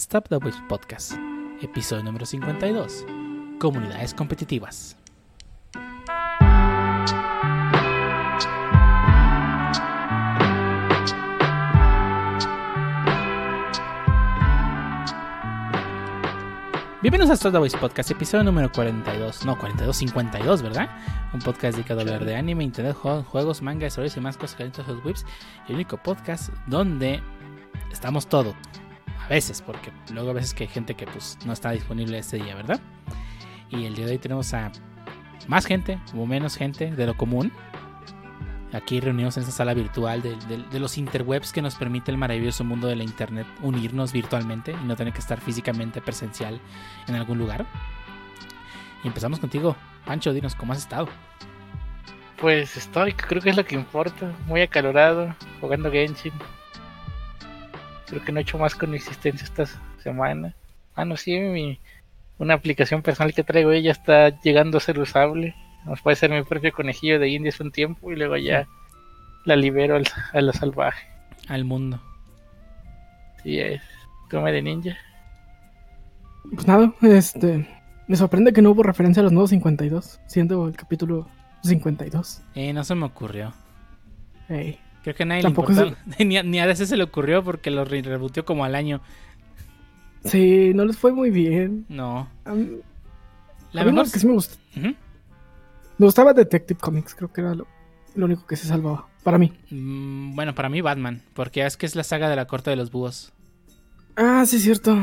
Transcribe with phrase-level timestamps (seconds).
[0.00, 1.12] Stop the Waves Podcast,
[1.60, 3.04] episodio número 52,
[3.60, 4.96] Comunidades Competitivas.
[17.02, 20.88] Bienvenidos a Stop the Voice Podcast, episodio número 42, no, 42, 52, ¿verdad?
[21.34, 24.64] Un podcast dedicado a hablar de anime, internet, juegos, manga, historias y más cosas que
[24.64, 25.26] de los webs.
[25.68, 27.22] El único podcast donde
[27.92, 28.54] estamos todos.
[29.30, 32.56] Veces, porque luego a veces que hay gente que pues no está disponible ese día,
[32.56, 32.80] ¿verdad?
[33.70, 34.72] Y el día de hoy tenemos a
[35.46, 37.52] más gente o menos gente de lo común
[38.72, 42.88] aquí reunidos en esta sala virtual de, los interwebs que nos permite el maravilloso mundo
[42.88, 46.60] de la internet unirnos virtualmente y no tener que estar físicamente presencial
[47.06, 47.66] en algún lugar.
[49.04, 49.76] Y empezamos contigo,
[50.06, 51.08] Pancho, dinos cómo has estado.
[52.36, 56.32] Pues estoy, creo que es lo que importa, muy acalorado, jugando Genshin.
[58.10, 59.64] Creo que no he hecho más con mi existencia esta
[60.02, 60.54] semana.
[60.94, 61.80] Ah, no, sí, mi,
[62.38, 66.42] una aplicación personal que traigo ella está llegando a ser usable nos puede ser mi
[66.42, 68.68] propio conejillo de indias un tiempo y luego ya
[69.44, 71.06] la libero al, a la salvaje.
[71.48, 72.00] Al mundo.
[73.42, 73.82] Sí es.
[74.30, 74.96] Come de ninja.
[76.54, 77.66] Pues nada, este.
[78.06, 81.28] Me sorprende que no hubo referencia a los nuevos 52, siendo el capítulo
[81.62, 82.42] 52.
[82.54, 83.52] Eh, no se me ocurrió.
[85.02, 88.44] Creo que nadie Tampoco le ni, ni, a veces se le ocurrió porque lo rebutió
[88.44, 89.00] como al año.
[90.24, 91.86] Sí, no les fue muy bien.
[91.88, 92.28] No.
[93.72, 94.56] la verdad es que sí me gusta.
[94.74, 97.66] Me gustaba Detective Comics, creo que era lo,
[98.16, 99.06] único que se salvaba.
[99.22, 99.52] Para mí.
[99.70, 102.76] Mm, bueno, para mí Batman, porque es que es la saga de la corte de
[102.76, 103.32] los búhos.
[104.16, 104.96] Ah, sí, es cierto.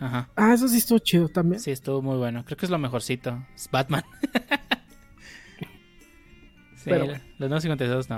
[0.00, 0.28] Ajá.
[0.36, 1.60] Ah, eso sí estuvo chido también.
[1.60, 2.44] Sí, estuvo muy bueno.
[2.44, 3.44] Creo que es lo mejorcito.
[3.54, 4.04] Es Batman.
[6.76, 8.08] sí, los nuevos 52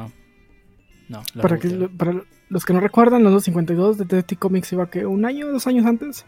[1.10, 1.22] no.
[1.42, 1.58] Para,
[1.98, 5.66] para los que no recuerdan, los 52 de Detective Comics iba que un año, dos
[5.66, 6.24] años antes.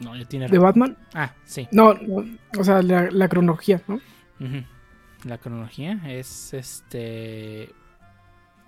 [0.00, 0.46] No, ya tiene.
[0.46, 0.94] ¿De Batman?
[1.14, 1.66] Ah, sí.
[1.72, 1.94] No,
[2.58, 3.98] o sea, la, cronología, ¿no?
[5.24, 7.74] La cronología es este.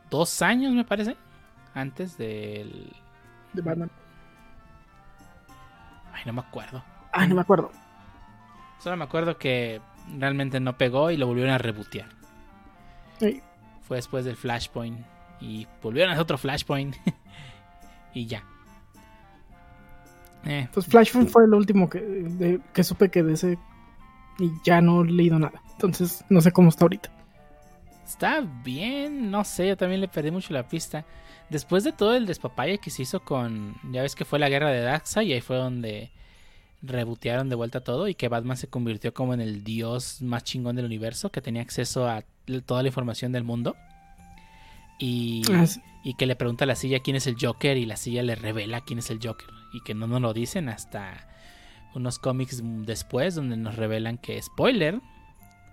[0.09, 1.19] Dos años, me parece.
[1.75, 2.91] Antes del.
[3.53, 3.91] De Batman.
[6.15, 6.83] Ay, no me acuerdo.
[7.13, 7.71] Ay, no me acuerdo.
[8.79, 9.83] Solo me acuerdo que
[10.19, 12.09] realmente no pegó y lo volvieron a rebotear.
[13.91, 15.05] Fue después del Flashpoint.
[15.41, 16.95] Y volvieron a hacer otro Flashpoint.
[18.15, 18.45] y ya.
[20.45, 20.69] Eh.
[20.73, 23.59] Pues Flashpoint fue el último que, que supe que de ese
[24.39, 25.61] y ya no he leído nada.
[25.73, 27.11] Entonces no sé cómo está ahorita.
[28.07, 31.05] Está bien, no sé, yo también le perdí mucho la pista.
[31.49, 34.71] Después de todo el despapalle que se hizo con, ya ves que fue la guerra
[34.71, 36.13] de Daxa y ahí fue donde
[36.81, 40.77] rebotearon de vuelta todo y que Batman se convirtió como en el dios más chingón
[40.77, 42.23] del universo, que tenía acceso a
[42.65, 43.77] toda la información del mundo.
[44.99, 45.65] Y, ah,
[46.03, 48.35] y que le pregunta a la silla quién es el Joker y la silla le
[48.35, 51.27] revela quién es el Joker y que no nos lo dicen hasta
[51.95, 55.01] unos cómics después donde nos revelan que, spoiler,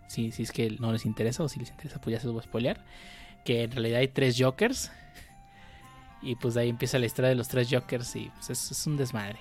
[0.07, 2.33] si, si es que no les interesa o si les interesa, pues ya se los
[2.33, 2.81] voy a spoiler,
[3.45, 4.91] que en realidad hay tres Jokers.
[6.21, 8.97] Y pues de ahí empieza la historia de los tres Jokers y pues es, un
[8.97, 9.39] desmadre.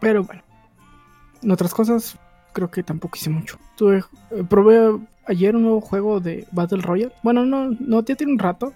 [0.00, 0.42] Pero bueno,
[1.42, 2.18] en otras cosas
[2.52, 3.58] creo que tampoco hice mucho.
[3.76, 7.12] Tuve, eh, probé ayer un nuevo juego de Battle Royale.
[7.22, 8.72] Bueno, no, no, ya tiene un rato.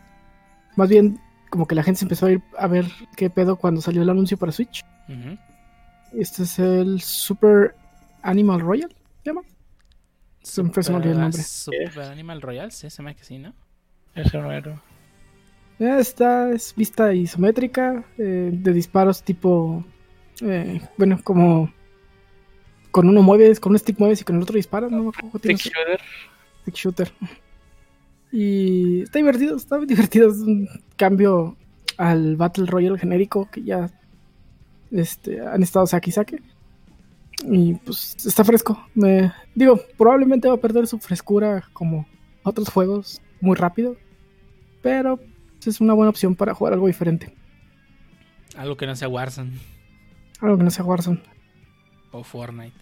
[0.77, 1.21] Más bien
[1.51, 2.87] como que la gente se empezó a ir a ver
[3.17, 4.85] qué pedo cuando salió el anuncio para Switch.
[6.13, 7.75] Este es el Super
[8.23, 8.91] Animal Royal,
[9.23, 9.43] ¿se llama?
[10.43, 11.43] Super, se me el nombre.
[11.43, 13.55] Super Animal Royal, sí, se me que sí, ¿no?
[14.15, 14.81] No era.
[15.79, 19.85] Esta es vista isométrica eh, de disparos tipo.
[20.41, 21.71] Eh, bueno, como.
[22.97, 25.13] Con uno mueves, con un stick mueves y con el otro disparas, ¿no?
[25.13, 26.01] Stick shooter.
[26.63, 27.13] Stick shooter.
[28.33, 30.31] Y está divertido, está divertido.
[30.31, 31.59] Es un cambio
[31.99, 33.91] al Battle Royale genérico que ya
[34.91, 36.43] este, han estado saque y saque.
[37.45, 38.83] Y pues está fresco.
[38.95, 42.07] Me, digo, probablemente va a perder su frescura como
[42.45, 43.99] otros juegos muy rápido.
[44.81, 45.21] Pero
[45.67, 47.35] es una buena opción para jugar algo diferente.
[48.57, 49.53] Algo que no sea Warzone.
[50.41, 51.36] Algo que no sea Warzone.
[52.17, 52.75] O Fortnite.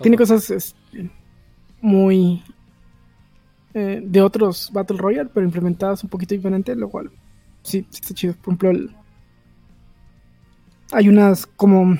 [0.00, 0.74] Tiene cosas
[1.80, 2.42] muy
[3.74, 7.10] eh, de otros Battle Royale, pero implementadas un poquito diferente, lo cual
[7.62, 8.34] sí, sí está chido.
[8.34, 8.94] Por ejemplo,
[10.92, 11.96] hay unas como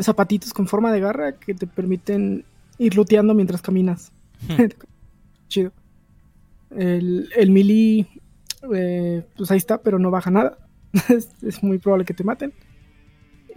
[0.00, 2.44] zapatitos con forma de garra que te permiten
[2.78, 4.12] ir looteando mientras caminas.
[5.48, 5.72] chido.
[6.70, 8.06] El, el melee,
[8.74, 10.58] eh, pues ahí está, pero no baja nada.
[11.42, 12.52] es, muy probable que te maten.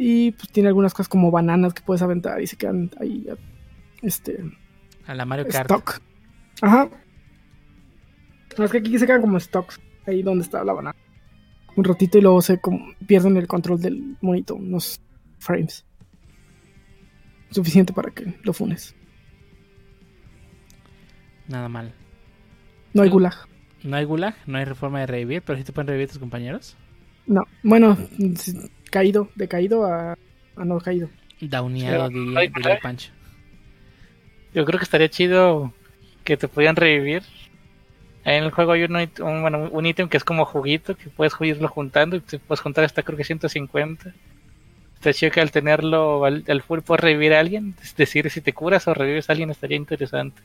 [0.03, 3.23] Y pues tiene algunas cosas como bananas que puedes aventar y se quedan ahí.
[4.01, 4.43] Este.
[5.05, 5.69] A la Mario Kart.
[6.59, 6.89] Ajá.
[8.57, 9.79] No, es que aquí se quedan como stocks.
[10.07, 10.97] ahí donde está la banana.
[11.75, 14.99] Un ratito y luego se como, pierden el control del monito, unos
[15.37, 15.85] frames.
[17.51, 18.95] Suficiente para que lo funes.
[21.47, 21.93] Nada mal.
[22.95, 23.13] No hay Sí.
[23.13, 23.35] gulag.
[23.83, 26.75] No hay gulag, no hay reforma de revivir, pero sí te pueden revivir tus compañeros.
[27.27, 27.95] No, bueno,
[28.91, 30.13] caído, de caído a,
[30.55, 31.09] a no caído.
[31.39, 32.81] Dauneado, Sí, diría, diría gulag.
[32.81, 33.11] Pancho.
[34.53, 35.73] Yo creo que estaría chido
[36.23, 37.23] que te pudieran revivir.
[38.23, 38.93] En el juego hay un,
[39.41, 42.83] bueno, un ítem que es como juguito, que puedes irlo juntando y te puedes juntar
[42.83, 44.13] hasta creo que 150.
[44.93, 47.73] Está chido que al tenerlo al, al full puedes revivir a alguien.
[47.81, 50.39] Es decir, si te curas o revives a alguien estaría interesante.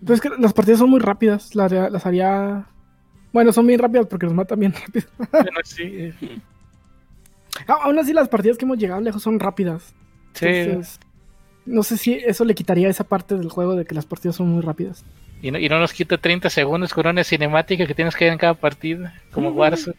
[0.00, 1.54] Pero es que las partidas son muy rápidas.
[1.54, 2.66] Las haría.
[3.34, 5.06] Bueno, son bien rápidas porque los matan bien rápido.
[5.30, 6.12] Bueno, sí,
[7.68, 9.94] Ah, aún así, las partidas que hemos llegado lejos son rápidas.
[10.32, 10.46] sí.
[10.46, 10.98] Entonces,
[11.66, 14.48] no sé si eso le quitaría esa parte del juego de que las partidas son
[14.48, 15.04] muy rápidas.
[15.40, 18.32] Y no, y no nos quita 30 segundos con una cinemática que tienes que ver
[18.32, 19.96] en cada partida, como Warzone.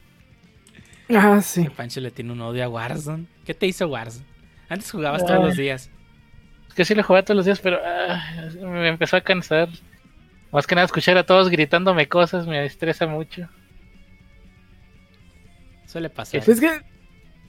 [1.09, 1.67] Ah, sí.
[1.75, 3.25] Pancho le tiene un odio a Warzone.
[3.45, 4.25] ¿Qué te hizo Warzone?
[4.69, 5.27] Antes jugabas Ah.
[5.27, 5.89] todos los días.
[6.67, 8.21] Es que sí lo jugaba todos los días, pero ah,
[8.63, 9.69] me empezó a cansar.
[10.51, 13.49] Más que nada escuchar a todos gritándome cosas me estresa mucho.
[15.85, 16.41] Suele pasar.
[16.47, 16.81] Es que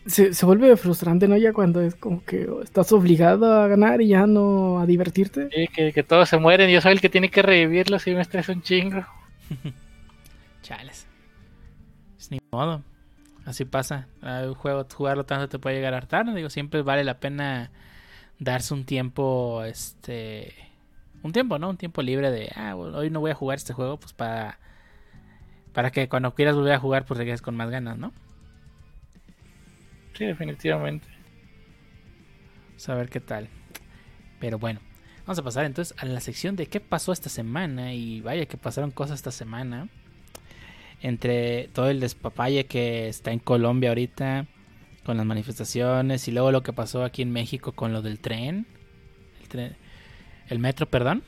[0.07, 1.37] se, se vuelve frustrante, ¿no?
[1.37, 5.49] Ya cuando es como que estás obligado a ganar y ya no a divertirte.
[5.53, 8.15] Sí, que, que todos se mueren y yo soy el que tiene que revivirlos y
[8.15, 9.05] me estresa un chingo.
[10.63, 11.07] Chales.
[12.19, 12.83] Es ni modo.
[13.45, 14.09] Así pasa.
[14.23, 16.33] Un juego, jugarlo tanto te puede llegar a hartar.
[16.35, 17.71] Digo, siempre vale la pena
[18.39, 20.53] darse un tiempo, este...
[21.27, 21.71] Un tiempo, ¿no?
[21.71, 24.61] Un tiempo libre de, ah, bueno, hoy no voy a jugar este juego, pues para...
[25.73, 28.13] Para que cuando quieras volver a jugar, pues regreses con más ganas, ¿no?
[30.15, 31.09] Sí, definitivamente.
[32.69, 33.49] Vamos a ver qué tal.
[34.39, 34.81] Pero bueno,
[35.27, 37.93] vamos a pasar entonces a la sección de qué pasó esta semana.
[37.93, 39.89] Y vaya que pasaron cosas esta semana.
[41.03, 44.47] Entre todo el despapalle que está en Colombia ahorita.
[45.05, 46.29] Con las manifestaciones.
[46.29, 48.67] Y luego lo que pasó aquí en México con lo del tren.
[49.41, 49.77] El, tren,
[50.49, 51.23] el metro, perdón.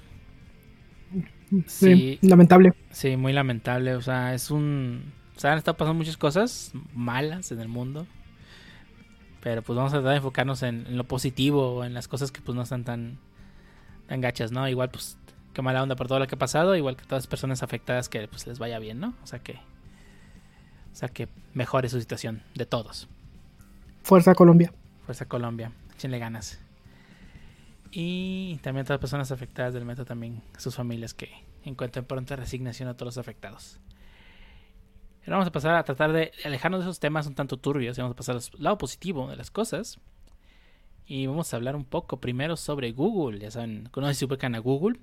[1.67, 2.19] Sí, Sí.
[2.23, 2.75] lamentable.
[2.91, 3.94] Sí, muy lamentable.
[3.94, 5.12] O sea, es un...
[5.37, 8.06] O sea, han estado pasando muchas cosas malas en el mundo.
[9.41, 12.41] Pero pues vamos a tratar de enfocarnos en, en lo positivo, en las cosas que
[12.41, 13.19] pues no están tan,
[14.09, 14.69] tan gachas, ¿no?
[14.69, 15.17] Igual pues
[15.55, 18.09] qué mala onda por todo lo que ha pasado, igual que todas las personas afectadas
[18.09, 19.14] que pues les vaya bien, ¿no?
[19.23, 19.53] O sea que...
[20.93, 23.09] O sea que mejore su situación de todos.
[24.03, 24.73] Fuerza Colombia.
[25.06, 26.61] Fuerza Colombia, échenle ganas.
[27.90, 31.31] Y también a todas las personas afectadas del metro también, sus familias que
[31.64, 33.81] encuentren pronta resignación a todos los afectados.
[35.23, 38.00] Ahora vamos a pasar a tratar de alejarnos de esos temas un tanto turbios y
[38.00, 39.99] vamos a pasar al lado positivo de las cosas.
[41.06, 43.38] Y vamos a hablar un poco primero sobre Google.
[43.38, 44.99] Ya saben, no sé si ubican a Google.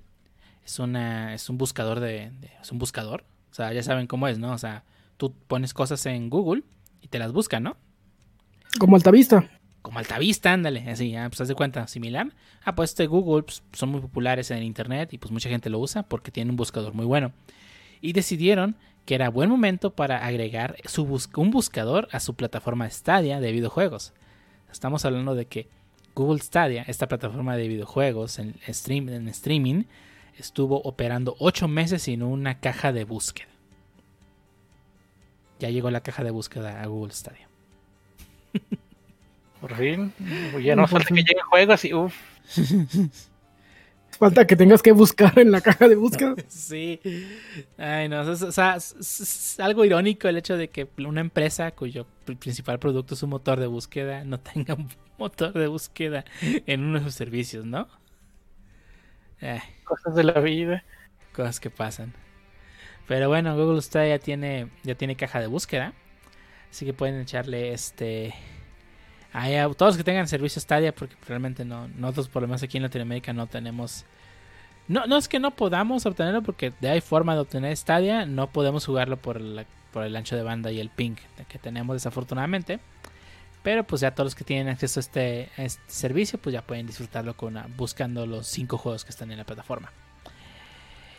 [0.64, 3.24] Es, una, es un buscador de, de- Es un buscador.
[3.50, 4.52] O sea, ya saben cómo es, ¿no?
[4.52, 4.84] O sea,
[5.16, 6.62] tú pones cosas en Google
[7.00, 7.76] y te las busca, ¿no?
[8.78, 9.48] Como Altavista.
[9.86, 12.32] Como Altavista, ándale, así, ya, pues haz de cuenta, similar.
[12.64, 15.78] Ah, pues este Google pues, son muy populares en internet y pues mucha gente lo
[15.78, 17.30] usa porque tiene un buscador muy bueno.
[18.00, 18.74] Y decidieron
[19.04, 23.52] que era buen momento para agregar su bus- un buscador a su plataforma Stadia de
[23.52, 24.12] videojuegos.
[24.72, 25.68] Estamos hablando de que
[26.16, 29.84] Google Stadia, esta plataforma de videojuegos en streaming,
[30.36, 33.46] estuvo operando 8 meses sin una caja de búsqueda.
[35.60, 37.48] Ya llegó la caja de búsqueda a Google Stadia.
[39.66, 40.12] Por fin.
[40.62, 41.24] Ya no Por falta que fin.
[41.24, 42.14] lleguen juegos y uff.
[44.18, 46.34] Falta que tengas que buscar en la caja de búsqueda.
[46.48, 47.00] Sí.
[47.76, 48.20] Ay, no.
[48.22, 52.38] O sea, es, es- es algo irónico el hecho de que una empresa cuyo pr-
[52.38, 56.98] principal producto es un motor de búsqueda no tenga un motor de búsqueda en uno
[57.00, 57.88] de sus servicios, ¿no?
[59.42, 60.82] Eh, Cosas de la vida.
[61.34, 62.14] cosas que pasan.
[63.06, 65.92] Pero bueno, Google Stadia ya tiene, ya tiene caja de búsqueda.
[66.70, 68.32] Así que pueden echarle este.
[69.76, 72.84] Todos los que tengan servicio Stadia, porque realmente no, nosotros por lo menos aquí en
[72.84, 74.04] Latinoamérica no tenemos.
[74.88, 78.46] No, no es que no podamos obtenerlo, porque de hay forma de obtener Stadia, no
[78.48, 81.16] podemos jugarlo por, la- por el ancho de banda y el ping
[81.48, 82.78] que tenemos desafortunadamente.
[83.62, 86.86] Pero pues ya todos los que tienen acceso a este, este servicio, pues ya pueden
[86.86, 89.90] disfrutarlo con buscando los cinco juegos que están en la plataforma.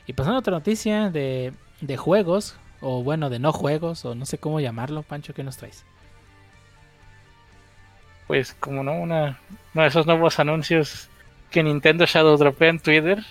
[0.05, 4.25] Y pasando a otra noticia de, de juegos, o bueno, de no juegos, o no
[4.25, 5.83] sé cómo llamarlo, Pancho, ¿qué nos traes?
[8.27, 9.39] Pues como no, una,
[9.73, 11.09] uno de esos nuevos anuncios
[11.49, 13.23] que Nintendo Shadow dropea en Twitter.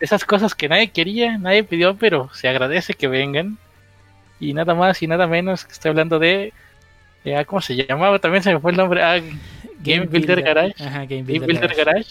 [0.00, 3.58] Esas cosas que nadie quería, nadie pidió, pero se agradece que vengan.
[4.40, 6.54] Y nada más y nada menos que estoy hablando de...
[7.24, 8.18] eh, ¿Cómo se llamaba?
[8.18, 9.02] También se me fue el nombre.
[9.02, 9.20] Ah,
[9.80, 10.82] Game Builder Garage.
[10.82, 11.84] Ajá, Game Game Builder, Garage.
[11.84, 12.10] Garage.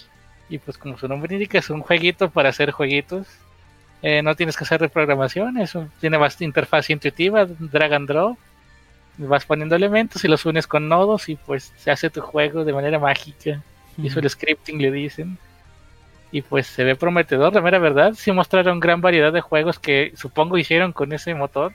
[0.49, 3.27] Y pues como su nombre indica, es un jueguito para hacer jueguitos.
[4.01, 8.37] Eh, no tienes que hacer reprogramación, eso tiene bastante interfaz intuitiva, drag and drop.
[9.19, 12.73] Vas poniendo elementos y los unes con nodos y pues se hace tu juego de
[12.73, 13.61] manera mágica.
[13.97, 15.37] Visual Scripting le dicen.
[16.31, 18.13] Y pues se ve prometedor, de mera verdad.
[18.15, 21.73] Sí mostraron gran variedad de juegos que supongo hicieron con ese motor.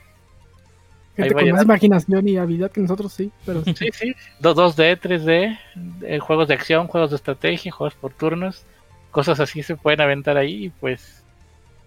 [1.15, 3.31] Gente con más imaginación y habilidad que nosotros, sí.
[3.45, 3.63] Pero...
[3.65, 4.15] sí, sí.
[4.41, 5.59] 2D, 3D,
[6.03, 8.65] eh, juegos de acción, juegos de estrategia, juegos por turnos.
[9.11, 11.24] Cosas así se pueden aventar ahí y pues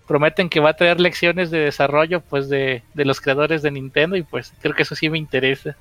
[0.09, 4.23] prometen que va a tener lecciones de desarrollo pues de, los creadores de Nintendo y
[4.23, 5.77] pues creo que eso sí me interesa.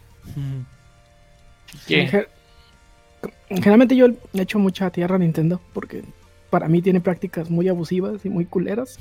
[3.50, 6.04] Generalmente yo he hecho mucha tierra a Nintendo porque
[6.50, 9.00] para mí tiene prácticas muy abusivas y muy culeras.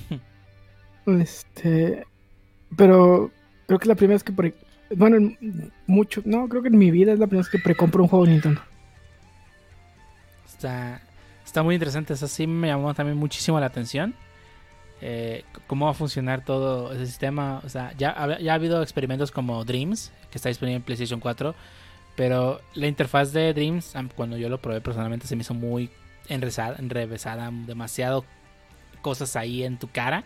[1.06, 2.06] este,
[2.76, 3.30] pero
[3.66, 4.54] creo que es la primera vez que pre
[4.94, 5.32] bueno,
[5.88, 8.24] mucho, no, creo que en mi vida es la primera vez que precompro un juego
[8.24, 8.60] de Nintendo.
[10.46, 11.02] Está
[11.44, 14.14] está muy interesante, eso sí me llamó también muchísimo la atención.
[15.02, 17.60] Eh, cómo va a funcionar todo ese sistema.
[17.64, 21.54] O sea, ya, ha habido experimentos como Dreams, que está disponible en PlayStation 4,
[22.16, 25.90] pero la interfaz de Dreams, cuando yo lo probé personalmente, se me hizo muy
[26.28, 28.24] enrevesada, enrevesada demasiado
[29.02, 30.24] cosas ahí en tu cara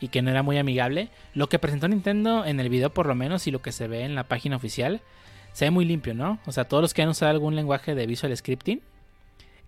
[0.00, 1.08] y que no era muy amigable.
[1.32, 4.04] Lo que presentó Nintendo en el video, por lo menos, y lo que se ve
[4.04, 5.00] en la página oficial,
[5.52, 6.40] se ve muy limpio, ¿no?
[6.46, 8.82] O sea, todos los que han usado algún lenguaje de visual scripting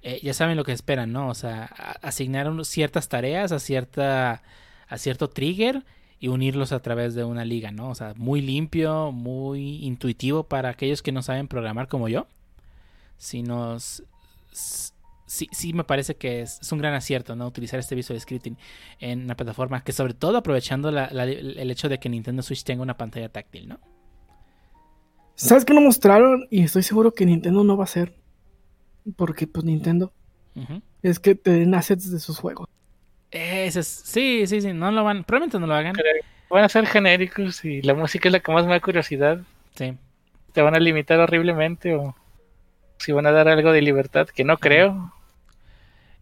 [0.07, 1.31] eh, ya saben lo que esperan, ¿no?
[1.31, 1.65] O sea,
[2.03, 4.43] asignar ciertas tareas a, cierta,
[4.87, 5.83] a cierto trigger
[6.21, 7.89] y unirlos a través de una liga, ¿no?
[7.89, 12.27] O sea, muy limpio, muy intuitivo para aquellos que no saben programar como yo.
[13.17, 14.05] Si nos...
[14.53, 17.47] Sí, sí me parece que es, un gran acierto, ¿no?
[17.47, 18.59] Utilizar este visual scripting
[19.01, 22.99] en una plataforma que sobre todo aprovechando el hecho de que Nintendo Switch tenga una
[22.99, 23.81] pantalla táctil, ¿no?
[25.35, 26.47] ¿Sabes qué no mostraron?
[26.51, 28.24] Y estoy seguro que Nintendo no va a hacer
[29.17, 30.13] porque pues Nintendo
[31.03, 32.69] es que te den assets de sus juegos.
[33.31, 35.95] Ese sí, sí, sí, no lo van, probablemente no lo hagan.
[36.49, 39.41] van a ser genéricos y la música es la que más me da curiosidad.
[39.75, 39.97] Sí.
[40.53, 42.15] Te van a limitar horriblemente o
[42.99, 45.13] si van a dar algo de libertad, que no creo.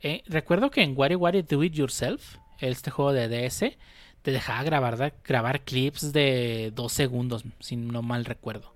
[0.00, 3.76] Eh, recuerdo que en WarioWario Do It Yourself, este juego de DS,
[4.22, 8.74] te dejaba grabar, grabar clips de dos segundos, si no mal recuerdo.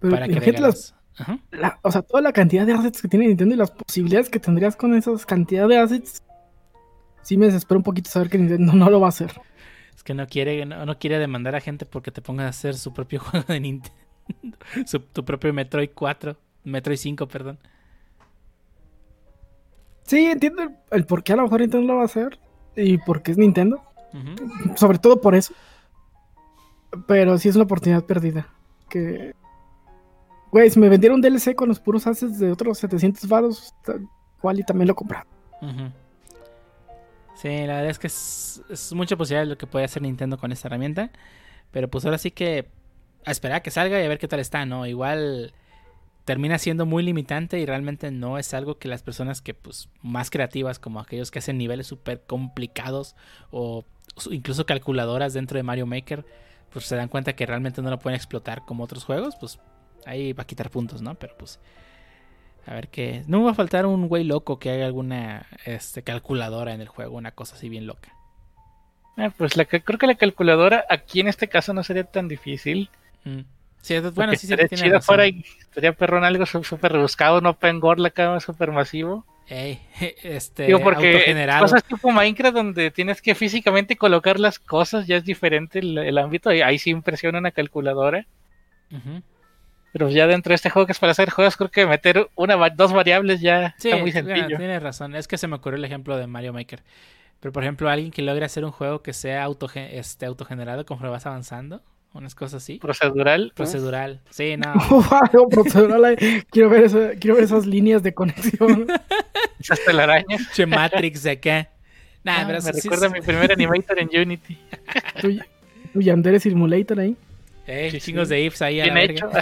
[0.00, 0.95] para que las,
[1.82, 4.76] o sea, toda la cantidad de assets que tiene Nintendo y las posibilidades que tendrías
[4.76, 6.22] con esas cantidad de assets,
[7.22, 9.32] sí me desespero un poquito saber que Nintendo no lo va a hacer.
[9.94, 12.92] Es que no quiere, no, quiere demandar a gente porque te pongan a hacer su
[12.92, 13.98] propio juego de Nintendo.
[15.12, 17.58] tu propio Metroid 4, Metroid 5, perdón.
[20.02, 22.38] Sí, entiendo el, por qué a lo mejor Nintendo lo va a hacer
[22.76, 23.82] y por qué es Nintendo.
[24.76, 25.52] Sobre todo por eso.
[27.06, 28.48] Pero sí es una oportunidad perdida.
[28.88, 29.34] Que
[30.50, 33.74] Güey, si me vendieron DLC con los puros assets de otros 700 varos,
[34.38, 35.26] igual y también lo compraron.
[37.34, 40.52] Sí, la verdad es que es, mucha posibilidad de lo que puede hacer Nintendo con
[40.52, 41.10] esta herramienta.
[41.70, 42.68] Pero pues ahora sí que
[43.24, 44.86] a esperar a que salga y a ver qué tal está, ¿no?
[44.86, 45.52] Igual
[46.24, 50.30] termina siendo muy limitante y realmente no es algo que las personas que pues más
[50.30, 53.14] creativas como aquellos que hacen niveles súper complicados
[53.52, 53.84] o
[54.30, 56.26] incluso calculadoras dentro de Mario Maker
[56.70, 59.60] pues se dan cuenta que realmente no lo pueden explotar como otros juegos, pues
[60.06, 61.14] ahí va a quitar puntos, ¿no?
[61.14, 61.60] Pero pues
[62.66, 63.22] a ver qué.
[63.26, 66.88] No me va a faltar un güey loco que haga alguna este, calculadora en el
[66.88, 68.12] juego, una cosa así bien loca.
[69.16, 72.90] Ah, pues la, creo que la calculadora aquí en este caso no sería tan difícil.
[73.24, 73.40] Mm.
[73.82, 78.10] Sí, bueno, sí, sí, estaría fuera y estaría perrón algo súper rebuscado, no open la
[78.10, 79.24] cama súper masivo.
[79.46, 79.80] Ey,
[80.24, 85.24] este, Digo, porque cosas tipo Minecraft donde tienes que físicamente colocar las cosas, ya es
[85.24, 88.26] diferente el, ámbito, y ahí sí impresiona una calculadora.
[89.96, 92.54] Pero ya dentro de este juego que es para hacer juegos, creo que meter una
[92.68, 94.58] dos variables ya está muy sencillo.
[94.58, 95.14] tienes razón.
[95.14, 96.82] Es que se me ocurrió el ejemplo de Mario Maker.
[97.40, 101.12] Pero por ejemplo, alguien que logre hacer un juego que sea auto, este, autogenerado conforme
[101.12, 101.80] vas avanzando,
[102.12, 102.78] unas cosas así.
[102.78, 103.52] Procedural.
[103.56, 104.20] Procedural.
[104.28, 104.74] Sí, no.
[105.50, 106.14] procedural.
[106.50, 108.86] quiero, ver quiero ver esas líneas de conexión.
[109.58, 110.52] esas telarañas.
[110.52, 111.70] Che Matrix de acá.
[112.22, 114.58] Nah, ah, me recuerda a mi primer animator en Unity.
[115.22, 115.38] tu,
[115.94, 117.16] tu Yandere Simulator ahí.
[117.66, 119.30] Eh, chingos de ifs ahí a la hecho.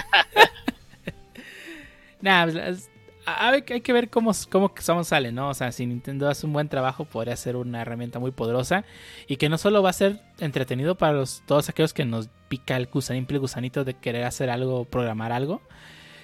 [2.20, 2.88] Nah, pues,
[3.26, 5.50] hay, que ver cómo, cómo, cómo sale, ¿no?
[5.50, 8.84] O sea, si Nintendo hace un buen trabajo, podría ser una herramienta muy poderosa
[9.26, 12.76] y que no solo va a ser entretenido para los, todos aquellos que nos pica
[12.76, 15.60] el simple gusanito de querer hacer algo, programar algo,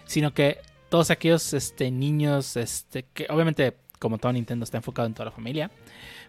[0.04, 5.14] sino que todos aquellos este, niños, este, que obviamente, como todo Nintendo, está enfocado en
[5.14, 5.71] toda la familia,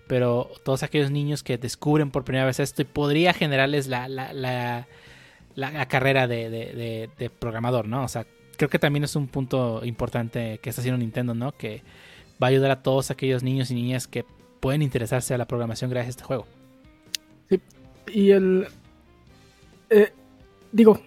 [0.07, 4.33] pero todos aquellos niños que descubren por primera vez esto y podría generarles la, la,
[4.33, 4.87] la,
[5.55, 8.03] la carrera de, de, de programador, ¿no?
[8.03, 8.25] O sea,
[8.57, 11.51] creo que también es un punto importante que está haciendo Nintendo, ¿no?
[11.51, 11.81] Que
[12.41, 14.25] va a ayudar a todos aquellos niños y niñas que
[14.59, 16.45] pueden interesarse a la programación gracias a este juego.
[18.07, 18.67] Y el.
[19.89, 20.11] eh,
[20.71, 20.99] digo,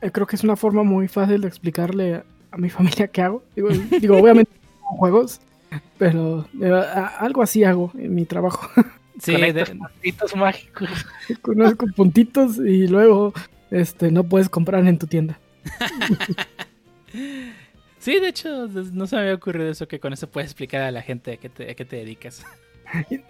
[0.00, 3.22] eh, creo que es una forma muy fácil de explicarle a, a mi familia qué
[3.22, 3.42] hago.
[3.54, 3.68] Digo,
[4.00, 4.50] digo obviamente
[4.80, 5.40] juegos,
[5.98, 8.68] pero eh, a- algo así hago en mi trabajo.
[9.20, 10.88] Sí, de- puntitos mágicos.
[11.40, 13.32] Conozco puntitos y luego
[13.70, 15.38] este no puedes comprar en tu tienda.
[17.98, 20.90] sí, de hecho, no se me había ocurrido eso, que con eso puedes explicar a
[20.90, 22.44] la gente a qué te, a qué te dedicas.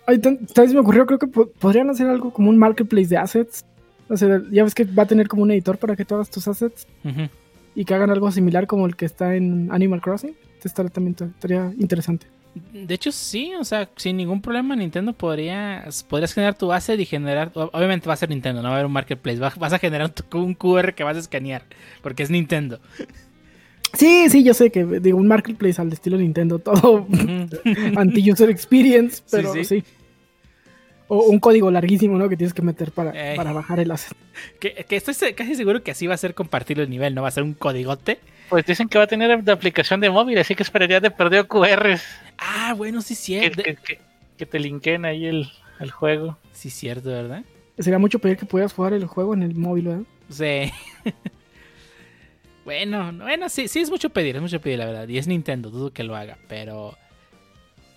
[0.07, 0.75] Ahorita, ¿sabes?
[0.75, 3.64] Me ocurrió, creo que po- podrían hacer algo como un marketplace de assets.
[4.09, 6.29] O sea, ya ves que va a tener como un editor para que tú hagas
[6.31, 6.87] tus assets
[7.75, 10.35] y que hagan algo similar como el que está en Animal Crossing.
[10.62, 12.26] Estaría también estaría interesante.
[12.73, 17.04] De hecho, sí, o sea, sin ningún problema Nintendo podría, podrías generar tu asset y
[17.04, 19.78] generar, obviamente va a ser Nintendo, no va a haber un marketplace, va- vas a
[19.80, 21.64] generar un, QR que vas a escanear,
[22.02, 22.78] porque es Nintendo.
[23.94, 27.06] Sí, sí, yo sé que digo un marketplace al estilo Nintendo, todo
[27.96, 29.84] anti-user experience, pero Sí, sí, sí.
[31.06, 32.28] O un código larguísimo, ¿no?
[32.28, 33.37] Que tienes que meter para, Ey.
[33.37, 34.16] para bajar el asset.
[34.58, 37.28] que, que estoy casi seguro que así va a ser compartir el nivel, no va
[37.28, 38.18] a ser un codigote.
[38.48, 41.46] Pues dicen que va a tener de aplicación de móvil, así que esperaría de perdido
[41.48, 42.02] QRs
[42.38, 43.62] Ah, bueno, sí, cierto.
[43.62, 44.00] que, que-
[44.36, 45.48] que te linken ahí el,
[45.80, 46.36] el juego.
[46.52, 47.44] Sí, cierto, ¿verdad?
[47.78, 50.02] Sería mucho pedir que puedas jugar el juego en el móvil, ¿verdad?
[50.28, 50.72] Sí.
[52.64, 55.08] bueno, bueno, sí, sí es mucho pedir, es mucho pedir, la verdad.
[55.08, 56.96] Y es Nintendo, dudo que lo haga, pero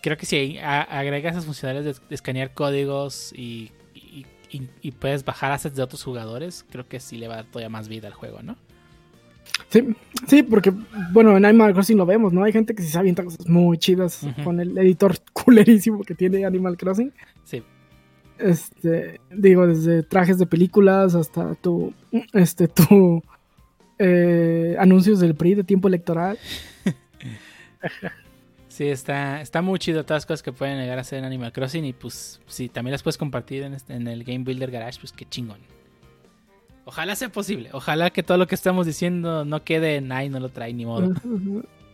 [0.01, 4.91] creo que si a- agregas esas funcionalidades de, de escanear códigos y, y, y- y
[4.91, 7.87] puedes bajar assets de otros jugadores, creo que sí le va a dar todavía más
[7.87, 8.57] vida al juego, ¿no?
[9.69, 9.83] Sí,
[10.27, 10.71] sí, porque,
[11.11, 12.43] bueno, en Animal Crossing lo vemos, ¿no?
[12.43, 16.45] Hay gente que sí se avienta cosas muy chidas con el editor culerísimo que tiene
[16.45, 17.11] Animal Crossing.
[17.43, 17.63] Sí.
[18.39, 21.93] Este, digo, desde trajes de películas hasta tu,
[22.33, 23.23] este, tu
[23.99, 26.37] eh, anuncios del PRI de tiempo electoral.
[28.69, 31.51] Sí, está, está muy chido todas las cosas que pueden llegar a hacer en Animal
[31.51, 34.99] Crossing y pues si también las puedes compartir en, este- en el Game Builder Garage,
[34.99, 35.57] pues qué chingón.
[36.89, 40.39] Ojalá sea posible, ojalá que todo lo que estamos diciendo no quede en ay, no
[40.39, 41.13] lo trae ni modo.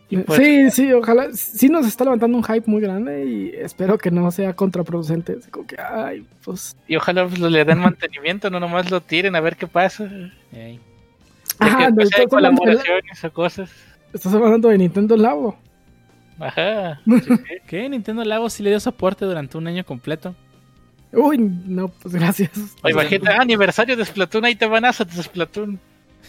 [0.08, 1.32] Y pues- Sí, sí, ojalá.
[1.32, 5.36] Sí nos está levantando un hype muy grande y espero que no sea contraproducente.
[5.40, 6.76] Así como que, ay, pues...
[6.86, 10.08] Y ojalá pues, le den mantenimiento, no nomás lo tiren a ver qué pasa.
[11.58, 13.72] Ajá, que no, estás hablando de- colaboraciones o cosas.
[14.12, 15.58] Estás hablando de Nintendo Labo.
[16.38, 17.00] Ajá.
[17.66, 17.88] ¿Qué?
[17.88, 20.36] Nintendo Labo sí le dio soporte durante un año completo.
[21.14, 22.50] Uy, no, pues gracias.
[22.82, 25.78] O imagínate, ah, aniversario de Splatoon, ahí te van a hacer Splatoon.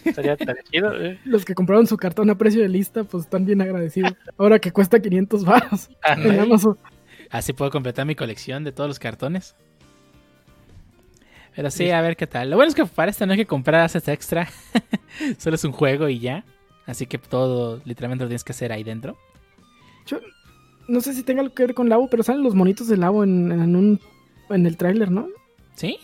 [0.03, 1.19] Estaría estaría chido, eh.
[1.25, 4.13] Los que compraron su cartón a precio de lista, pues están bien agradecidos.
[4.37, 6.39] Ahora que cuesta 500 baros en Ándale.
[6.41, 6.77] Amazon.
[7.29, 9.55] Así puedo completar mi colección de todos los cartones.
[11.55, 12.49] Pero sí, a ver qué tal.
[12.49, 14.47] Lo bueno es que para este no hay que comprar assets extra.
[15.37, 16.43] Solo es un juego y ya.
[16.85, 19.17] Así que todo literalmente lo tienes que hacer ahí dentro.
[20.05, 20.19] Yo
[20.87, 23.23] no sé si tenga algo que ver con Labo, pero salen los monitos de Labo
[23.23, 23.99] en, en un
[24.49, 25.27] en el tráiler, ¿no?
[25.75, 25.97] ¿Sí?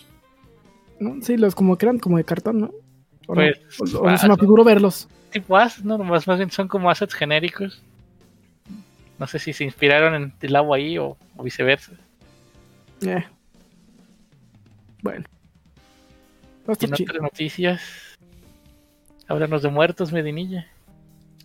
[1.00, 1.22] ¿No?
[1.22, 2.72] Sí, los como que eran como de cartón, ¿no?
[3.28, 3.42] O, no?
[3.78, 5.08] Pues, O- o se me figuró verlos.
[5.32, 7.82] tipo assets, no, más, más bien son como assets genéricos.
[9.20, 11.94] No sé si se inspiraron en el agua ahí o, o viceversa.
[13.06, 13.24] Eh.
[15.02, 15.26] Bueno.
[16.68, 17.12] Y estar en chido.
[17.12, 17.82] otras noticias,
[19.28, 20.68] háblanos de muertos, Medinilla.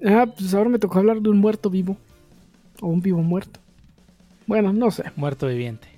[0.05, 1.97] Ah, pues ahora me tocó hablar de un muerto vivo.
[2.83, 3.59] O un vivo muerto.
[4.47, 5.05] Bueno, no sé.
[5.17, 5.89] Muerto viviente.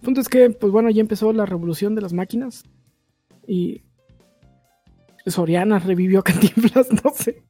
[0.00, 2.64] El punto es que, pues bueno, ya empezó la revolución de las máquinas.
[3.46, 3.82] Y.
[5.26, 7.42] Soriana revivió a Cantinflas, no sé.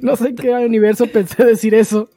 [0.00, 2.08] No sé en qué universo pensé decir eso.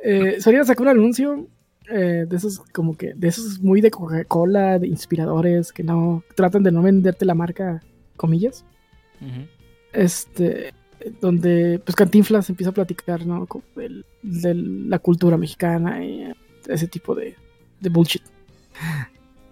[0.00, 1.48] Eh, Soriana sacó un anuncio
[1.90, 6.62] eh, de esos, como que, de esos muy de Coca-Cola, de inspiradores, que no tratan
[6.62, 7.82] de no venderte la marca,
[8.16, 8.64] comillas.
[9.92, 10.72] Este,
[11.20, 13.48] donde pues Cantinflas empieza a platicar, ¿no?
[14.22, 16.32] De la cultura mexicana y
[16.68, 17.34] ese tipo de,
[17.80, 18.22] de bullshit.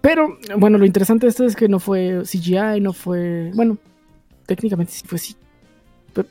[0.01, 3.77] Pero, bueno, lo interesante de esto es que no fue CGI, no fue, bueno,
[4.45, 5.35] técnicamente sí fue sí.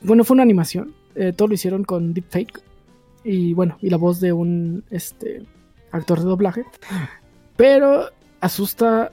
[0.02, 0.94] Bueno, fue una animación.
[1.16, 2.60] eh, todo lo hicieron con deepfake.
[3.24, 5.42] Y bueno, y la voz de un este
[5.92, 6.64] actor de doblaje.
[7.56, 9.12] Pero asusta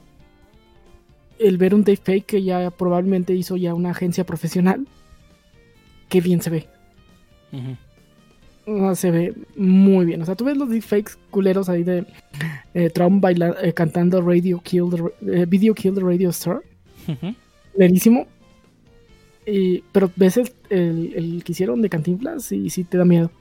[1.40, 4.88] el ver un deepfake que ya probablemente hizo ya una agencia profesional.
[6.10, 6.68] Qué bien se ve.
[7.52, 7.78] Ujú.
[8.80, 10.22] Ah, se ve muy bien.
[10.22, 12.06] O sea, tú ves los deepfakes culeros ahí de
[12.74, 16.62] eh, Trump baila- eh, cantando Radio Kill the, eh, Video Kill the Radio Star.
[17.76, 18.28] Lerísimo.
[19.46, 23.32] Y, pero ves el, el- el que hicieron de Cantinflas y sí te da miedo.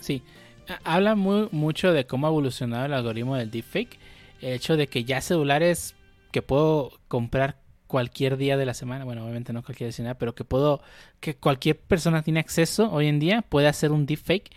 [0.00, 0.22] Sí.
[0.68, 3.98] Ha- Habla muy, mucho de cómo ha evolucionado el algoritmo del deepfake.
[4.40, 5.94] El hecho de que ya celulares
[6.32, 7.59] que puedo comprar
[7.90, 10.44] cualquier día de la semana, bueno, obviamente no cualquier día de la semana, pero que
[10.44, 10.80] puedo,
[11.18, 14.48] que cualquier persona tiene acceso hoy en día, puede hacer un deepfake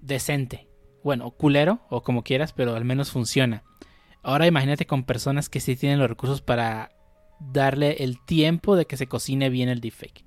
[0.00, 0.66] decente.
[1.04, 3.62] Bueno, culero o como quieras, pero al menos funciona.
[4.24, 6.90] Ahora imagínate con personas que sí tienen los recursos para
[7.38, 10.24] darle el tiempo de que se cocine bien el deepfake.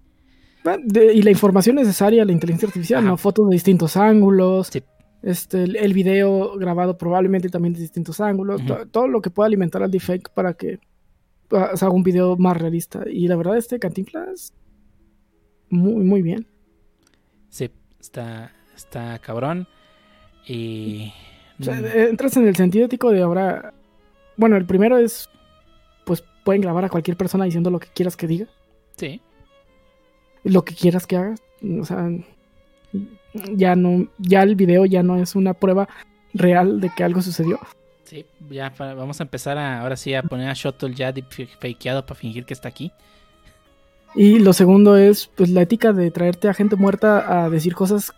[0.66, 3.10] Ah, de- y la información necesaria, la inteligencia artificial, Ajá.
[3.10, 3.18] ¿no?
[3.18, 4.82] Fotos de distintos ángulos, Sí.
[5.22, 9.84] este, el, el video grabado probablemente también de distintos ángulos, todo lo que pueda alimentar
[9.84, 10.80] al deepfake para que
[11.52, 13.04] haga un video más realista.
[13.10, 14.54] Y la verdad, este Cantinflas,
[15.70, 16.48] muy, muy bien.
[17.50, 19.68] Sí, está, está cabrón.
[20.48, 21.14] Y...
[21.60, 23.74] O sea, mm, eh, entras en el sentido ético de ahora.
[24.38, 25.30] Bueno, el primero es.
[26.06, 28.48] Pues pueden grabar a cualquier persona diciendo lo que quieras que diga,
[28.96, 29.22] sí,
[30.44, 31.36] lo que quieras que haga.
[31.80, 32.10] O sea,
[33.54, 34.08] ya no.
[34.18, 35.88] Ya el video ya no es una prueba
[36.34, 37.60] real de que algo sucedió.
[38.12, 38.26] Sí.
[38.50, 42.20] Ya pa- vamos a empezar a, ahora sí a poner a Shuttle ya deepfakeado para
[42.20, 42.92] fingir que está aquí.
[44.14, 48.12] Y lo segundo es, pues, la ética de traerte a gente muerta a decir cosas.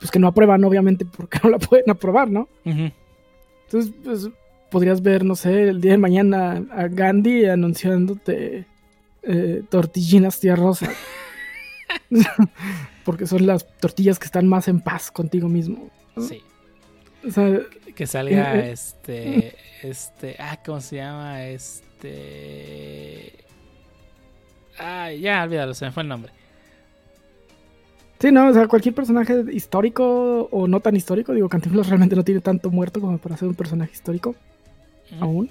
[0.00, 2.48] Pues que no aprueban, obviamente, porque no la pueden aprobar, ¿no?
[2.64, 4.28] Entonces, pues,
[4.70, 8.64] podrías ver, no sé, el día de mañana a Gandhi anunciándote
[9.22, 10.88] eh, tortillinas tía rosa.
[13.04, 15.90] Porque son las tortillas que están más en paz contigo mismo.
[16.16, 16.22] ¿no?
[16.22, 16.42] Sí.
[17.26, 17.60] O sea,
[17.94, 18.72] Que salga Eh, eh.
[18.72, 19.54] este.
[19.82, 20.36] Este.
[20.40, 21.44] Ah, ¿cómo se llama?
[21.46, 23.32] Este.
[24.78, 26.32] Ah, ya, olvídalo, se me fue el nombre.
[28.20, 32.24] sí, no, o sea, cualquier personaje histórico o no tan histórico, digo, Cantinflas realmente no
[32.24, 34.34] tiene tanto muerto como para ser un personaje histórico
[35.20, 35.48] aún.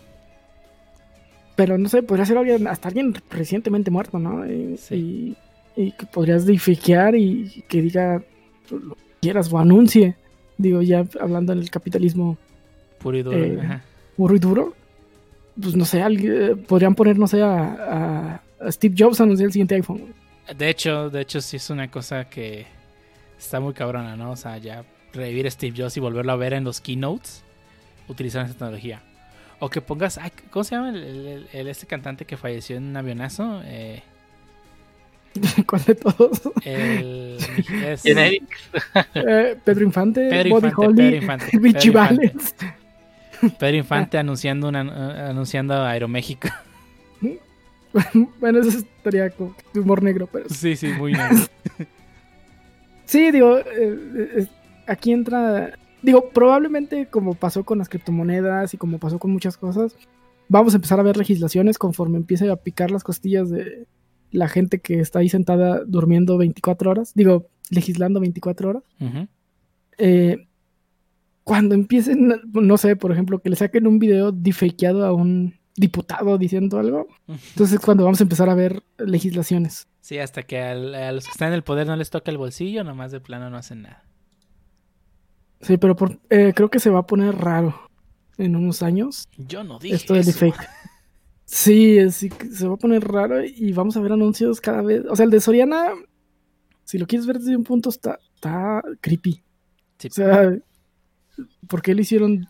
[1.55, 4.45] Pero no sé, podría ser alguien, hasta alguien recientemente muerto, ¿no?
[4.45, 5.35] Y, Sí.
[5.75, 8.21] y, y que podrías deifiquear y que diga
[8.69, 10.15] lo que quieras o anuncie.
[10.57, 12.37] Digo, ya hablando en el capitalismo
[12.99, 13.37] Puro y duro.
[13.37, 13.81] Eh, ajá.
[14.15, 14.73] puro y duro,
[15.61, 19.23] pues no sé, alguien- eh, podrían poner, no sé, a, a- a Steve Jobs a
[19.23, 20.13] anunciar el siguiente iPhone.
[20.57, 22.65] De hecho, de hecho, sí es una cosa que
[23.37, 24.31] está muy cabrona, ¿no?
[24.31, 27.43] O sea, ya revivir a Steve Jobs y volverlo a ver en los keynotes
[28.07, 29.01] utilizando esa tecnología.
[29.59, 32.83] O que pongas, ay, ¿cómo se llama el, el- el- este cantante que falleció en
[32.85, 33.61] un avionazo?
[33.65, 34.01] Eh,
[35.67, 36.41] ¿Cuál de todos?
[36.63, 37.37] el,
[37.85, 38.05] es-.
[38.05, 42.33] Eh, Pedro Infante, Pedro Body Infante, Holly, Pedro Infante, Pedro Infante.
[43.59, 46.49] Pedro Infante anunciando una, eh, anunciando a Aeroméxico.
[48.39, 51.29] bueno, eso estaría como de humor negro, pero Sí, sí, muy bien.
[53.07, 53.63] Sí, digo, eh,
[54.37, 54.47] eh,
[54.85, 59.95] aquí entra, digo, probablemente como pasó con las criptomonedas y como pasó con muchas cosas,
[60.49, 63.85] vamos a empezar a ver legislaciones conforme empiece a picar las costillas de
[64.31, 68.83] la gente que está ahí sentada durmiendo 24 horas, digo, legislando 24 horas.
[69.97, 70.47] Eh,
[71.43, 76.37] cuando empiecen, no sé, por ejemplo, que le saquen un video defakeado a un diputado
[76.37, 79.87] diciendo algo, entonces es cuando vamos a empezar a ver legislaciones.
[80.01, 82.37] Sí, hasta que al- a los que están en el poder no les toca el
[82.37, 84.03] bolsillo, nomás de plano no hacen nada.
[85.61, 87.75] Sí, pero por- eh, creo que se va a poner raro
[88.37, 89.27] en unos años.
[89.37, 90.39] Yo no dije esto del eso.
[91.49, 94.81] Sí, es- sí, que se va a poner raro y vamos a ver anuncios cada
[94.81, 95.03] vez.
[95.09, 95.91] O sea, el de Soriana,
[96.83, 99.41] si lo quieres ver desde un punto, está, está creepy.
[99.97, 100.07] Sí.
[100.09, 100.57] O sea,
[101.67, 102.45] ¿por qué lo hicieron?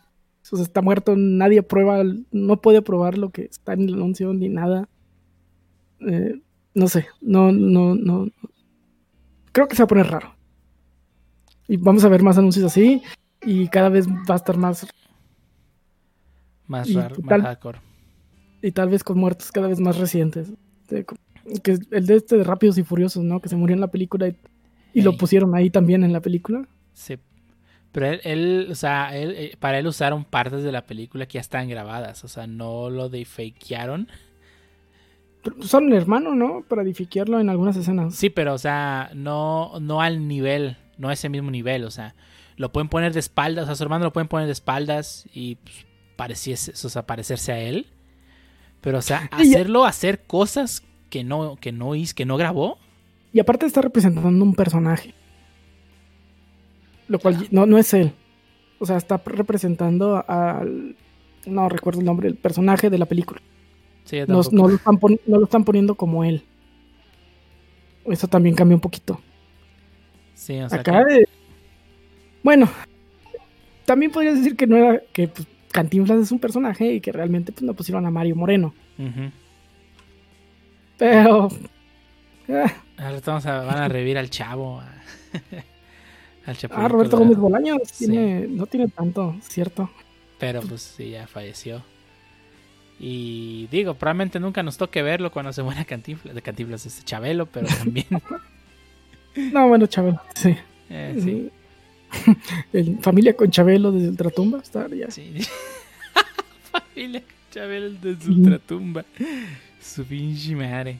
[0.50, 4.32] O sea, está muerto, nadie prueba, no puede probar lo que está en el anuncio
[4.34, 4.88] ni nada.
[6.00, 6.40] Eh,
[6.74, 8.26] no sé, no, no, no.
[9.52, 10.34] Creo que se va a poner raro.
[11.68, 13.00] Y vamos a ver más anuncios así
[13.42, 14.86] y cada vez va a estar más
[16.66, 17.78] Más raro, más hardcore.
[18.62, 20.52] Y tal vez con muertos cada vez más recientes.
[20.88, 23.40] Que el de este de Rápidos y Furiosos, ¿no?
[23.40, 24.36] Que se murió en la película y,
[24.94, 26.66] y lo pusieron ahí también en la película.
[26.92, 27.18] Sí.
[27.92, 31.34] Pero él, él, o sea, él, eh, para él usaron partes de la película que
[31.34, 32.24] ya están grabadas.
[32.24, 34.08] O sea, no lo defakearon.
[35.60, 36.64] Son un hermano, ¿no?
[36.68, 38.14] Para edificarlo en algunas escenas.
[38.14, 41.84] Sí, pero, o sea, no, no al nivel, no a ese mismo nivel.
[41.84, 42.14] O sea,
[42.56, 45.54] lo pueden poner de espaldas, o sea, su hermano lo pueden poner de espaldas y
[45.56, 47.86] pues, pareciese, o sea, parecerse a él.
[48.80, 52.78] Pero, o sea, hacerlo, hacer cosas que no, que no hizo, que no grabó.
[53.32, 55.14] Y aparte está representando un personaje.
[57.08, 58.12] Lo cual no, no es él.
[58.78, 60.96] O sea, está representando al...
[61.46, 63.40] No recuerdo el nombre, el personaje de la película.
[64.04, 66.44] Sí, No, no lo están no lo están poniendo como él.
[68.04, 69.20] Eso también cambia un poquito.
[70.34, 71.28] Sí, o sea, Acá, que- eh,
[72.42, 72.68] bueno,
[73.84, 75.46] también podrías decir que no era que pues,
[75.78, 78.74] Cantinflas es un personaje y que realmente pues, no pusieron a Mario Moreno.
[80.96, 81.48] Pero
[82.48, 84.80] eh, Ahora vamos a, van a revivir al chavo.
[86.46, 87.16] al ah, Roberto.
[87.16, 88.06] Gómez Bolaños Sí.
[88.08, 89.88] tiene, no tiene tanto, cierto.
[90.40, 91.84] Pero pues sí, ya falleció.
[92.98, 97.46] Y digo, probablemente nunca nos toque verlo cuando se muera Cantinflas, de Cantinflas este Chabelo,
[97.46, 98.06] pero también
[99.52, 100.56] No, bueno, Chávez, sí.
[100.90, 101.52] eh, sí.
[102.72, 104.58] El familia con Chabelo desde Ultratumba.
[104.58, 105.10] Está ya.
[105.10, 105.32] Sí.
[106.94, 109.04] Familia Chabelo desde Ultratumba.
[109.80, 110.98] Su pinche madre.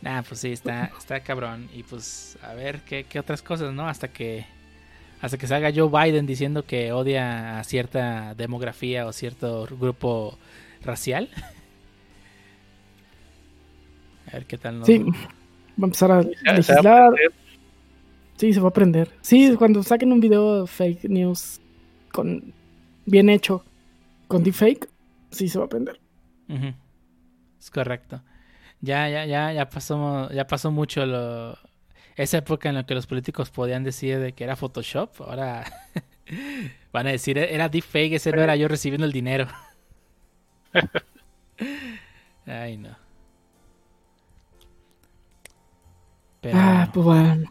[0.00, 1.68] Nah, pues sí, está, está cabrón.
[1.74, 3.88] Y pues a ver qué, qué otras cosas, ¿no?
[3.88, 4.44] Hasta que
[5.22, 10.36] hasta que salga Joe Biden diciendo que odia a cierta demografía o cierto grupo
[10.84, 11.28] racial.
[14.26, 14.86] A ver qué tal nos...
[14.86, 15.04] Sí, va
[15.82, 17.41] a empezar a Ya, se va a legislar.
[18.36, 19.10] Sí, se va a aprender.
[19.20, 21.60] Sí, cuando saquen un video fake news
[22.12, 22.52] con
[23.06, 23.64] bien hecho
[24.28, 24.88] con deepfake,
[25.30, 26.00] sí se va a aprender.
[27.58, 28.22] Es correcto.
[28.80, 31.56] Ya, ya, ya, ya pasó, ya pasó mucho lo,
[32.16, 35.20] esa época en la que los políticos podían decir de que era Photoshop.
[35.20, 35.64] Ahora
[36.92, 39.46] van a decir era deepfake, ese no era yo recibiendo el dinero.
[42.46, 42.96] Ay, no.
[46.40, 47.50] Pero Ah, pues bueno.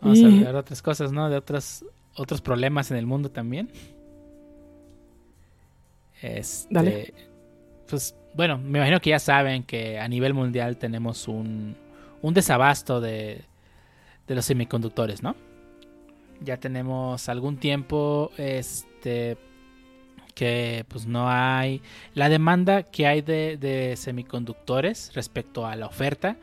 [0.00, 1.28] Vamos a hablar de otras cosas, ¿no?
[1.28, 1.84] De otros,
[2.14, 3.70] otros problemas en el mundo también.
[6.22, 7.14] Este, Dale.
[7.88, 11.76] Pues bueno, me imagino que ya saben que a nivel mundial tenemos un,
[12.22, 13.44] un desabasto de,
[14.26, 15.34] de los semiconductores, ¿no?
[16.42, 19.36] Ya tenemos algún tiempo este
[20.34, 21.82] que pues no hay
[22.14, 26.36] la demanda que hay de, de semiconductores respecto a la oferta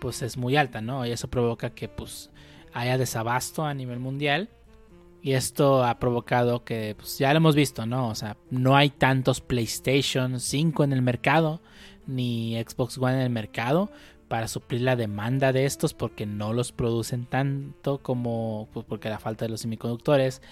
[0.00, 1.06] pues es muy alta, ¿no?
[1.06, 2.30] Y eso provoca que pues
[2.72, 4.48] haya desabasto a nivel mundial
[5.22, 8.08] y esto ha provocado que, pues ya lo hemos visto, ¿no?
[8.08, 11.60] O sea, no hay tantos PlayStation 5 en el mercado,
[12.06, 13.90] ni Xbox One en el mercado
[14.26, 19.20] para suplir la demanda de estos porque no los producen tanto como, pues porque la
[19.20, 20.42] falta de los semiconductores.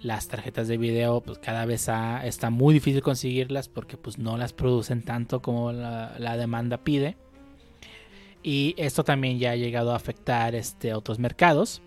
[0.00, 1.88] Las tarjetas de video, pues cada vez
[2.22, 7.16] está muy difícil conseguirlas porque pues no las producen tanto como la demanda pide.
[8.42, 11.82] Y esto también ya ha llegado a afectar este, otros mercados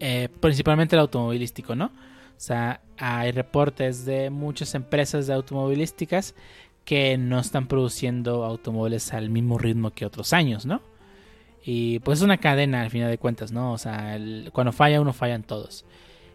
[0.00, 1.86] eh, principalmente el automovilístico, ¿no?
[1.86, 6.34] O sea, hay reportes de muchas empresas de automovilísticas
[6.86, 10.80] que no están produciendo automóviles al mismo ritmo que otros años, ¿no?
[11.62, 13.74] Y pues es una cadena al final de cuentas, ¿no?
[13.74, 14.18] O sea,
[14.52, 15.84] cuando falla uno, fallan todos.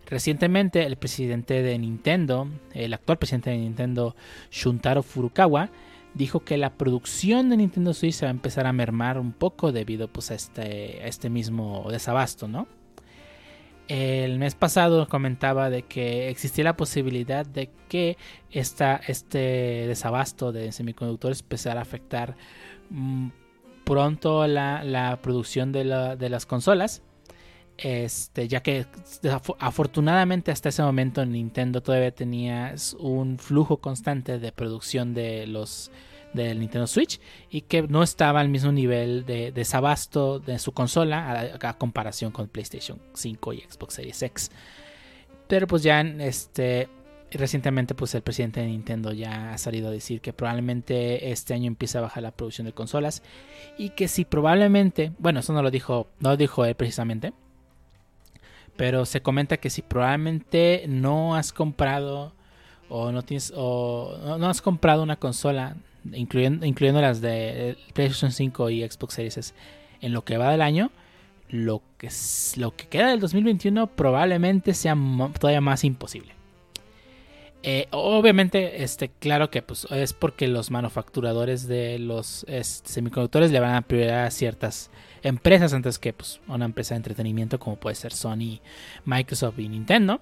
[0.06, 4.16] Recientemente el presidente de Nintendo, el actual presidente de Nintendo,
[4.52, 5.72] Shuntaro Furukawa,
[6.16, 9.72] dijo que la producción de Nintendo Switch se va a empezar a mermar un poco
[9.72, 12.68] debido pues a este, a este mismo desabasto, ¿no?
[13.88, 18.18] El mes pasado comentaba de que existía la posibilidad de que
[18.50, 22.36] esta, este desabasto de semiconductores empezara a afectar
[22.90, 23.28] mm,
[23.84, 27.04] pronto la, la producción de, la- de las consolas.
[27.78, 28.86] Este, ya que
[29.24, 35.92] afo- afortunadamente hasta ese momento Nintendo todavía tenía un flujo constante de producción de los
[36.34, 41.58] del Nintendo Switch y que no estaba al mismo nivel de desabasto de su consola
[41.62, 44.52] a, comparación con PlayStation 5 y Xbox Series X.
[45.48, 46.90] Pero pues ya este
[47.32, 51.68] recientemente pues el presidente de Nintendo ya ha salido a decir que probablemente este año
[51.68, 53.24] empiece a bajar la producción de consolas
[53.78, 57.34] y que si probablemente, bueno, eso no lo dijo, no lo dijo él precisamente,
[58.76, 62.34] pero se comenta que si probablemente no has comprado
[62.90, 65.76] o no tienes o no, has comprado una consola
[66.14, 69.54] incluyendo, incluyendo las de PlayStation 5 y Xbox Series
[70.02, 70.92] en lo que va del año,
[71.50, 72.10] lo que,
[72.58, 74.96] lo que queda del 2021 probablemente sea
[75.40, 76.34] todavía más imposible.
[77.68, 83.60] Eh, obviamente, este, claro que pues, es porque los manufacturadores de los este, semiconductores le
[83.60, 84.92] van a prioridad a ciertas
[85.26, 88.60] empresas antes que pues, una empresa de entretenimiento como puede ser Sony,
[89.06, 90.22] Microsoft y Nintendo.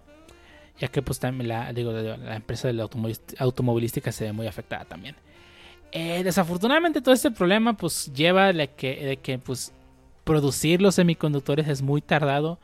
[0.80, 2.90] Ya que pues también la, digo, la empresa de la
[3.38, 5.16] automovilística se ve muy afectada también.
[5.92, 9.72] Eh, desafortunadamente todo este problema pues lleva de que, de que pues
[10.24, 12.60] producir los semiconductores es muy tardado.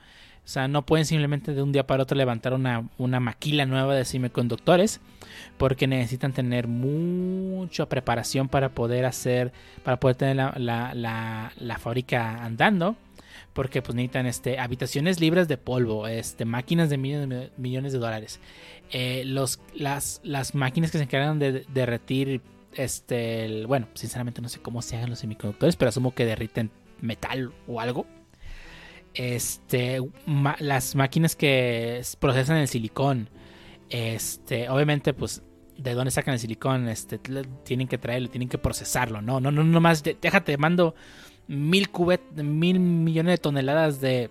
[0.50, 3.94] O sea, no pueden simplemente de un día para otro levantar una, una maquila nueva
[3.94, 5.00] de semiconductores
[5.60, 12.44] porque necesitan tener mucha preparación para poder hacer, para poder tener la, la, la, fábrica
[12.44, 12.96] andando.
[13.54, 18.40] Porque pues necesitan este, habitaciones libres de polvo, este, máquinas de millones, millones de dólares.
[18.92, 22.42] Eh, los, las, las máquinas que se encargan de derretir
[22.74, 27.54] este, bueno, sinceramente no sé cómo se hagan los semiconductores, pero asumo que derriten metal
[27.68, 28.08] o algo.
[29.13, 30.00] Este,
[30.60, 33.30] las máquinas que procesan el silicón,
[33.89, 35.43] este, obviamente, pues,
[35.78, 36.88] ¿de dónde sacan el silicón?
[36.88, 37.19] Este,
[37.63, 40.95] tienen que traerlo, tienen que procesarlo, no, no, no, no más, déjate, mando
[41.48, 44.30] mil cubet, mil millones de toneladas de,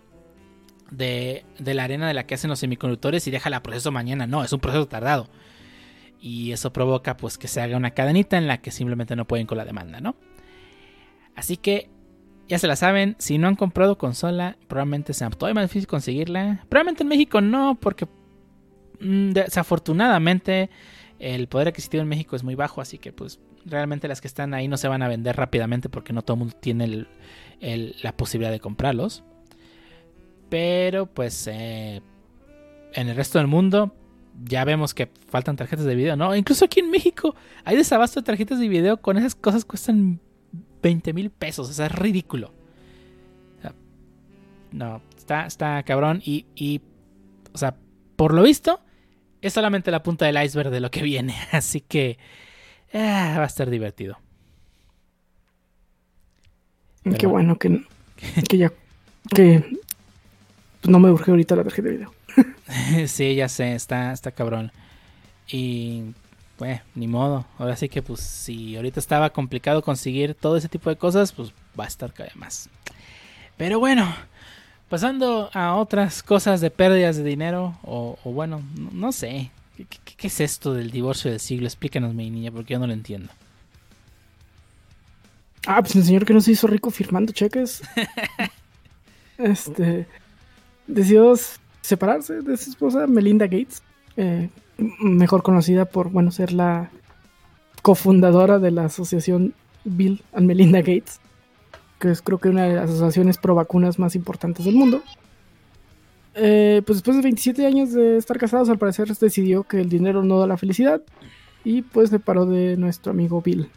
[0.91, 4.45] de, de la arena de la que hacen los semiconductores y déjala proceso mañana, no,
[4.45, 5.29] es un proceso tardado
[6.21, 9.47] y eso provoca pues que se haga una cadenita en la que simplemente no pueden
[9.47, 10.17] con la demanda, ¿no?
[11.35, 11.91] Así que
[12.49, 16.65] ya se la saben, si no han comprado consola, probablemente sea todavía más difícil conseguirla.
[16.69, 18.07] Probablemente en México no, porque
[19.01, 20.71] mm, desafortunadamente
[21.19, 24.55] el poder adquisitivo en México es muy bajo, así que pues realmente las que están
[24.55, 27.07] ahí no se van a vender rápidamente porque no todo el mundo tiene
[27.61, 29.25] la posibilidad de comprarlos.
[30.49, 32.01] Pero pues eh,
[32.95, 33.95] en el resto del mundo
[34.45, 36.35] ya vemos que faltan tarjetas de video, ¿no?
[36.35, 37.35] Incluso aquí en México
[37.65, 40.21] hay desabasto de tarjetas de video con esas cosas cuestan
[40.83, 42.53] 20 mil pesos, o sea, es ridículo.
[44.71, 46.83] No, está, está cabrón y, y,
[47.53, 47.75] o sea,
[48.17, 48.81] por lo visto,
[49.41, 52.19] es solamente la punta del iceberg de lo que viene, así que
[52.93, 54.19] ah, va a estar divertido.
[57.19, 57.87] Qué bueno que,
[58.47, 58.73] que ya,
[59.35, 59.65] que
[60.87, 62.15] no me urge ahorita la tarjeta de video.
[63.07, 64.73] sí, ya sé, está, está cabrón.
[65.51, 66.13] Y
[66.59, 67.47] pues, ni modo.
[67.57, 71.53] Ahora sí que, pues, si ahorita estaba complicado conseguir todo ese tipo de cosas, pues
[71.79, 72.69] va a estar cada vez más.
[73.57, 74.13] Pero bueno,
[74.89, 79.53] pasando a otras cosas de pérdidas de dinero, o, bueno, no, sé.
[80.17, 81.67] ¿Qué, es esto del divorcio del siglo?
[81.67, 83.31] Explícanos, mi niña, porque yo no lo entiendo.
[85.65, 87.83] Ah, pues el señor que no se hizo rico firmando cheques.
[89.39, 90.07] este.
[90.89, 91.35] Decidió
[91.83, 93.83] separarse de su esposa, Melinda Gates.
[94.17, 96.91] Eh, mejor conocida por, bueno, ser la
[97.83, 101.21] cofundadora de la asociación Bill and Melinda Gates,
[101.99, 105.03] que es creo que una de las asociaciones pro vacunas más importantes del mundo.
[106.35, 110.23] Eh, pues después de 27 años de estar casados, al parecer decidió que el dinero
[110.23, 111.03] no da la felicidad
[111.65, 113.69] y pues separó de nuestro amigo Bill.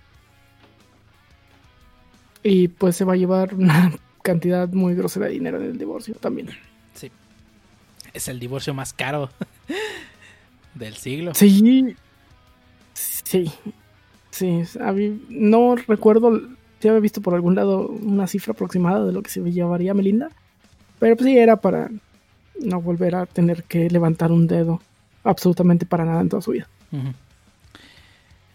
[2.43, 6.15] Y pues se va a llevar una cantidad muy grosera de dinero en el divorcio
[6.15, 6.49] también.
[6.93, 7.11] Sí.
[8.13, 9.29] Es el divorcio más caro
[10.75, 11.33] del siglo.
[11.33, 11.95] Sí.
[12.93, 13.51] Sí.
[14.29, 14.63] Sí.
[15.29, 16.41] No recuerdo
[16.79, 20.29] si había visto por algún lado una cifra aproximada de lo que se llevaría Melinda.
[20.99, 21.89] Pero pues sí, era para
[22.59, 24.81] no volver a tener que levantar un dedo
[25.23, 26.67] absolutamente para nada en toda su vida.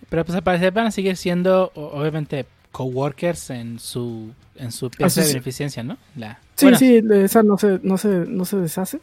[0.09, 5.23] Pero pues al parecer van a seguir siendo, obviamente, coworkers en su en su pieza
[5.23, 5.97] de beneficencia, ¿no?
[6.15, 9.01] La, sí, sí, esa no se, no se, no se deshace,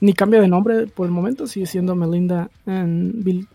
[0.00, 3.46] ni cambia de nombre por el momento, sigue siendo Melinda and Bill.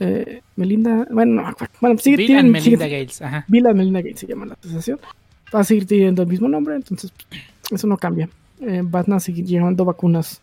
[0.00, 3.44] Eh, Melinda, bueno, no, bueno, sigue Bill and Melinda Gates, ajá.
[3.46, 4.98] Bill and Melinda Gates se llama la asociación.
[5.54, 7.12] Va a seguir teniendo el mismo nombre, entonces
[7.70, 8.28] eso no cambia.
[8.60, 10.42] Eh, van a seguir llevando vacunas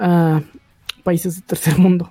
[0.00, 0.42] a
[1.04, 2.10] países de tercer mundo.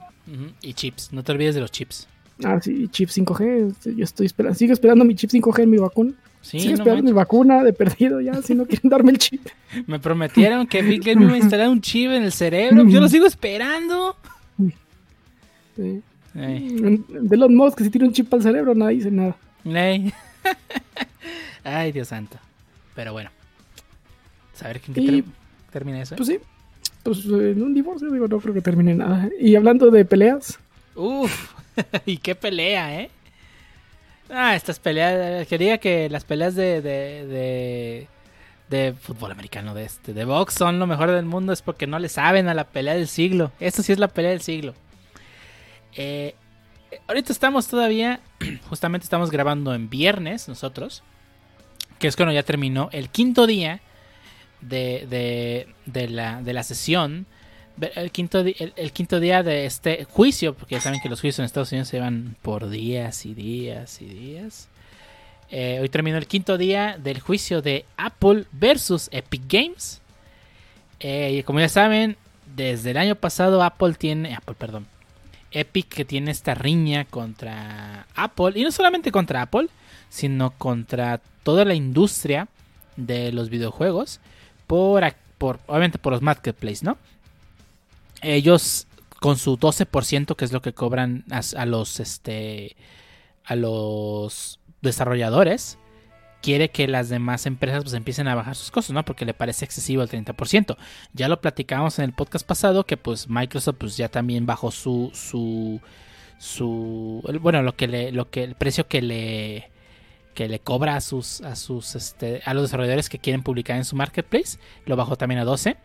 [0.61, 2.07] Y chips, no te olvides de los chips.
[2.43, 3.95] Ah, sí, chip 5G.
[3.95, 6.13] Yo estoy esperando, sigo esperando mi chip 5G en mi vacuna.
[6.41, 9.45] Sí, sigo esperando mi vacuna de perdido ya, si no quieren darme el chip.
[9.87, 12.87] Me prometieron que Big me iba a instalar un chip en el cerebro.
[12.87, 14.15] Yo lo sigo esperando.
[15.75, 16.01] Sí.
[16.33, 19.35] De los modos que si tiene un chip al cerebro, nadie dice nada.
[21.63, 22.37] Ay, Dios santo.
[22.95, 23.29] Pero bueno.
[24.53, 25.23] Saber quién que
[25.71, 26.15] termina eso.
[26.15, 26.39] Pues sí.
[27.03, 29.29] Pues en un divorcio, digo, no creo que termine nada.
[29.39, 30.59] Y hablando de peleas.
[30.95, 31.53] Uf.
[32.05, 33.09] y qué pelea, ¿eh?
[34.29, 35.47] Ah, estas peleas.
[35.47, 38.07] Quería que las peleas de, de,
[38.69, 41.53] de, fútbol americano, de este, de box, son lo mejor del mundo.
[41.53, 43.51] Es porque no le saben a la pelea del siglo.
[43.59, 44.73] Esto sí es la pelea del siglo.
[45.95, 46.35] Eh,
[47.07, 48.21] ahorita estamos todavía.
[48.69, 51.03] Justamente estamos grabando en viernes, nosotros.
[51.99, 53.81] Que es cuando ya terminó el quinto día
[54.61, 57.27] de, de, de, la, de la sesión
[57.95, 61.45] el quinto, el, quinto día de este juicio, porque ya saben que los juicios en
[61.45, 64.69] Estados Unidos se van por días y días y días.
[65.49, 70.01] Eh, hoy terminó el quinto día del juicio de Apple versus Epic Games.
[70.99, 72.17] Eh, y como ya saben,
[72.55, 74.87] desde el año pasado Apple tiene, Apple, perdón,
[75.51, 79.67] Epic que tiene esta riña contra Apple y no solamente contra Apple,
[80.09, 82.47] sino contra toda la industria
[82.95, 84.19] de los videojuegos
[84.67, 85.03] por,
[85.67, 86.97] obviamente por los marketplaces, ¿no?
[88.23, 88.87] Ellos
[89.19, 92.75] con su 12% que es lo que cobran a, los este
[93.45, 95.77] a los desarrolladores
[96.41, 99.05] quiere que las demás empresas pues empiecen a bajar sus costos, ¿no?
[99.05, 100.75] Porque le parece excesivo el 30%.
[101.13, 105.09] Ya lo platicamos en el podcast pasado que pues Microsoft pues ya también bajó su
[105.13, 105.79] su
[106.37, 109.71] su bueno, lo que lo que el precio que le
[110.33, 113.85] que le cobra a sus a sus este a los desarrolladores que quieren publicar en
[113.85, 115.77] su marketplace, lo bajó también a 12.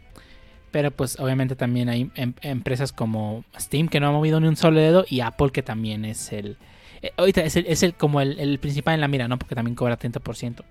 [0.71, 4.57] Pero pues obviamente también hay em, empresas como Steam que no ha movido ni un
[4.57, 6.57] solo dedo y Apple que también es el...
[7.03, 9.39] Eh, es, el, es el, como el, principal en la mira, ¿no?
[9.39, 10.64] Porque también cobra 30%.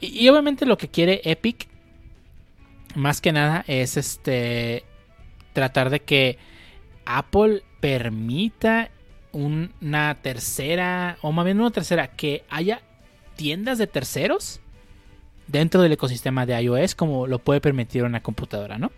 [0.00, 1.68] Y, y obviamente lo que quiere Epic,
[2.94, 4.84] más que nada, es este...
[5.52, 6.38] Tratar de que
[7.04, 8.90] Apple permita
[9.32, 12.82] una tercera, o más bien una tercera, que haya
[13.36, 14.60] tiendas de terceros
[15.46, 18.92] dentro del ecosistema de iOS como lo puede permitir una computadora, ¿no?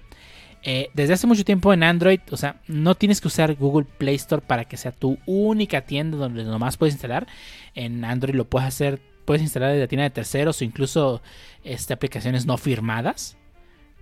[0.63, 4.17] Eh, desde hace mucho tiempo en Android, o sea, no tienes que usar Google Play
[4.17, 7.27] Store para que sea tu única tienda donde nomás puedes instalar.
[7.75, 11.23] En Android lo puedes hacer, puedes instalar desde la tienda de terceros o incluso
[11.65, 13.37] este, aplicaciones no firmadas.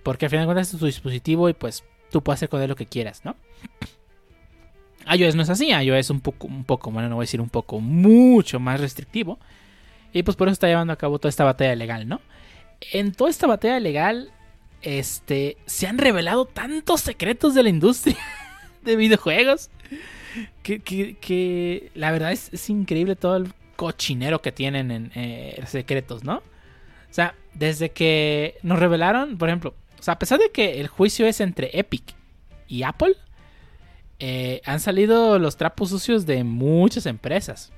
[0.03, 2.69] Porque al final de cuentas es tu dispositivo y pues tú puedes hacer con él
[2.69, 3.35] lo que quieras, ¿no?
[5.15, 7.49] iOS no es así, iOS un poco, un poco, bueno, no voy a decir un
[7.49, 9.39] poco, mucho más restrictivo.
[10.11, 12.21] Y pues por eso está llevando a cabo toda esta batalla legal, ¿no?
[12.91, 14.31] En toda esta batalla legal,
[14.81, 18.17] este, se han revelado tantos secretos de la industria
[18.83, 19.69] de videojuegos.
[20.61, 26.37] Que, que, la verdad es, increíble todo el cochinero que tienen en eh, secretos, ¿no?
[26.37, 30.87] O sea, desde que nos revelaron, por ejemplo, o sea, a pesar de que el
[30.87, 32.15] juicio es entre Epic
[32.67, 33.15] y Apple,
[34.19, 37.71] eh, han salido los trapos sucios de muchas empresas.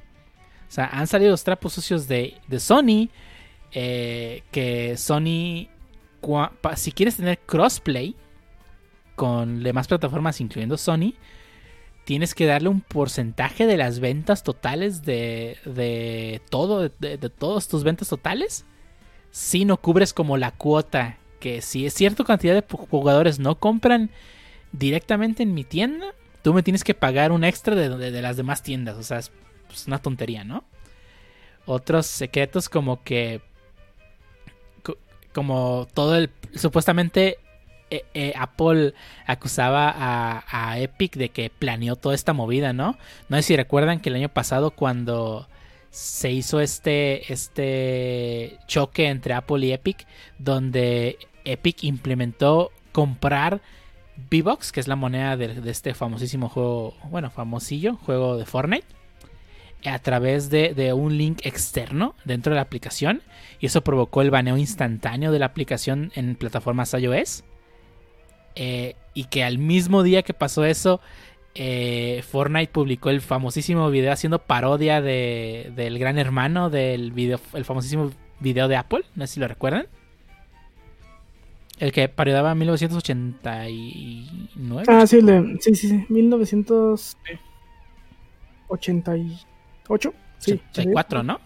[0.68, 3.10] O sea, han salido los trapos sucios de, Sony.
[3.74, 5.70] Eh, que Sony,
[6.76, 8.16] si quieres tener crossplay
[9.16, 11.14] con demás plataformas, incluyendo Sony,
[12.06, 17.68] tienes que darle un porcentaje de las ventas totales de, de todo, de, de todas
[17.68, 18.66] tus ventas totales.
[19.32, 24.12] Si no cubres como la cuota, que si es cierta cantidad de jugadores no compran
[24.72, 28.98] directamente en mi tienda, tú me tienes que pagar un extra de, las demás tiendas.
[28.98, 29.32] O sea, es
[29.88, 30.64] una tontería, ¿no?
[31.66, 33.42] Otros secretos como que...
[35.34, 36.30] Como todo el...
[36.56, 37.38] Supuestamente
[37.92, 38.94] eh, eh, Apple
[39.26, 42.98] acusaba a, Epic de que planeó toda esta movida, ¿no?
[43.28, 45.48] No sé si recuerdan que el año pasado cuando
[45.90, 50.08] se hizo este, este choque entre Apple y Epic,
[50.40, 53.62] donde Epic implementó comprar
[54.30, 58.88] V-Bucks, que es la moneda de, este famosísimo juego, bueno, famosillo, juego de Fortnite,
[59.86, 63.22] a través de, un link externo dentro de la aplicación.
[63.60, 67.44] Y eso provocó el baneo instantáneo de la aplicación en plataformas iOS.
[68.56, 71.02] Eh, y que al mismo día que pasó eso,
[71.56, 77.66] eh, Fortnite publicó el famosísimo video haciendo parodia de, del gran hermano del video, el
[77.66, 79.04] famosísimo video de Apple.
[79.16, 79.86] No sé si lo recuerdan.
[81.80, 84.86] El que parodiaba en 1989.
[84.88, 85.20] Ah, sí,
[85.62, 86.06] sí, sí, sí.
[89.90, 90.14] 1988.
[90.40, 90.62] Sí.
[90.72, 91.40] 84, ¿no?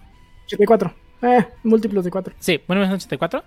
[0.46, 0.96] 84.
[1.22, 2.36] Eh, múltiplos de 4.
[2.40, 3.44] Sí, 1984.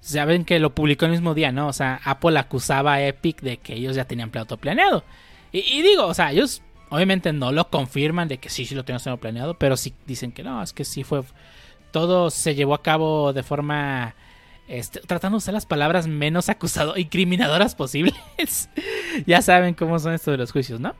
[0.00, 1.68] Saben que lo publicó el mismo día, ¿no?
[1.68, 5.04] O sea, Apple acusaba a Epic de que ellos ya tenían plato planeado.
[5.52, 9.18] Y, digo, o sea, ellos obviamente no lo confirman de que sí, sí lo tenían
[9.18, 11.22] planeado, pero sí dicen que no, es que sí fue.
[11.90, 14.14] Todo se llevó a cabo de forma
[14.70, 18.14] este, tratando de usar las palabras menos acusado incriminadoras posibles.
[19.26, 20.94] ya saben cómo son estos de los juicios, ¿no?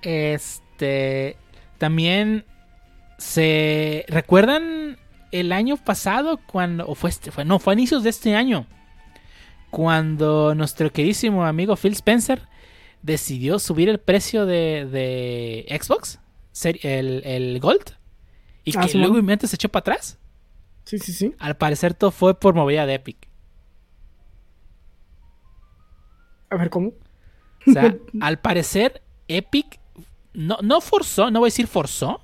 [0.00, 1.36] Este.
[1.78, 2.44] También.
[3.16, 4.98] ¿Se recuerdan
[5.32, 6.86] el año pasado cuando.
[6.86, 7.30] O fue este.
[7.30, 8.66] Fue, no, fue a inicios de este año.
[9.70, 12.42] Cuando nuestro queridísimo amigo Phil Spencer
[13.02, 16.20] decidió subir el precio de, de Xbox.
[16.64, 17.96] El, el Gold.
[18.64, 20.18] Y ah, que luego inmediatamente se echó para atrás.
[20.84, 21.34] Sí, sí, sí.
[21.38, 23.28] Al parecer todo fue por movida de Epic.
[26.50, 26.92] A ver, ¿cómo?
[27.66, 29.80] O sea, al parecer Epic
[30.38, 32.20] no, no forzó, no voy a decir forzó,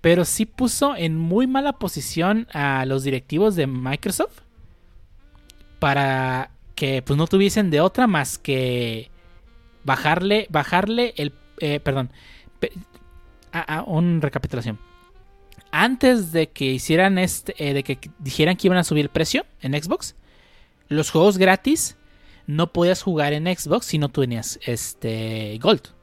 [0.00, 4.42] pero sí puso en muy mala posición a los directivos de Microsoft
[5.80, 9.10] para que pues no tuviesen de otra más que
[9.82, 12.10] bajarle, bajarle el, eh, perdón,
[13.52, 14.78] a, un recapitulación
[15.72, 19.44] antes de que hicieran este, eh, de que dijeran que iban a subir el precio
[19.60, 20.14] en Xbox,
[20.88, 21.96] los juegos gratis
[22.46, 25.94] no podías jugar en Xbox si no tenías este Gold.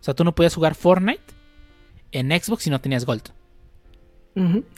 [0.00, 1.22] O sea, tú no podías jugar Fortnite
[2.12, 3.32] en Xbox si no tenías Gold.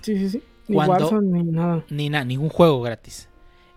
[0.02, 0.42] Sí, sí, sí.
[0.68, 1.84] Ni Warzone, ni nada.
[1.88, 3.28] Ni nada, ningún juego gratis.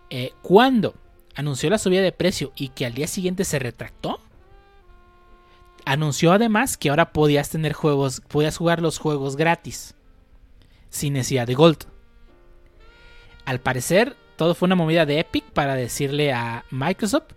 [0.09, 0.95] Eh, cuando
[1.35, 4.19] anunció la subida de precio y que al día siguiente se retractó,
[5.85, 9.95] anunció además que ahora podías tener juegos, podías jugar los juegos gratis
[10.89, 11.85] sin necesidad de Gold.
[13.45, 17.33] Al parecer, todo fue una movida de Epic para decirle a Microsoft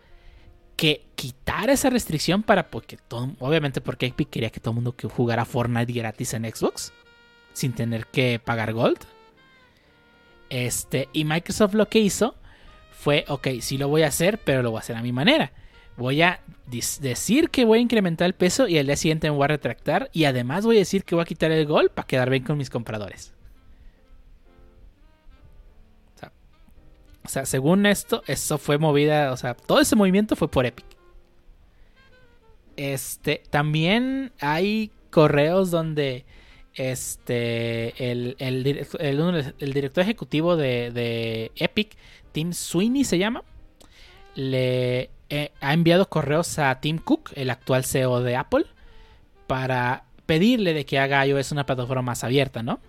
[0.79, 4.95] que quitara esa restricción para porque todo, obviamente porque Epic quería que todo el mundo
[4.95, 6.93] que jugara Fortnite gratis en Xbox
[7.53, 9.01] sin tener que pagar Gold.
[10.51, 12.37] Este, y Microsoft lo que hizo
[12.93, 15.51] fue, ok, sí lo voy a hacer, pero lo voy a hacer a mi manera.
[15.97, 16.41] Voy a
[17.01, 20.11] decir que voy a incrementar el peso y al día siguiente me voy a retractar.
[20.12, 22.57] Y además voy a decir que voy a quitar el Gold para quedar bien con
[22.57, 23.35] mis compradores.
[27.25, 30.87] O sea, según esto, eso fue movida, o sea, todo ese movimiento fue por Epic.
[32.77, 36.25] Este, también hay correos donde
[36.75, 41.97] este, el, el, director ejecutivo de, Epic,
[42.33, 43.43] Tim Sweeney se llama,
[44.35, 48.66] le eh, ha enviado correos a Tim Cook, el actual CEO de Apple,
[49.49, 52.81] para pedirle de que haga iOS una plataforma más abierta, ¿no?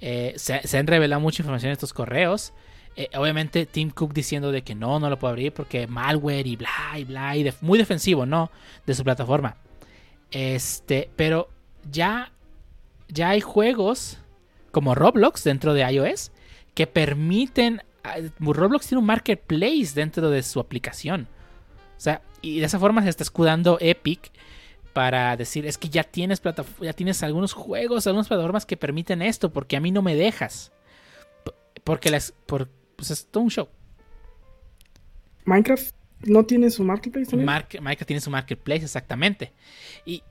[0.00, 2.52] Eh, se, han revelado mucha información en estos correos.
[3.00, 6.56] Eh, obviamente Tim Cook diciendo de que no, no lo puede abrir porque malware y
[6.56, 8.50] bla y bla y muy defensivo, ¿no?
[8.86, 9.56] De su plataforma.
[10.32, 11.48] Este, pero
[11.88, 12.32] ya,
[13.06, 14.18] ya hay juegos
[14.72, 16.32] como Roblox dentro de iOS
[16.74, 17.82] que permiten...
[18.02, 21.28] Ah, Roblox tiene un marketplace dentro de su aplicación.
[21.96, 24.32] O sea, y de esa forma se está escudando Epic
[24.92, 26.42] para decir, es que ya tienes,
[26.80, 30.72] ya tienes algunos juegos, algunas plataformas que permiten esto, porque a mí no me dejas.
[31.84, 32.68] Porque las, por,
[32.98, 33.68] pues es todo un show.
[35.44, 35.94] Minecraft
[36.24, 39.52] no tiene su marketplace Minecraft tiene su marketplace, exactamente.
[40.04, 40.24] Y,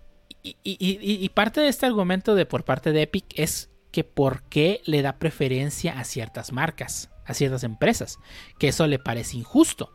[0.44, 5.02] y, parte de este argumento de por parte de Epic es que por qué le
[5.02, 8.20] da preferencia a ciertas marcas, a ciertas empresas,
[8.60, 9.94] que eso le parece injusto.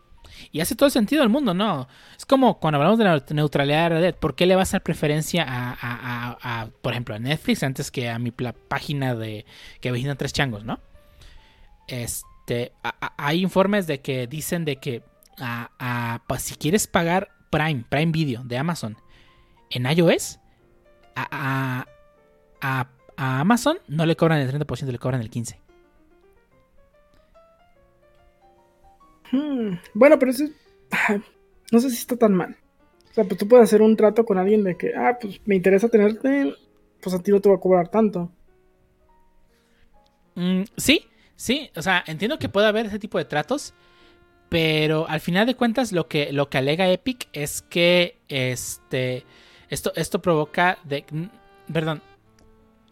[0.50, 1.88] Y hace todo el sentido del mundo, ¿no?
[2.16, 4.82] Es como cuando hablamos de la neutralidad de red, ¿por qué le vas a dar
[4.82, 9.44] preferencia a, por ejemplo, a Netflix antes que a mi página de
[9.82, 10.80] que visitan tres changos, ¿no?
[11.86, 12.31] Este,
[13.16, 15.03] hay informes de que dicen de que
[16.26, 18.96] pues, si quieres pagar Prime, Prime Video de Amazon
[19.70, 20.38] en iOS,
[21.14, 21.86] a,
[23.16, 25.57] Amazon no le cobran el 30%, le cobran el 15%.
[29.30, 30.44] Hmm, bueno, pero eso
[31.72, 32.57] no sé si está tan mal.
[33.11, 35.57] O sea, pues tú puedes hacer un trato con alguien de que, ah, pues me
[35.57, 36.55] interesa tenerte,
[37.00, 38.30] pues a ti no te va a cobrar tanto.
[40.34, 41.05] Mm, sí,
[41.36, 43.74] sí, o sea, entiendo que puede haber ese tipo de tratos,
[44.48, 49.24] pero al final de cuentas lo que, lo que alega Epic es que este,
[49.70, 51.04] esto, esto provoca, de,
[51.72, 52.02] perdón,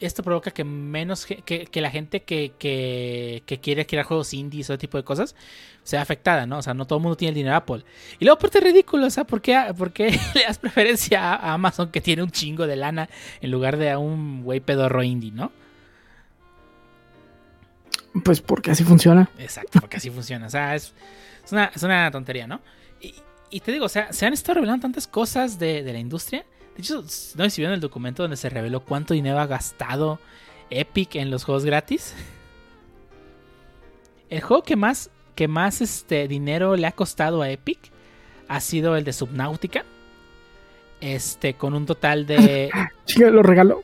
[0.00, 4.96] esto provoca que menos que, la gente que, quiere crear juegos indies o ese tipo
[4.96, 5.36] de cosas
[5.82, 6.58] sea afectada, ¿no?
[6.58, 7.84] O sea, no todo el mundo tiene el dinero de Apple.
[8.18, 9.54] Y luego, aparte, es ridículo, o sea, ¿por qué,
[10.34, 13.10] le das preferencia a Amazon que tiene un chingo de lana
[13.40, 15.52] en lugar de a un güey pedorro indie, ¿no?
[18.24, 19.30] Pues porque así funciona.
[19.38, 20.46] Exacto, porque así funciona.
[20.46, 20.92] O sea, es,
[21.50, 22.60] una, tontería, ¿no?
[23.52, 26.44] Y, te digo, o sea, se han estado revelando tantas cosas de, de la industria
[26.76, 27.08] de hecho, no
[27.44, 30.18] sé si vieron el documento donde se reveló cuánto dinero ha gastado
[30.70, 32.14] Epic en los juegos gratis.
[34.28, 37.78] El juego que más, que más este, dinero le ha costado a Epic
[38.48, 39.84] ha sido el de Subnautica.
[41.00, 42.70] Este, con un total de.
[43.16, 43.82] lo regaló.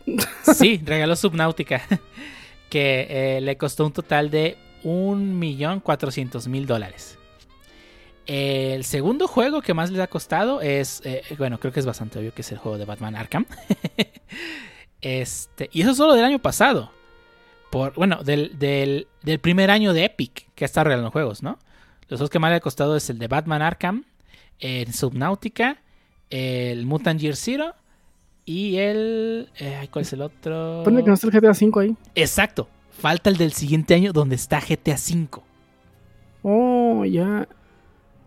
[0.54, 1.82] sí, regaló Subnautica.
[2.68, 7.18] Que eh, le costó un total de 1.400.000 dólares.
[8.26, 12.18] El segundo juego que más les ha costado es, eh, bueno, creo que es bastante
[12.18, 13.46] obvio que es el juego de Batman Arkham.
[15.00, 16.90] este, y eso solo del año pasado.
[17.70, 19.06] Por, bueno, del, del,
[19.40, 21.58] primer año de Epic que está regalando juegos, ¿no?
[22.08, 24.04] Los dos que más le ha costado es el de Batman Arkham,
[24.58, 25.78] el Subnautica,
[26.30, 27.74] el Mutant Year Zero
[28.46, 29.50] y el...
[29.58, 30.82] Eh, ¿Cuál es el otro?
[30.84, 31.96] Pone que no está el GTA V ahí.
[32.14, 32.68] Exacto.
[32.90, 35.42] Falta el del siguiente año donde está GTA V.
[36.42, 37.46] Oh, ya.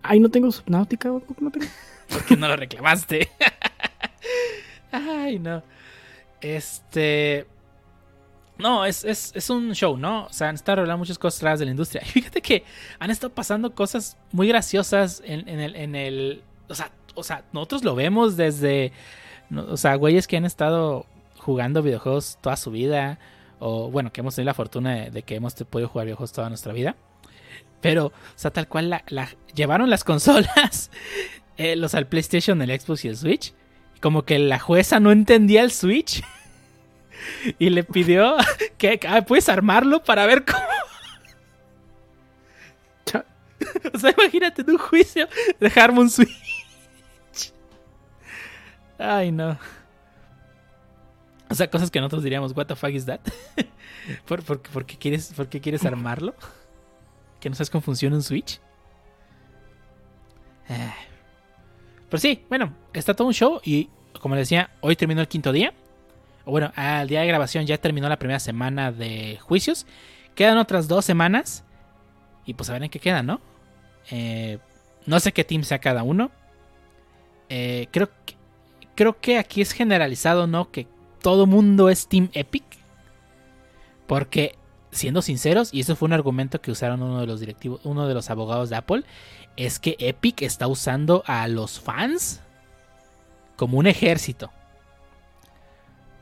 [0.03, 1.65] Ay, no tengo Subnautica, ¿por qué no tengo?
[2.09, 3.29] Porque no lo reclamaste.
[4.91, 5.63] Ay, no.
[6.41, 7.47] Este.
[8.57, 10.25] No, es, es, un show, ¿no?
[10.25, 12.01] O sea, han estado hablando muchas cosas raras de la industria.
[12.05, 12.65] Y fíjate que
[12.99, 16.43] han estado pasando cosas muy graciosas en, el, en el.
[16.67, 18.91] O sea, o sea, nosotros lo vemos desde.
[19.55, 21.05] O sea, güeyes que han estado
[21.37, 23.19] jugando videojuegos toda su vida.
[23.59, 26.73] O bueno, que hemos tenido la fortuna de, que hemos podido jugar videojuegos toda nuestra
[26.73, 26.95] vida.
[27.81, 29.03] Pero, o sea, tal cual la,
[29.53, 30.91] llevaron las consolas,
[31.57, 33.53] eh, los al PlayStation, el Xbox y el Switch.
[34.01, 36.23] Como que la jueza no entendía el Switch.
[37.59, 38.35] y le pidió
[38.77, 40.63] que ah, puedes armarlo para ver cómo.
[43.93, 45.27] o sea, imagínate en un juicio
[45.59, 46.58] dejarme un Switch.
[48.99, 49.57] Ay, no.
[51.49, 53.21] O sea, cosas que nosotros diríamos, ¿What the fuck is that?
[54.27, 56.35] ¿Por, qué quieres, ¿Por qué quieres armarlo?
[57.39, 58.59] que no sabes cómo funciona un Switch.
[60.67, 60.93] Eh.
[62.09, 63.89] Pero sí, bueno, está todo un show y
[64.19, 65.73] como les decía, hoy terminó el quinto día.
[66.45, 69.85] O bueno, al día de grabación ya terminó la primera semana de juicios.
[70.35, 71.63] Quedan otras dos semanas
[72.45, 73.41] y pues a ver en qué quedan, ¿no?
[74.11, 74.59] Eh,
[75.05, 76.31] no sé qué team sea cada uno.
[77.49, 78.35] Eh, creo, que,
[78.99, 80.71] creo que aquí es generalizado, ¿no?
[80.71, 80.85] Que
[81.21, 82.65] todo mundo es Team Epic.
[84.07, 84.57] Porque
[84.91, 88.13] siendo sinceros, y eso fue un argumento que usaron uno de los directivos, uno de
[88.13, 89.05] los abogados de Apple,
[89.55, 92.41] es que Epic está usando a los fans
[93.55, 94.51] como un ejército.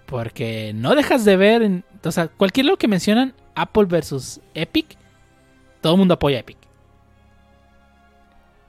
[0.05, 4.99] Porque no dejas de ver, o sea, cualquier lo que mencionan, Apple versus Epic,
[5.81, 6.59] todo el mundo apoya a Epic.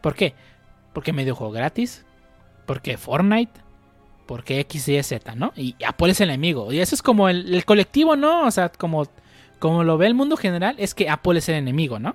[0.00, 0.32] ¿Por qué?
[0.94, 2.06] Porque medio juego gratis,
[2.64, 3.67] porque Fortnite,
[4.28, 5.54] porque X, Y, Z, ¿no?
[5.56, 6.70] Y Apple es el enemigo.
[6.70, 8.44] Y eso es como el, el colectivo, ¿no?
[8.44, 9.06] O sea, como,
[9.58, 12.14] como lo ve el mundo general, es que Apple es el enemigo, ¿no?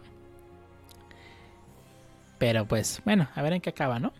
[2.38, 4.14] Pero pues, bueno, a ver en qué acaba, ¿no?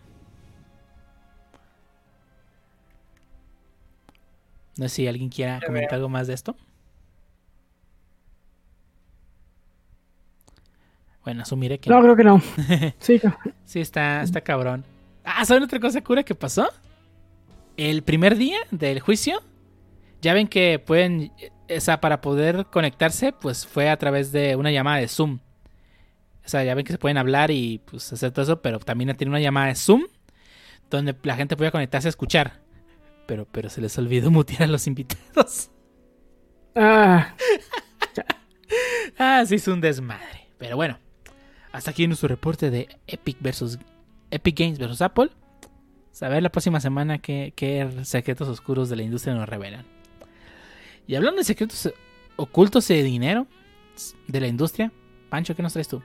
[4.76, 6.56] No sé si alguien quiera comentar algo más de esto.
[11.22, 12.42] Bueno, asumiré que No, creo que no.
[12.98, 13.20] Sí,
[13.64, 14.84] Sí, está, está cabrón.
[15.22, 16.68] Ah, ¿saben otra cosa cura que pasó?
[17.76, 19.42] El primer día del juicio,
[20.22, 21.32] ya ven que pueden,
[21.68, 25.40] o sea, para poder conectarse, pues fue a través de una llamada de Zoom.
[26.44, 29.14] O sea, ya ven que se pueden hablar y pues hacer todo eso, pero también
[29.16, 30.02] tiene una llamada de Zoom
[30.90, 32.60] donde la gente podía conectarse a escuchar.
[33.26, 35.70] Pero, pero se les olvidó mutear a los invitados.
[36.76, 37.34] Ah,
[39.18, 40.48] Ah, se hizo un desmadre.
[40.58, 40.98] Pero bueno,
[41.72, 43.78] hasta aquí nuestro reporte de Epic versus
[44.30, 45.30] Epic Games versus Apple.
[46.14, 49.84] Saber la próxima semana qué, qué secretos oscuros de la industria nos revelan.
[51.08, 51.92] Y hablando de secretos
[52.36, 53.48] ocultos y de dinero
[54.28, 54.92] de la industria,
[55.28, 56.00] Pancho, ¿qué nos traes tú?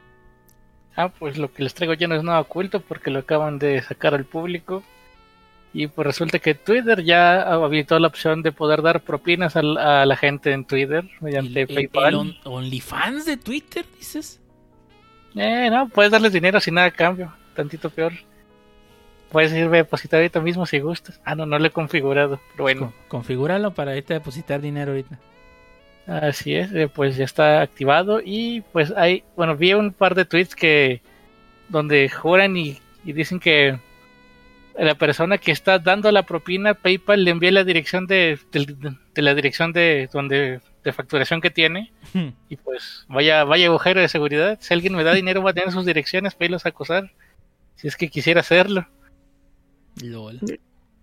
[0.95, 3.79] Ah, pues lo que les traigo ya no es nada oculto porque lo acaban de
[3.83, 4.81] sacar al público.
[5.73, 10.15] Y pues resulta que Twitter ya habilitó la opción de poder dar propinas a, la
[10.17, 12.07] gente en Twitter mediante ¿El, el- PayPal.
[12.07, 14.41] el on- OnlyFans de Twitter, dices?
[15.35, 18.13] Eh, no, puedes darles dinero sin nada a cambio, tantito peor.
[19.31, 21.19] Puedes irme a depositar ahorita mismo si gustas.
[21.23, 22.79] Ah, no, no lo he configurado, pero bueno.
[22.81, 25.19] Con- configúralo para irte a depositar dinero ahorita.
[26.07, 30.25] Así es, eh, pues ya está activado y pues hay, bueno, vi un par de
[30.25, 31.01] tweets que
[31.67, 33.77] donde juran y, y dicen que
[34.75, 39.21] la persona que está dando la propina PayPal le envía la dirección de, de- de
[39.21, 41.91] la dirección de donde de facturación que tiene
[42.49, 44.57] y pues vaya vaya agujero de seguridad.
[44.61, 47.11] Si alguien me da dinero va a tener sus direcciones para irlos a acosar.
[47.75, 48.87] Si es que quisiera hacerlo.
[50.01, 50.39] LOL.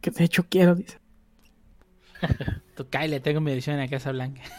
[0.01, 0.99] que de hecho quiero, dice.
[2.77, 4.43] Tú, Kyle, tengo mi edición en la Casa Blanca.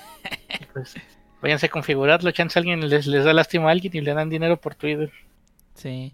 [0.73, 0.95] Pues
[1.41, 4.59] váyanse a configurarlo, chance alguien les, les da lástima a alguien y le dan dinero
[4.59, 5.11] por Twitter.
[5.75, 6.13] Sí.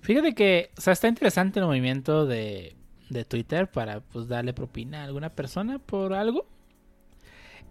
[0.00, 2.76] Fíjate que, o sea, está interesante el movimiento de,
[3.10, 6.46] de Twitter para pues darle propina a alguna persona por algo.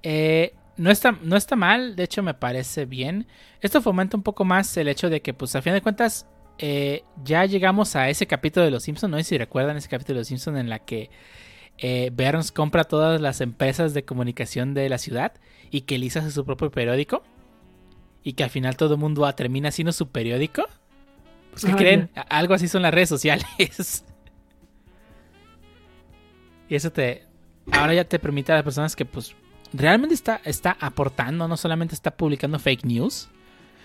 [0.02, 3.28] Eh, no está, no está mal, de hecho me parece bien.
[3.62, 6.28] Esto fomenta un poco más el hecho de que, pues a fin de cuentas,
[6.58, 9.12] eh, ya llegamos a ese capítulo de Los Simpsons.
[9.12, 11.10] No sé si recuerdan ese capítulo de Los Simpsons en la que
[11.78, 15.34] eh, Burns compra todas las empresas de comunicación de la ciudad
[15.72, 17.24] y que Lisa hace su propio periódico.
[18.24, 20.66] Y que al final todo el mundo ah, termina haciendo su periódico.
[21.52, 22.10] Pues, ¿qué creen?
[22.30, 23.46] Algo así son las redes sociales.
[26.70, 27.26] y eso te.
[27.72, 29.36] Ahora ya te permite a las personas que, pues,
[29.74, 33.30] realmente está, está aportando, no solamente está publicando fake news.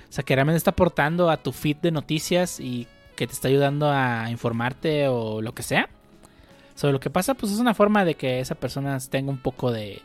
[0.08, 2.86] O sea, que realmente está aportando a tu feed de noticias y
[3.16, 5.88] que te está ayudando a informarte o lo que sea.
[6.74, 9.72] Sobre lo que pasa, pues es una forma de que esa persona tenga un poco
[9.72, 10.00] de.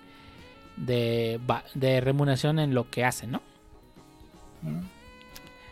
[0.75, 1.39] de,
[1.75, 3.41] de remuneración en lo que hace, ¿no?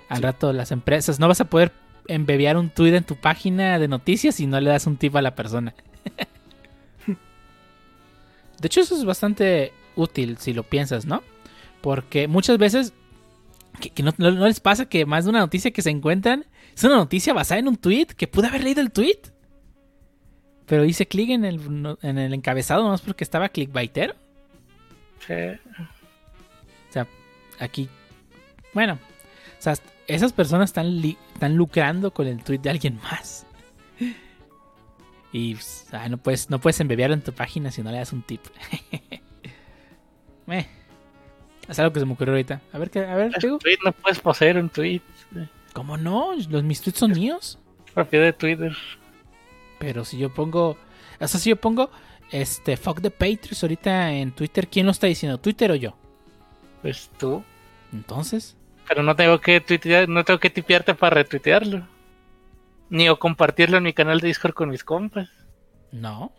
[0.09, 1.71] Al rato las empresas no vas a poder
[2.07, 5.21] embebear un tweet en tu página de noticias si no le das un tip a
[5.21, 5.73] la persona.
[7.07, 11.23] de hecho, eso es bastante útil si lo piensas, ¿no?
[11.81, 12.93] Porque muchas veces
[13.79, 16.45] que, que no, les pasa que más de una noticia que se encuentran
[16.75, 19.19] es una noticia basada en un tweet que pude haber leído el tweet.
[20.65, 24.13] Pero hice clic en el, en el encabezado nomás porque estaba clickbaitero.
[25.27, 25.33] Sí.
[26.89, 27.07] O sea,
[27.59, 27.89] aquí.
[28.73, 29.75] Bueno, o sea,
[30.07, 33.45] esas personas están, li- están lucrando con el tweet de alguien más.
[35.33, 38.11] Y pues, ah, no puedes, no puedes embebearlo en tu página si no le das
[38.11, 38.41] un tip.
[40.47, 40.67] Eh,
[41.67, 42.61] es algo que se me ocurrió ahorita.
[42.73, 45.01] A ver qué, a ver, tweet, no puedes poseer un tweet.
[45.73, 46.33] ¿Cómo no?
[46.49, 47.57] Los mis tweets son míos.
[47.93, 48.75] Propiedad de Twitter.
[49.79, 50.77] Pero si yo pongo.
[51.19, 51.89] O sea, si yo pongo
[52.31, 55.37] este fuck the Patriots ahorita en Twitter, ¿quién lo está diciendo?
[55.39, 55.95] ¿Twitter o yo?
[56.81, 57.43] Pues tú.
[57.93, 58.55] Entonces.
[58.87, 61.87] Pero no tengo que tuitear, no tengo que tipearte para retuitearlo.
[62.89, 65.29] Ni o compartirlo en mi canal de Discord con mis compas.
[65.91, 66.33] No.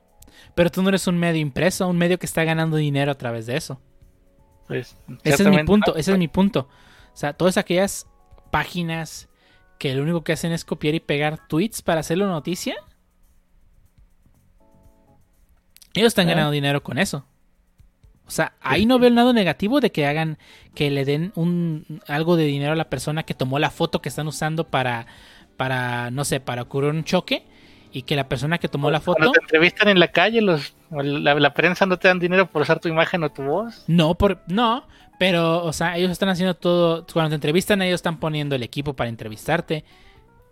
[0.55, 3.47] Pero tú no eres un medio impreso, un medio que está ganando dinero a través
[3.47, 3.81] de eso.
[4.69, 6.69] Pues, Ese es mi punto, ese es mi punto.
[7.13, 8.07] O sea, todas aquellas
[8.51, 9.29] páginas
[9.79, 12.77] que lo único que hacen es copiar y pegar tweets para hacerlo noticia.
[15.95, 16.31] Ellos están Ah.
[16.31, 17.27] ganando dinero con eso.
[18.27, 20.39] O sea, ahí no veo nada negativo de que hagan,
[20.75, 24.09] que le den un algo de dinero a la persona que tomó la foto que
[24.09, 25.07] están usando para,
[25.57, 27.45] para, no sé, para ocurrir un choque
[27.93, 30.75] y que la persona que tomó la foto, Cuando te entrevistan en la calle, los
[30.91, 33.85] La, la, prensa no te dan dinero por usar tu imagen o tu voz.
[33.87, 34.85] No, por, no,
[35.19, 37.07] pero, o sea, ellos están haciendo todo.
[37.13, 39.85] Cuando te entrevistan, ellos están poniendo el equipo para entrevistarte.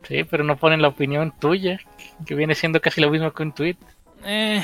[0.02, 1.80] Sí, pero no ponen la opinión tuya,
[2.26, 3.76] que viene siendo casi lo mismo que un tweet.
[4.24, 4.62] Eh.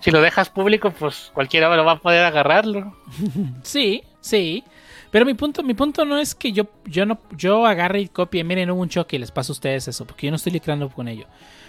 [0.00, 2.96] Si lo dejas público, pues cualquiera lo va a poder agarrarlo.
[3.62, 4.64] sí, sí.
[5.10, 8.44] Pero mi punto, mi punto no es que yo, yo no, yo agarre y copie,
[8.44, 10.88] miren, hubo un choque y les paso a ustedes eso, porque yo no estoy lucrando
[10.88, 11.26] con ello.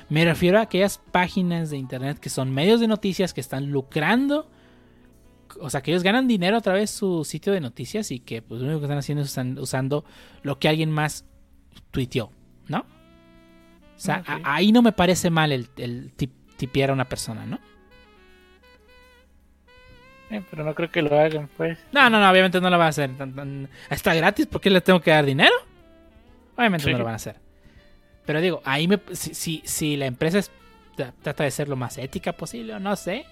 [0.10, 4.50] Me refiero a aquellas páginas de internet que son medios de noticias que están lucrando.
[5.60, 8.42] O sea, que ellos ganan dinero a través de su sitio de noticias y que
[8.42, 10.06] pues lo único que están haciendo es están usando
[10.44, 11.26] lo que alguien más
[11.92, 12.32] tuiteó,
[12.68, 12.80] ¿no?
[12.80, 16.12] O sea, ahí no me parece mal el, el
[16.58, 17.60] tipear a una persona, ¿no?
[20.32, 21.78] Eh, pero no creo que lo hagan, pues.
[21.92, 23.10] No, no, no, obviamente no lo van a hacer.
[23.90, 25.54] Está gratis, ¿por qué le tengo que dar dinero?
[26.56, 27.36] Obviamente no lo van a hacer.
[28.26, 30.40] Pero digo, ahí me, si, si, la empresa
[31.22, 33.26] trata de ser lo más ética posible, o no sé,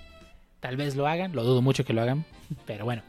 [0.60, 2.26] tal vez lo hagan, lo dudo mucho que lo hagan,
[2.66, 3.02] pero bueno.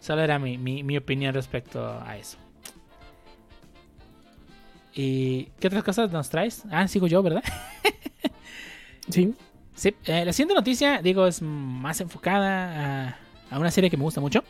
[0.00, 2.38] Solo era mi, mi, opinión respecto a eso.
[4.94, 6.64] ¿Y qué otras cosas nos traes?
[6.70, 7.44] Ah, sigo yo, ¿verdad?
[9.10, 9.34] sí.
[9.86, 13.18] Eh, la siguiente noticia, digo, es más enfocada
[13.50, 14.44] a, una serie que me gusta mucho.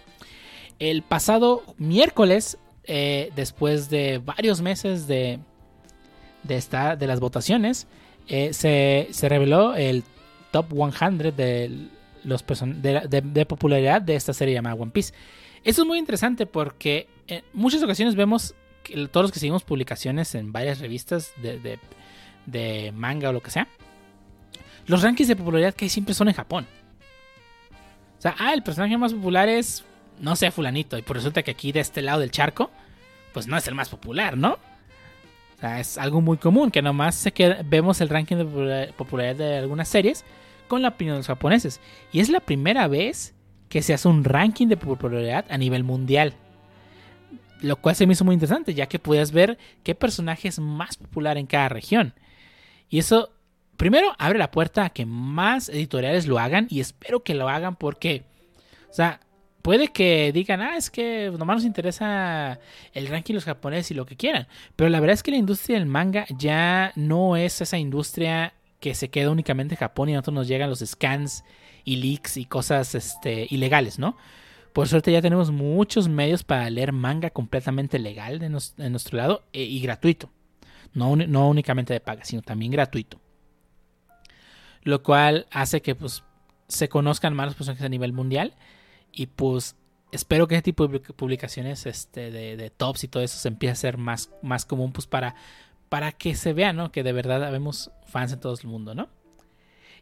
[0.79, 5.39] El pasado miércoles, eh, después de varios meses de,
[6.43, 7.87] de, de las votaciones,
[8.29, 10.05] eh, se, reveló el
[10.51, 11.89] top 100 de,
[12.25, 15.15] los de, popularidad de esta serie llamada One Piece.
[15.63, 20.35] Eso es muy interesante porque en muchas ocasiones vemos que todos los que seguimos publicaciones
[20.35, 21.33] en varias revistas
[22.47, 23.69] de manga o lo que sea,
[24.87, 26.67] los rankings de popularidad que hay siempre son en Japón.
[28.19, 29.85] O sea, ah, el personaje más popular es,
[30.19, 30.99] no sé, fulanito.
[30.99, 32.71] Y por resulta que aquí de este lado del charco,
[33.33, 34.59] pues no es el más popular, ¿no?
[35.57, 37.33] O sea, es algo muy común que nomás se
[37.65, 40.25] vemos el ranking de popularidad de algunas series
[40.69, 41.81] con la opinión de los japoneses.
[42.13, 43.35] Y es la primera vez
[43.69, 46.35] que se hace un ranking de popularidad a nivel mundial.
[47.61, 50.97] Lo cual se me hizo muy interesante, ya que puedes ver qué personaje es más
[50.97, 52.15] popular en cada región.
[52.89, 53.31] Y eso
[53.81, 57.77] primero abre la puerta a que más editoriales lo hagan y espero que lo hagan
[57.77, 58.25] porque,
[58.91, 59.21] o sea,
[59.63, 62.61] puede que digan, ah, es que nomás nos interesa
[62.93, 65.79] el ranking los japoneses y lo que quieran, pero la verdad es que la industria
[65.79, 70.17] del manga ya no es esa industria que se queda únicamente en Japón y a
[70.17, 71.43] nosotros nos llegan los scans
[71.83, 74.15] y leaks y cosas este, ilegales, ¿no?
[74.75, 79.63] Por suerte ya tenemos muchos medios para leer manga completamente legal de, nuestro lado eh,
[79.63, 80.29] y gratuito.
[80.93, 83.19] No, no únicamente de paga, sino también gratuito
[84.83, 86.25] lo cual hace que pues
[86.69, 88.55] se conozcan más los personajes a nivel mundial
[89.13, 89.77] y pues
[90.13, 93.77] espero que ese tipo de publicaciones este, de, tops y todo eso se empiece a
[93.77, 95.35] ser más, más común pues para,
[95.89, 96.93] para que se vea, ¿no?
[96.93, 99.09] Que de verdad habemos fans en todo el mundo, ¿no?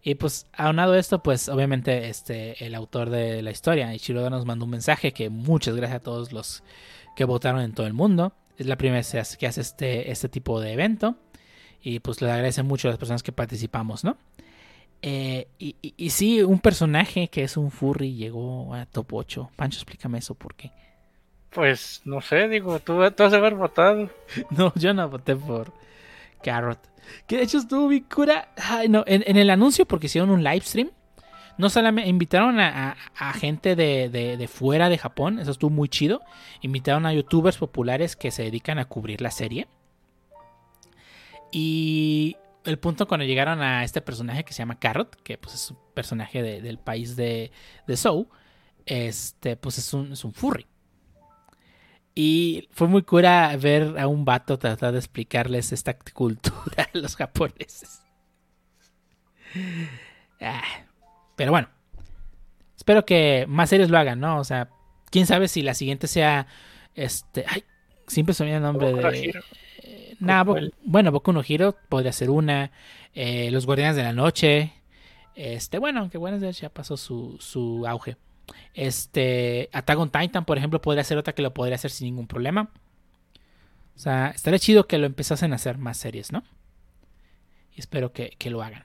[0.02, 4.64] Y pues aunado esto, pues obviamente este, el autor de la historia, Ichiroda, nos mandó
[4.64, 6.62] un mensaje que muchas gracias a todos los
[7.16, 8.32] que votaron en todo el mundo.
[8.56, 11.16] Es la primera vez que hace este, este tipo de evento.
[11.82, 14.16] Y pues le agradece mucho a las personas que participamos, ¿no?
[15.00, 19.50] Eh, y, y, sí, un personaje que es un furry llegó a top 8.
[19.56, 20.72] Pancho, explícame eso, ¿por qué?
[21.50, 24.10] Pues no sé, digo, tú, tú has de haber votado.
[24.50, 25.72] No, yo no voté por
[26.42, 26.78] Carrot.
[27.26, 28.48] Que de hecho estuvo bien cura.
[28.88, 30.90] no, en, el anuncio, porque hicieron un live stream,
[31.56, 32.96] no solamente invitaron a,
[33.34, 36.22] gente de, de, fuera de Japón, eso estuvo muy chido.
[36.60, 39.66] Invitaron a youtubers populares que se dedican a cubrir la serie.
[41.50, 42.36] Y
[42.68, 45.78] el punto cuando llegaron a este personaje que se llama Carrot, que pues es un
[45.94, 47.50] personaje del país de,
[47.86, 48.28] de Sou,
[48.86, 50.66] este, pues es un, es un furry.
[52.14, 57.16] Y fue muy cura ver a un vato tratar de explicarles esta cultura a los
[57.16, 58.02] japoneses.
[60.40, 60.62] Ah,
[61.36, 61.68] pero bueno,
[62.76, 64.38] espero que más series lo hagan, ¿no?
[64.38, 64.68] O sea,
[65.10, 66.46] quién sabe si la siguiente sea
[66.94, 67.64] este, ay,
[68.08, 72.70] siempre se el nombre de bueno, Boku no Hero podría ser una.
[73.14, 74.72] Eh, los Guardianes de la Noche.
[75.34, 78.16] Este, bueno, aunque bueno, ya pasó su, su auge.
[78.74, 82.26] Este, Attack on Titan, por ejemplo, podría ser otra que lo podría hacer sin ningún
[82.26, 82.70] problema.
[83.96, 86.42] O sea, estaría chido que lo empezasen a hacer más series, ¿no?
[87.74, 88.84] Y espero que, lo hagan.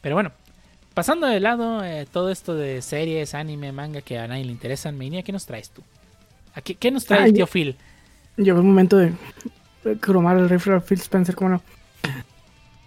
[0.00, 0.32] Pero bueno,
[0.94, 4.96] pasando de lado eh, todo esto de series, anime, manga que a nadie le interesan,
[4.96, 5.82] Meinia, ¿qué nos traes tú?
[6.62, 7.76] qué, nos trae el tío Phil?
[8.36, 9.12] Llegó el momento de
[10.00, 11.62] cromar el rifle a Phil Spencer, ¿cómo no?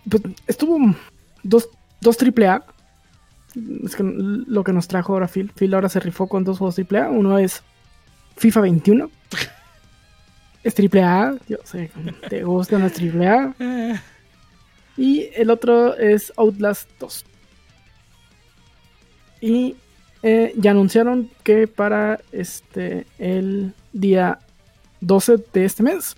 [0.10, 0.78] Pues, estuvo
[1.44, 1.70] dos,
[2.02, 2.18] dos
[2.48, 2.64] A.
[3.84, 5.52] Es que lo que nos trajo ahora Phil.
[5.56, 7.10] Phil ahora se rifó con dos juegos triple A.
[7.10, 7.64] Uno es
[8.38, 9.10] FIFA 21.
[10.64, 11.36] es triple A.
[11.48, 11.92] Yo sé,
[12.30, 13.54] te gustan las triple A.
[14.98, 17.26] Y el otro es Outlast 2.
[19.42, 19.76] Y
[20.22, 24.40] eh, ya anunciaron que para este el día
[25.02, 26.16] 12 de este mes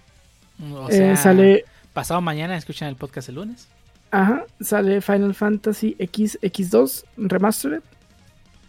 [0.71, 3.67] O eh, sale pasado mañana escuchan el podcast el lunes.
[4.11, 7.81] Ajá, sale Final Fantasy X X2 Remastered,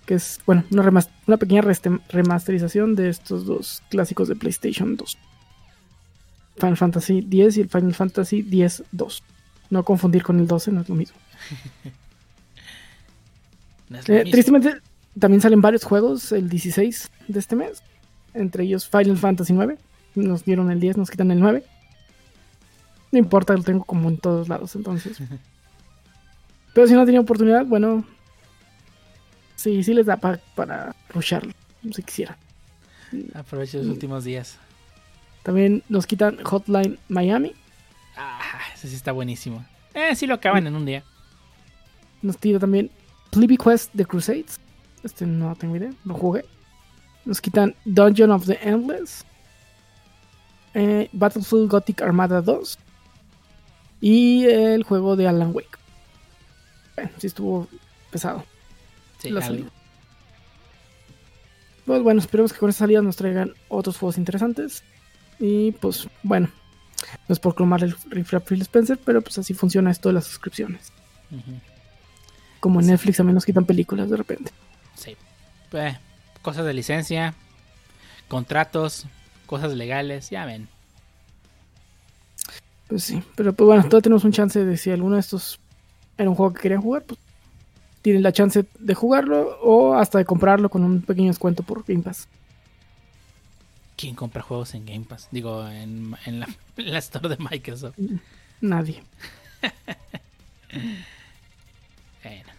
[0.07, 1.63] que es, bueno, una, remas- una pequeña
[2.09, 5.19] remasterización de estos dos clásicos de PlayStation 2.
[6.57, 9.23] Final Fantasy X y el Final Fantasy X-2.
[9.71, 11.17] No confundir con el 12, no es lo mismo.
[13.89, 14.33] No es lo Eh, mismo.
[14.33, 14.75] tristemente,
[15.19, 17.83] también salen varios juegos el 16 de este mes,
[18.35, 19.79] entre ellos Final Fantasy 9.
[20.17, 21.65] Nos dieron el 10, nos quitan el 9.
[23.17, 25.17] No importa, lo tengo como en todos lados, entonces.
[26.75, 28.05] Pero si no tenía oportunidad, bueno.
[29.55, 31.55] Sí, sí les da pa- para rusharlo,
[31.95, 32.37] si quisiera.
[33.33, 34.59] Aprovecho los últimos días.
[35.45, 37.55] También nos quitan Hotline Miami.
[38.19, 38.39] Ah,
[38.75, 39.65] ese sí está buenísimo.
[39.95, 41.03] Eh, sí lo acaban en un día.
[42.21, 42.91] Nos tira también
[43.31, 44.61] Plebby Quest The Crusades.
[45.03, 46.45] Este no tengo idea, lo jugué.
[47.25, 49.25] Nos quitan Dungeon of the Endless.
[50.75, 52.79] eh, Battlefield Gothic Armada 2.
[54.01, 55.79] Y el juego de Alan Wake.
[56.95, 57.69] Bueno, sí estuvo
[58.11, 58.45] pesado.
[59.19, 59.71] Sí, la salida.
[61.85, 64.83] Pues bueno, esperemos que con esta salida nos traigan otros juegos interesantes.
[65.39, 66.49] Y pues bueno,
[67.29, 70.15] no es por cromar el rifle a Phil Spencer, pero pues así funciona esto de
[70.15, 70.93] las suscripciones.
[72.61, 74.51] Como en Netflix también nos quitan películas de repente.
[74.95, 75.17] Sí.
[75.73, 75.97] Eh,
[76.43, 77.35] cosas de licencia,
[78.29, 79.07] contratos,
[79.47, 80.69] cosas legales, ya ven.
[82.89, 85.59] Pues sí, pero pues bueno, todavía tenemos un chance de si alguno de estos
[86.17, 87.19] era un juego que querían jugar, pues
[88.03, 92.03] tienen la chance de jugarlo o hasta de comprarlo con un pequeño descuento por Game
[92.03, 92.29] Pass.
[93.97, 95.29] ¿Quién compra juegos en Game Pass?
[95.33, 97.99] Digo, en, en la, en la store de Microsoft.
[98.61, 99.03] Nadie.
[102.23, 102.51] Bueno.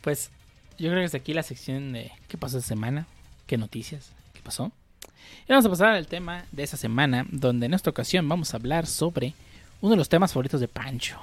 [0.00, 0.30] Pues
[0.78, 3.06] yo creo que hasta aquí la sección de qué pasó esta semana,
[3.46, 4.72] qué noticias, qué pasó.
[5.48, 8.56] Y vamos a pasar al tema de esta semana, donde en esta ocasión vamos a
[8.56, 9.34] hablar sobre
[9.80, 11.20] uno de los temas favoritos de Pancho.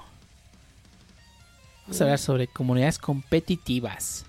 [1.84, 4.26] Vamos a hablar sobre comunidades competitivas.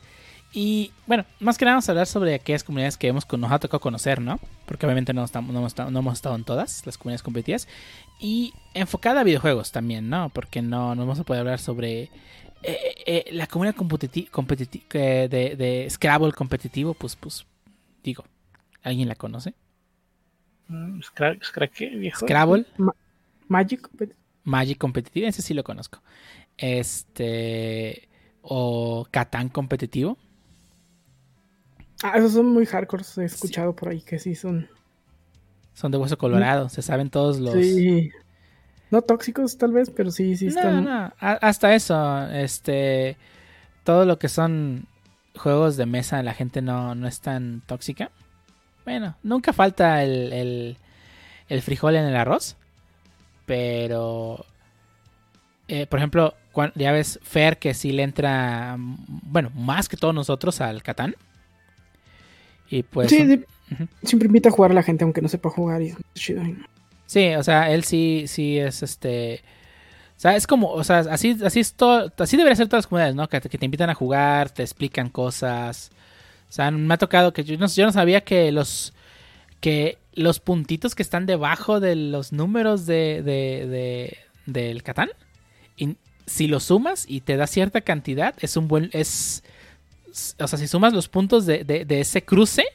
[0.54, 3.58] Y bueno, más que nada vamos a hablar sobre aquellas comunidades que hemos, nos ha
[3.58, 4.38] tocado conocer, ¿no?
[4.66, 7.68] Porque obviamente no, estamos, no, hemos, estado- no hemos estado en todas las comunidades competitivas.
[8.20, 10.28] Y enfocada a videojuegos también, ¿no?
[10.30, 12.10] Porque no, no vamos a poder hablar sobre
[12.62, 16.92] eh, eh, la comunidad competiti- competiti- eh, de, de Scrabble competitivo.
[16.94, 17.46] Pues, pues,
[18.02, 18.24] digo,
[18.82, 19.54] ¿alguien la conoce?
[21.00, 22.26] Scra- Scra- ¿qué, viejo?
[22.26, 22.66] Scrabble,
[23.48, 23.88] Magic.
[24.44, 26.00] Magic competitivo, ese sí lo conozco.
[26.56, 28.08] Este.
[28.42, 30.18] O Catán competitivo.
[32.02, 34.68] Ah, esos son muy hardcore, he escuchado por ahí que sí son.
[35.74, 37.54] Son de hueso colorado, se saben todos los.
[37.54, 38.10] Sí.
[38.90, 40.84] No tóxicos tal vez, pero sí, sí No, están.
[40.84, 43.16] no, a- hasta eso, este,
[43.84, 44.86] todo lo que son
[45.36, 48.10] juegos de mesa, la gente no, no es tan tóxica.
[48.84, 50.76] Bueno, nunca falta el, el,
[51.48, 52.56] el frijol en el arroz,
[53.46, 54.44] pero,
[55.68, 56.34] eh, por ejemplo,
[56.74, 61.14] ya ves Fer que sí le entra, bueno, más que todos nosotros al Catán.
[62.68, 63.10] Y pues...
[63.10, 63.44] Sí,
[64.02, 66.42] siempre invita a jugar a la gente aunque no sepa jugar y es chido.
[67.06, 69.42] Sí, o sea, él sí, sí es este.
[70.16, 72.86] O sea, es como, o sea, así, así es todo, así debería ser todas las
[72.86, 73.28] comunidades, ¿no?
[73.28, 75.90] Que te invitan a jugar, te explican cosas.
[76.52, 78.92] O sea, me ha tocado que yo no, yo no sabía que los
[79.60, 85.08] que los puntitos que están debajo de los números de, de, de- del Catán,
[85.78, 85.96] y
[86.26, 89.42] si los sumas y te da cierta cantidad, es un buen, es,
[90.38, 92.66] o sea, si sumas los puntos de, de- de ese cruce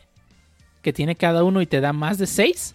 [0.82, 2.74] que tiene cada uno y te da más de 6,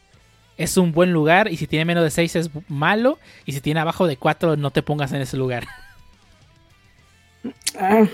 [0.56, 1.50] es un buen lugar.
[1.50, 3.18] Y si tiene menos de 6 es malo.
[3.44, 5.66] Y si tiene abajo de 4, no te pongas en ese lugar.
[7.76, 8.04] Ah,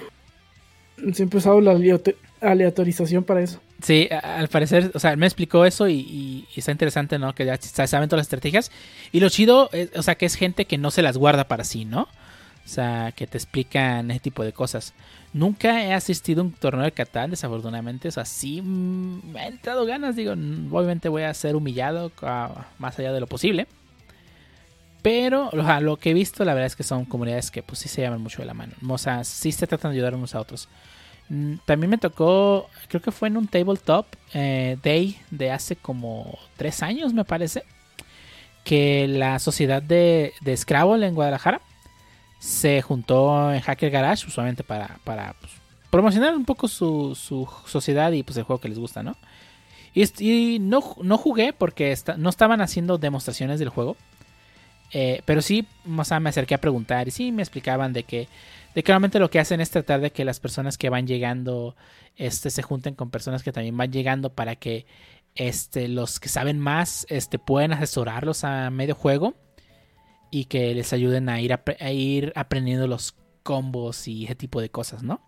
[1.13, 3.61] siempre he usado la aleato- aleatorización para eso.
[3.83, 7.35] Sí, al parecer, o sea, me explicó eso y, está interesante, ¿no?
[7.35, 8.71] Que ya sa- saben todas las estrategias.
[9.13, 11.65] Y lo chido, es, o sea, que es gente que no se las guarda para
[11.65, 12.03] sí, ¿no?
[12.03, 14.93] O sea, que te explican ese tipo de cosas.
[15.33, 18.09] Nunca he asistido a un torneo de Catán, desafortunadamente.
[18.09, 20.17] O sea, sí me ha entrado ganas.
[20.17, 23.67] Digo, obviamente voy a ser humillado ah, más allá de lo posible.
[25.03, 27.89] Pero o lo que he visto, la verdad es que son comunidades que pues sí
[27.89, 28.75] se llaman mucho de la mano.
[28.89, 30.69] O sea, sí se tratan de ayudar unos a otros.
[31.29, 36.39] Mm, También me tocó, creo que fue en un tabletop eh, day de hace como
[36.57, 37.65] tres años, me parece,
[38.65, 41.61] que la sociedad de, de Scrabble en Guadalajara
[42.39, 45.53] se juntó en Hacker Garage, usualmente para, pues,
[45.91, 47.17] promocionar un poco su,
[47.67, 49.17] sociedad y pues el juego que les gusta, ¿no?
[49.95, 53.97] Y, no, no jugué porque no estaban haciendo demostraciones del juego.
[54.91, 55.67] Eh, pero sí,
[55.97, 58.29] o sea, me acerqué a preguntar y sí me explicaban de que,
[58.75, 61.77] De claramente lo que hacen es tratar de que las personas que van llegando
[62.17, 64.87] este, se junten con personas que también van llegando para que
[65.35, 69.35] este, los que saben más este, puedan asesorarlos a medio juego
[70.31, 75.23] y que les ayuden a ir, aprendiendo los combos y ese tipo de cosas, ¿no?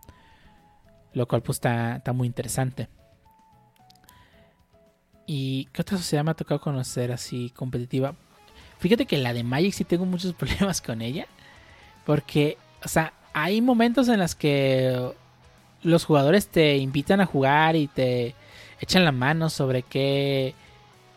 [1.12, 2.88] Lo cual pues está muy interesante.
[5.26, 8.14] ¿Y qué otra sociedad me ha tocado conocer así competitiva?
[8.80, 11.26] Fíjate que la de Magic sí tengo muchos problemas con ella.
[12.04, 15.12] Porque, o sea, hay momentos en los que
[15.82, 18.34] los jugadores te invitan a jugar y te
[18.80, 20.54] echan la mano sobre qué,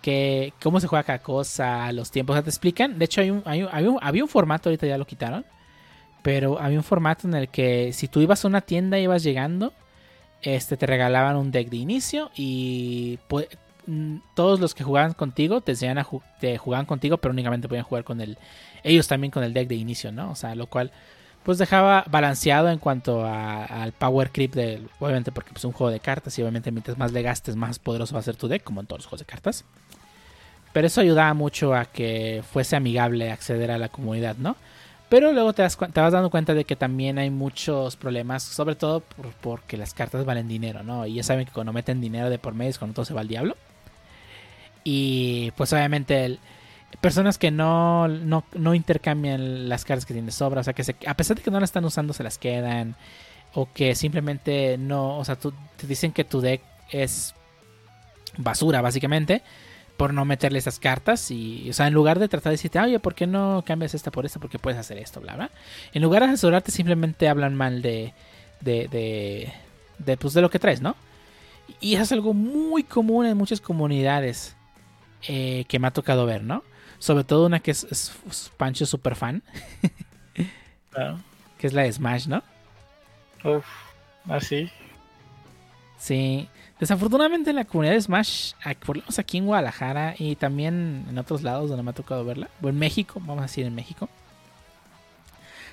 [0.01, 2.99] qué cómo se juega cada cosa, los tiempos, o sea, te explican.
[2.99, 5.45] De hecho, hay un, hay un, había un formato, ahorita ya lo quitaron,
[6.21, 9.23] pero había un formato en el que si tú ibas a una tienda y ibas
[9.23, 9.73] llegando,
[10.41, 13.17] este, te regalaban un deck de inicio y
[14.33, 16.07] todos los que jugaban contigo te enseñan a
[16.39, 18.37] te jugaban contigo, pero únicamente podían jugar con el
[18.83, 20.31] ellos también con el deck de inicio, ¿no?
[20.31, 20.91] O sea, lo cual
[21.43, 25.91] pues dejaba balanceado en cuanto al power creep del obviamente porque es pues, un juego
[25.91, 28.63] de cartas y obviamente mientras más le gastes más poderoso va a ser tu deck
[28.63, 29.65] como en todos los juegos de cartas.
[30.71, 34.55] Pero eso ayudaba mucho a que fuese amigable acceder a la comunidad, ¿no?
[35.13, 35.77] Pero luego te, vas
[36.11, 39.03] dando cuenta de que también hay muchos problemas, sobre todo
[39.41, 41.05] porque las cartas valen dinero, ¿no?
[41.05, 43.21] Y ya saben que cuando meten dinero de por medio es cuando todo se va
[43.21, 43.55] al diablo.
[44.83, 46.39] Y pues obviamente
[47.01, 51.17] personas que no, no, intercambian las cartas que tienen de sobra, o sea, que a
[51.17, 52.95] pesar de que no las están usando se las quedan,
[53.53, 56.61] o que simplemente no, o sea, te dicen que tu deck
[56.91, 57.33] es
[58.37, 59.41] basura, básicamente
[59.97, 62.99] por no meterle esas cartas y, o sea, en lugar de tratar de decirte, oye,
[62.99, 64.39] ¿por qué no cambias esta por esta?
[64.39, 65.51] Porque puedes hacer esto, bla, bla.
[65.93, 68.13] En lugar de asesorarte, simplemente hablan mal de,
[68.61, 69.53] de, de,
[69.99, 70.95] de, pues, de lo que traes, ¿no?
[71.79, 74.55] Y eso es algo muy común en muchas comunidades
[75.27, 76.63] eh, que me ha tocado ver, ¿no?
[76.99, 78.11] Sobre todo una que es,
[78.57, 79.43] Pancho super fan.
[81.57, 82.43] Que es la de Smash, ¿no?
[83.43, 83.65] Uf,
[84.29, 84.69] así.
[85.97, 86.47] sí.
[86.79, 88.53] Desafortunadamente en la comunidad de Smash,
[88.85, 92.25] por lo menos aquí en Guadalajara y también en otros lados donde me ha tocado
[92.25, 94.09] verla, o en México, vamos a decir en México.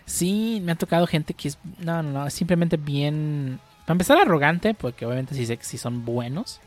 [0.06, 4.72] Sí, me ha tocado gente que es, no, no, no, simplemente bien, para empezar arrogante,
[4.74, 6.60] porque obviamente que sí son buenos.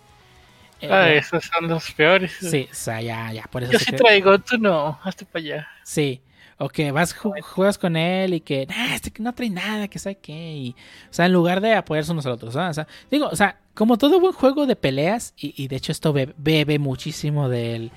[0.90, 2.32] Ah, eh, esos son los peores.
[2.40, 3.72] Sí, o sea, ya, ya, por eso.
[3.72, 5.68] Yo sí traigo, tú no, hazte para allá.
[5.84, 6.22] Sí,
[6.58, 10.16] o que vas, juegas con él y que, nah, este no trae nada, que sabe
[10.16, 10.54] qué.
[10.54, 10.76] Y,
[11.10, 12.56] o sea, en lugar de apoyarse unos a los otros.
[12.56, 16.14] O sea, digo, o sea, como todo buen juego de peleas, y, de hecho esto
[16.14, 17.92] bebe, muchísimo del,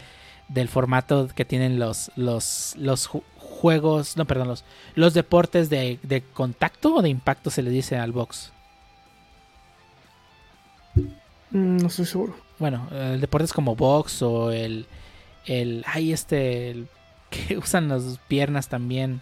[0.49, 4.65] del, formato que tienen los, los, los juegos, no, perdón, los,
[4.95, 8.53] los deportes de, de contacto o de impacto se le dice al box.
[11.51, 12.46] Mm, no estoy seguro.
[12.59, 14.87] Bueno, el deporte es como box o el,
[15.45, 16.89] el, ay, este, el
[17.31, 19.21] que usan las piernas también.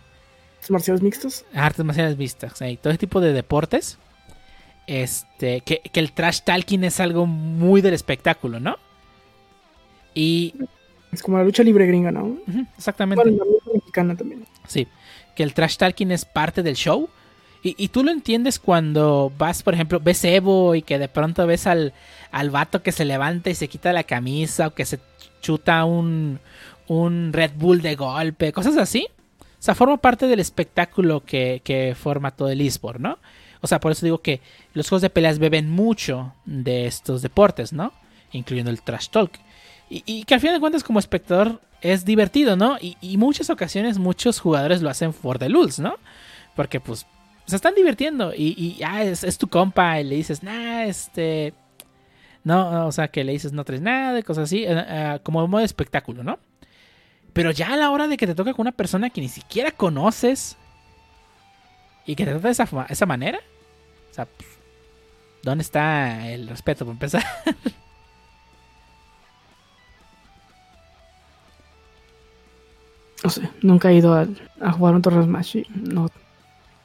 [0.56, 1.44] ¿Artes marciales mixtos?
[1.54, 3.98] Artes marciales mixtas, todo ese tipo de deportes.
[4.86, 8.76] Este, que, el trash talking es algo muy del espectáculo, ¿no?
[10.14, 10.54] Y.
[11.12, 12.38] Es como la lucha libre gringa, ¿no?
[12.76, 13.22] exactamente.
[13.22, 14.44] Bueno, la lucha mexicana también.
[14.66, 14.88] Sí,
[15.34, 17.08] que el trash talking es parte del show.
[17.64, 21.46] Y, y, tú lo entiendes cuando vas, por ejemplo, ves Evo y que de pronto
[21.46, 21.94] ves al,
[22.30, 25.00] al vato que se levanta y se quita la camisa o que se
[25.40, 26.40] chuta un,
[26.88, 29.08] un Red Bull de golpe, cosas así.
[29.40, 33.18] O sea, forma parte del espectáculo que, forma todo el eSport, ¿no?
[33.60, 34.42] O sea, por eso digo que
[34.74, 37.92] los juegos de peleas beben mucho de estos deportes, ¿no?
[38.32, 39.32] Incluyendo el trash talk.
[39.88, 42.76] Y, que al final de cuentas como espectador es divertido, ¿no?
[42.80, 45.96] Y, muchas ocasiones muchos jugadores lo hacen for the lulz, ¿no?
[46.56, 47.06] Porque pues
[47.46, 51.54] se están divirtiendo y, ah, es, tu compa y le dices, nah, este...
[52.42, 55.60] No, o sea, que le dices no traes nada, cosas así, eh, eh, como modo
[55.60, 56.38] de espectáculo, ¿no?
[57.32, 59.70] Pero ya a la hora de que te toca con una persona que ni siquiera
[59.70, 60.58] conoces
[62.04, 63.40] y que te trata de esa, esa manera,
[64.10, 64.28] o sea,
[65.42, 67.24] ¿dónde está el respeto para empezar?
[73.24, 76.10] No sé, nunca he ido a, jugar un Torre Smash y no,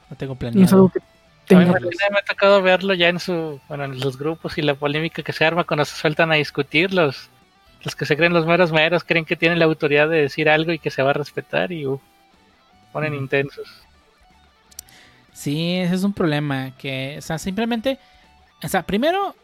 [0.10, 0.92] no tengo planeado.
[1.52, 4.76] A mí me ha tocado verlo ya en su, bueno, en los grupos y la
[4.76, 7.30] polémica que se arma cuando se sueltan a discutir los,
[7.84, 10.72] los que se creen los meros meros creen que tienen la autoridad de decir algo
[10.72, 12.00] y que se va a respetar y uh,
[12.92, 13.68] ponen intensos.
[15.34, 16.72] Sí, ese es un problema.
[16.78, 17.98] Que, o sea, simplemente,
[18.62, 19.36] o sea, primero,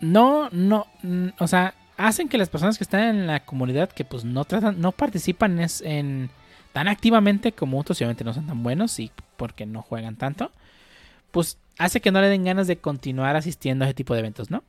[0.00, 0.86] no, no,
[1.38, 4.80] o sea, hacen que las personas que están en la comunidad que pues no tratan,
[4.80, 6.30] no participan es en
[6.72, 10.52] tan activamente como otros, obviamente no son tan buenos y porque no juegan tanto,
[11.30, 14.50] pues hace que no le den ganas de continuar asistiendo a ese tipo de eventos,
[14.50, 14.62] ¿no?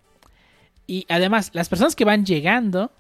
[0.87, 2.91] Y además, las personas que van llegando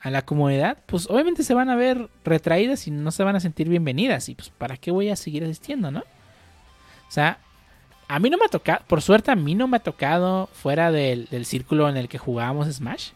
[0.00, 3.40] a la comunidad, pues obviamente se van a ver retraídas y no se van a
[3.40, 4.28] sentir bienvenidas.
[4.28, 6.00] Y pues, ¿para qué voy a seguir asistiendo, no?
[6.00, 7.38] O sea,
[8.06, 10.90] a mí no me ha tocado, por suerte a mí no me ha tocado fuera
[10.90, 13.10] del, del círculo en el que jugábamos Smash.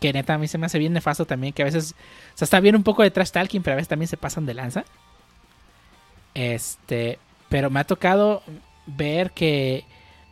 [0.00, 1.94] Que neta a mí se me hace bien nefasto también, que a veces,
[2.34, 4.46] o sea, está bien un poco de trash talking, pero a veces también se pasan
[4.46, 4.84] de lanza.
[6.34, 8.42] Este, pero me ha tocado
[8.86, 9.84] ver que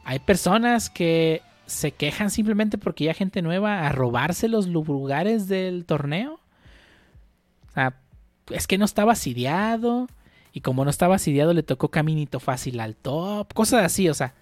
[0.05, 5.85] hay personas que se quejan simplemente porque ya gente nueva a robarse los lugares del
[5.85, 6.41] torneo.
[7.69, 7.95] O sea,
[8.51, 10.09] es que no estaba asidiado.
[10.53, 13.53] Y como no estaba asidiado, le tocó caminito fácil al top.
[13.53, 14.35] Cosas así, o sea.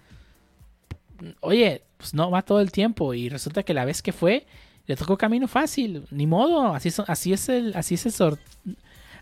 [1.41, 3.13] Oye, pues no va todo el tiempo.
[3.13, 4.47] Y resulta que la vez que fue,
[4.87, 6.05] le tocó camino fácil.
[6.11, 6.73] Ni modo.
[6.73, 7.75] Así, así es el.
[7.75, 8.39] Así es el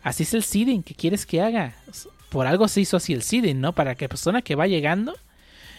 [0.03, 1.73] Así es el seeding que quieres que haga.
[2.29, 3.73] Por algo se hizo así el seeding, ¿no?
[3.73, 5.15] Para que la persona que va llegando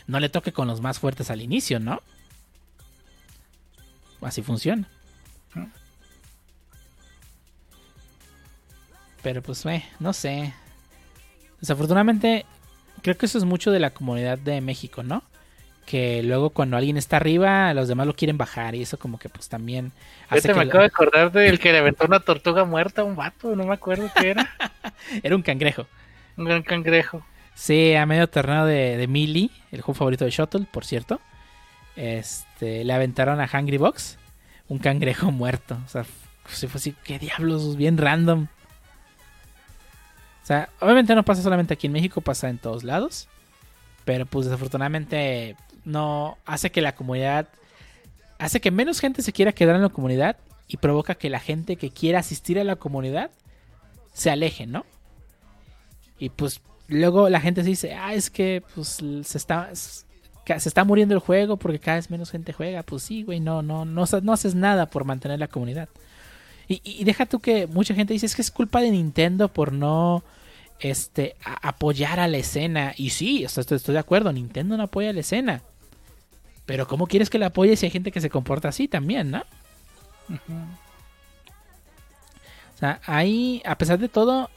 [0.08, 2.02] no le toque con los más fuertes al inicio, ¿no?
[4.20, 4.88] Así funciona.
[9.22, 10.52] Pero pues, eh, no sé.
[11.60, 12.46] Desafortunadamente,
[13.02, 15.22] creo que eso es mucho de la comunidad de México, ¿no?
[15.86, 19.28] Que luego cuando alguien está arriba, los demás lo quieren bajar y eso como que
[19.28, 19.92] pues también...
[20.28, 23.54] Hace me acabo de acordar del que le aventó una tortuga muerta a un vato,
[23.54, 24.50] no me acuerdo qué era.
[25.22, 25.86] era un cangrejo.
[26.36, 27.24] Un gran cangrejo.
[27.54, 31.20] Sí, a medio torneo de, de Mili, el juego favorito de Shuttle, por cierto.
[31.94, 34.18] Este, le aventaron a Hungry Box
[34.68, 35.78] un cangrejo muerto.
[35.84, 36.04] O sea,
[36.48, 38.48] se fue así, qué diablos, bien random.
[40.42, 43.28] O sea, obviamente no pasa solamente aquí en México, pasa en todos lados.
[44.04, 45.56] Pero pues desafortunadamente
[45.86, 47.48] no hace que la comunidad,
[48.38, 50.36] hace que menos gente se quiera quedar en la comunidad
[50.68, 53.30] y provoca que la gente que quiera asistir a la comunidad
[54.12, 54.84] se aleje, ¿no?
[56.18, 60.84] Y pues luego la gente se dice, ah, es que pues se está, se está
[60.84, 62.82] muriendo el juego porque cada vez menos gente juega.
[62.82, 65.88] Pues sí, güey, no, no, no, haces nada por mantener la comunidad.
[66.68, 69.72] Y, y, deja tú que mucha gente dice, es que es culpa de Nintendo por
[69.72, 70.24] no
[70.80, 72.92] este, apoyar a la escena.
[72.96, 75.62] Y sí, estoy, estoy de acuerdo, Nintendo no apoya a la escena.
[76.66, 79.44] Pero ¿cómo quieres que la apoye si hay gente que se comporta así también, no?
[82.74, 84.50] O sea, ahí, a pesar de todo,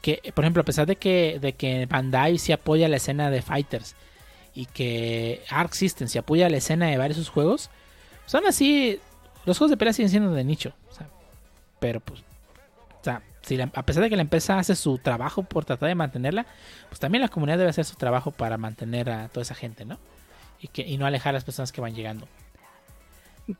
[0.00, 3.42] que, por ejemplo, a pesar de que, de que Bandai sí apoya la escena de
[3.42, 3.96] Fighters
[4.54, 7.68] y que Arc System se apoya la escena de varios juegos,
[8.26, 9.00] son así,
[9.44, 10.72] los juegos de pelea siguen siendo de nicho.
[11.80, 13.22] pero pues, o sea,
[13.74, 16.46] a pesar de que la empresa hace su trabajo por tratar de mantenerla,
[16.88, 19.98] pues también la comunidad debe hacer su trabajo para mantener a toda esa gente, ¿no?
[20.60, 22.28] Y, que, y no alejar a las personas que van llegando.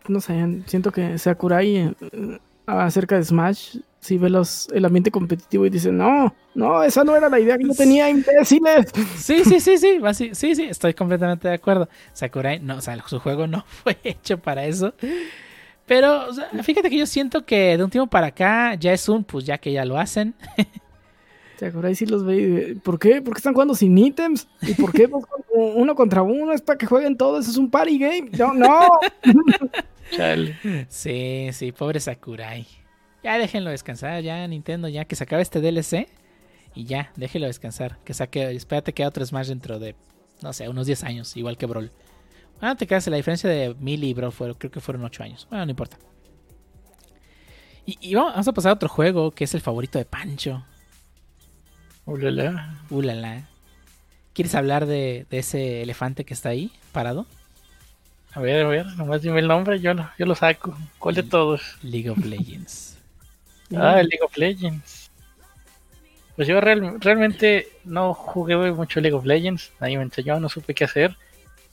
[0.09, 5.67] No sé, siento que Sakurai eh, acerca de Smash si ve los, el ambiente competitivo
[5.67, 8.93] y dice, no, no, esa no era la idea que yo tenía, imbéciles.
[9.17, 10.01] Sí, sí, sí, sí,
[10.33, 11.89] sí, sí, estoy completamente de acuerdo.
[12.15, 14.95] Sakurai, no, o sea, su juego no fue hecho para eso.
[15.87, 16.29] Pero
[16.63, 19.59] fíjate que yo siento que de un tiempo para acá ya es un, pues ya
[19.59, 20.35] que ya lo hacen.
[21.61, 22.79] Sakurai sí los ve.
[22.83, 23.21] ¿Por qué?
[23.21, 24.49] ¿Por qué están jugando sin ítems?
[24.63, 25.11] ¿Y por qué
[25.55, 26.55] uno contra uno?
[26.55, 28.31] Es para que jueguen todos, es un party game.
[28.39, 28.99] No, no.
[30.89, 32.67] Sí, sí, pobre Sakurai.
[33.23, 36.09] Ya déjenlo descansar, ya Nintendo, ya que se acabe este DLC.
[36.75, 37.99] Y ya, déjenlo descansar.
[38.05, 39.95] Que saque, espérate que otro Smash dentro de,
[40.43, 41.93] no sé, unos 10 años, igual que Brawl.
[42.59, 45.47] Bueno, te quedas la diferencia de Mili y Brawl, fue, creo que fueron 8 años.
[45.51, 45.99] Bueno, no importa.
[47.85, 50.65] Y, vamos a pasar a otro juego que es el favorito de Pancho.
[52.11, 52.75] Ulala.
[52.91, 53.49] Ulala.
[54.33, 57.27] ¿Quieres hablar de, de ese elefante que está ahí, parado?
[58.33, 60.77] A ver, a ver, nomás dime el nombre, yo lo, yo lo saco.
[60.99, 61.79] ¿Cuál de todos?
[61.83, 62.99] League of Legends.
[63.77, 65.11] ah, League of Legends.
[66.35, 70.85] Pues yo realmente no jugué mucho League of Legends, nadie me enseñó, no supe qué
[70.85, 71.17] hacer.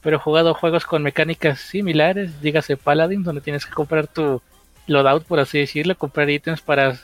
[0.01, 4.41] Pero he jugado juegos con mecánicas similares, dígase Paladin, donde tienes que comprar tu
[4.85, 6.99] loadout, por así decirlo, comprar ítems para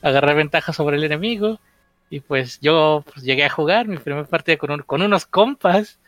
[0.00, 1.58] agarrar ventaja sobre el enemigo.
[2.12, 5.98] Y pues yo pues, llegué a jugar mi primera partida con, con unos compas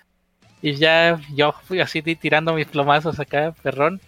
[0.60, 4.02] y ya yo fui así tirando mis plomazos acá, perrón.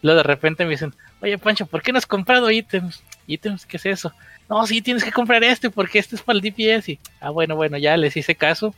[0.00, 3.02] Luego de repente me dicen, oye Pancho, ¿por qué no has comprado ítems?
[3.26, 3.66] ¿Ítems?
[3.66, 4.14] ¿Qué es eso?
[4.48, 6.88] No, sí, tienes que comprar este porque este es para el DPS.
[6.88, 8.74] Y, ah, bueno, bueno, ya les hice caso.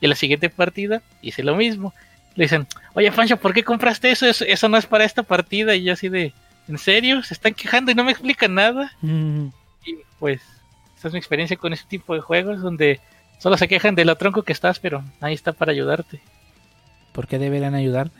[0.00, 1.94] Y en la siguiente partida hice lo mismo.
[2.34, 4.26] Le dicen, oye Pancho, ¿por qué compraste eso?
[4.26, 4.68] eso?
[4.68, 5.76] no es para esta partida.
[5.76, 6.32] Y yo así de,
[6.66, 7.22] ¿en serio?
[7.22, 8.90] Se están quejando y no me explican nada.
[9.02, 9.50] Mm.
[9.86, 10.40] Y pues,
[10.98, 13.00] esa es mi experiencia con este tipo de juegos donde
[13.38, 16.20] solo se quejan de lo tronco que estás, pero ahí está para ayudarte.
[17.12, 18.18] ¿Por qué deberían ayudarte?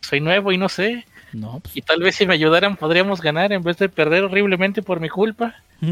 [0.00, 1.04] Soy nuevo y no sé.
[1.34, 1.60] No.
[1.60, 1.76] Pues.
[1.76, 5.10] Y tal vez si me ayudaran podríamos ganar en vez de perder horriblemente por mi
[5.10, 5.54] culpa.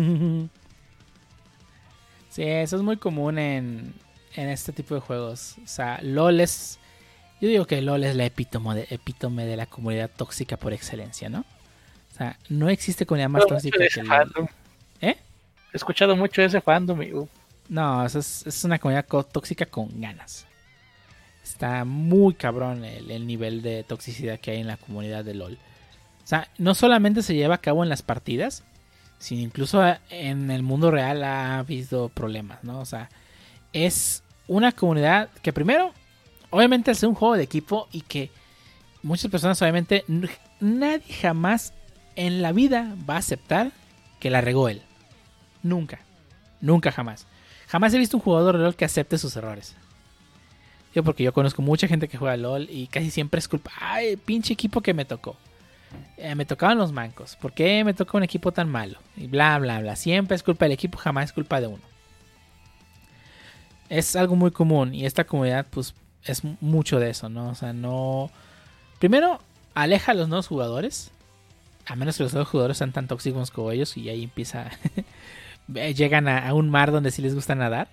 [2.31, 3.93] sí, eso es muy común en,
[4.35, 5.57] en este tipo de juegos.
[5.63, 6.79] O sea, LOL es...
[7.43, 11.29] Yo digo que LOL es la epítome de, epítome de la comunidad tóxica por excelencia,
[11.29, 11.41] ¿no?
[11.41, 14.49] O sea, no existe comunidad más tóxica que LOL.
[15.73, 17.01] He escuchado mucho ese fandom.
[17.69, 18.15] No, es,
[18.47, 20.47] es una comunidad tóxica con ganas.
[21.43, 25.55] Está muy cabrón el, el, nivel de toxicidad que hay en la comunidad de LOL.
[25.55, 28.65] O sea, no solamente se lleva a cabo en las partidas,
[29.19, 32.81] sino incluso en el mundo real ha habido problemas, ¿no?
[32.81, 33.09] O sea,
[33.73, 35.93] es una comunidad que primero,
[36.51, 38.31] obviamente es un juego de equipo y que
[39.03, 40.05] muchas personas obviamente
[40.61, 41.73] nadie jamás
[42.17, 43.73] en la vida va a aceptar
[44.21, 44.83] que la regó él.
[45.63, 46.01] Nunca.
[46.61, 47.27] Nunca jamás.
[47.69, 49.75] Jamás he visto un jugador de LOL que acepte sus errores.
[50.95, 53.73] Yo porque yo conozco mucha gente que juega LOL y casi siempre es culpa.
[53.81, 55.37] Ay, pinche equipo que me tocó.
[56.17, 57.37] Eh, me tocaban los mancos.
[57.37, 58.99] ¿Por qué me toca un equipo tan malo?
[59.17, 59.97] Y bla, bla, bla.
[59.97, 61.83] Siempre es culpa del equipo, jamás es culpa de uno.
[63.89, 65.95] Es algo muy común y esta comunidad pues
[66.25, 67.49] es mucho de eso, ¿no?
[67.49, 68.31] O sea, no...
[68.99, 69.41] Primero,
[69.75, 71.11] aleja a los nuevos jugadores.
[71.87, 74.71] A menos que los nuevos jugadores sean tan tóxicos como ellos y ahí empieza...
[75.69, 77.89] Llegan a, a, un mar donde sí les gusta nadar.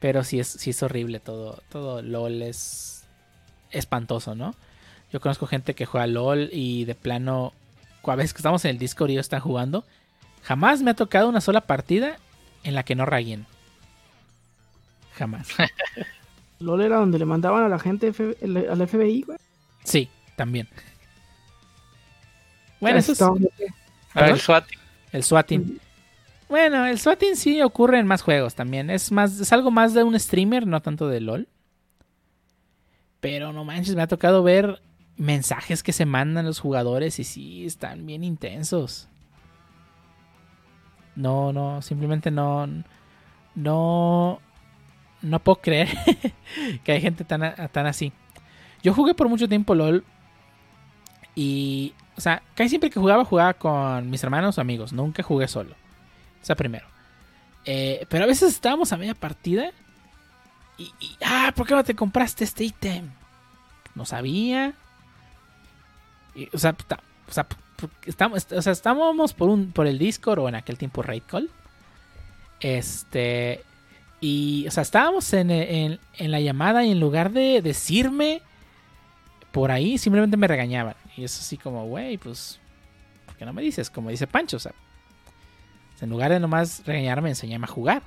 [0.00, 1.62] Pero sí es, sí es horrible todo.
[1.70, 3.04] Todo LOL es
[3.70, 4.54] espantoso, ¿no?
[5.12, 7.52] Yo conozco gente que juega LOL y de plano,
[8.02, 9.84] a veces que estamos en el Discord y ellos están jugando,
[10.42, 12.16] jamás me ha tocado una sola partida
[12.64, 13.46] en la que no rayén.
[15.16, 15.48] Jamás.
[16.58, 19.38] LOL era donde le mandaban a la gente F al FBI, güey.
[19.84, 20.68] Sí, también.
[22.80, 23.20] Bueno, eso es...
[24.14, 24.78] El swatting.
[25.12, 25.80] El swatting.
[26.54, 28.88] Bueno, el swatting sí ocurre en más juegos también.
[28.88, 31.48] Es más, es algo más de un streamer, no tanto de LOL.
[33.18, 34.80] Pero no manches, me ha tocado ver
[35.16, 39.08] mensajes que se mandan los jugadores y sí, están bien intensos.
[41.16, 42.68] No, no, simplemente no.
[43.56, 44.38] No.
[45.22, 45.88] No puedo creer
[46.84, 48.12] que hay gente tan, tan así.
[48.80, 50.04] Yo jugué por mucho tiempo LOL.
[51.34, 51.94] Y.
[52.16, 54.92] O sea, casi siempre que jugaba, jugaba con mis hermanos o amigos.
[54.92, 55.74] Nunca jugué solo.
[56.44, 56.86] O sea, primero.
[57.64, 59.70] Eh, pero a veces estábamos a media partida.
[60.76, 60.92] Y,
[61.24, 63.08] Ah, ¿por qué no te compraste este ítem?
[63.94, 64.74] No sabía.
[66.52, 66.76] O, sea,
[67.26, 67.46] o, sea,
[68.04, 71.50] estamos, o sea, estábamos por, un, por el Discord o en aquel tiempo Raid Call.
[72.60, 73.64] Este.
[74.20, 78.42] Y, o sea, estábamos en, en, en la llamada y en lugar de decirme
[79.50, 80.96] por ahí, simplemente me regañaban.
[81.16, 82.60] Y es así como, güey, pues,
[83.24, 83.88] ¿por qué no me dices?
[83.88, 84.74] Como dice Pancho, o sea,
[86.00, 88.02] en lugar de nomás regañarme, enseñarme a jugar.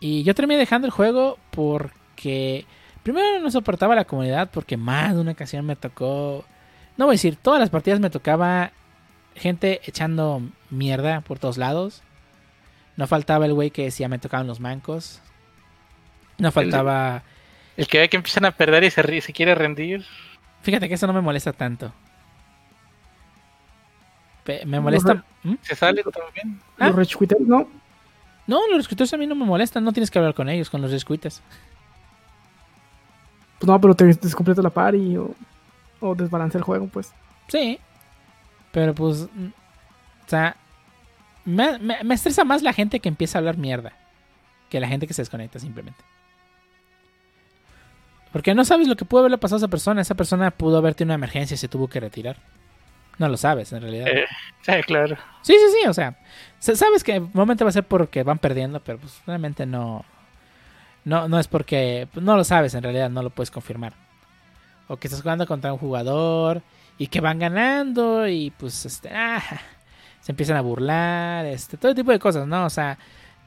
[0.00, 2.66] Y yo terminé dejando el juego porque
[3.02, 6.44] primero no soportaba la comunidad porque más de una ocasión me tocó,
[6.96, 8.72] no voy a decir, todas las partidas me tocaba
[9.34, 12.02] gente echando mierda por todos lados.
[12.96, 15.20] No faltaba el güey que decía me tocaban los mancos.
[16.38, 17.22] No faltaba...
[17.76, 20.04] El, el que ve que empiezan a perder y se, se quiere rendir.
[20.62, 21.92] Fíjate que eso no me molesta tanto.
[24.64, 25.24] Me molesta.
[25.42, 25.54] ¿Mm?
[25.62, 26.60] ¿Se sale también?
[26.78, 26.88] ¿Ah?
[26.88, 27.40] ¿Los rescuites?
[27.40, 27.68] No.
[28.46, 29.84] No, los rescuites a mí no me molestan.
[29.84, 31.42] No tienes que hablar con ellos, con los rescuites.
[33.58, 35.34] Pues no, pero te descompleta la party o,
[36.00, 37.12] o desbalancea el juego, pues.
[37.48, 37.78] Sí.
[38.72, 39.22] Pero pues.
[39.22, 40.56] O sea.
[41.44, 43.92] Me, me, me, estresa más la gente que empieza a hablar mierda.
[44.68, 46.02] Que la gente que se desconecta simplemente.
[48.32, 50.02] Porque no sabes lo que pudo haberle pasado a esa persona.
[50.02, 52.36] Esa persona pudo haber tenido una emergencia y se tuvo que retirar.
[53.18, 54.08] No lo sabes, en realidad.
[54.08, 54.26] Eh,
[54.62, 55.16] sí, claro.
[55.42, 56.18] Sí, sí, sí, o sea,
[56.58, 60.04] sabes que momento va a ser porque van perdiendo, pero pues realmente no,
[61.04, 63.94] no, no es porque, pues, no lo sabes, en realidad no lo puedes confirmar.
[64.88, 66.62] O que estás jugando contra un jugador
[66.98, 69.42] y que van ganando y pues, este, ah,
[70.20, 72.66] se empiezan a burlar, este, todo tipo de cosas, ¿no?
[72.66, 72.98] O sea,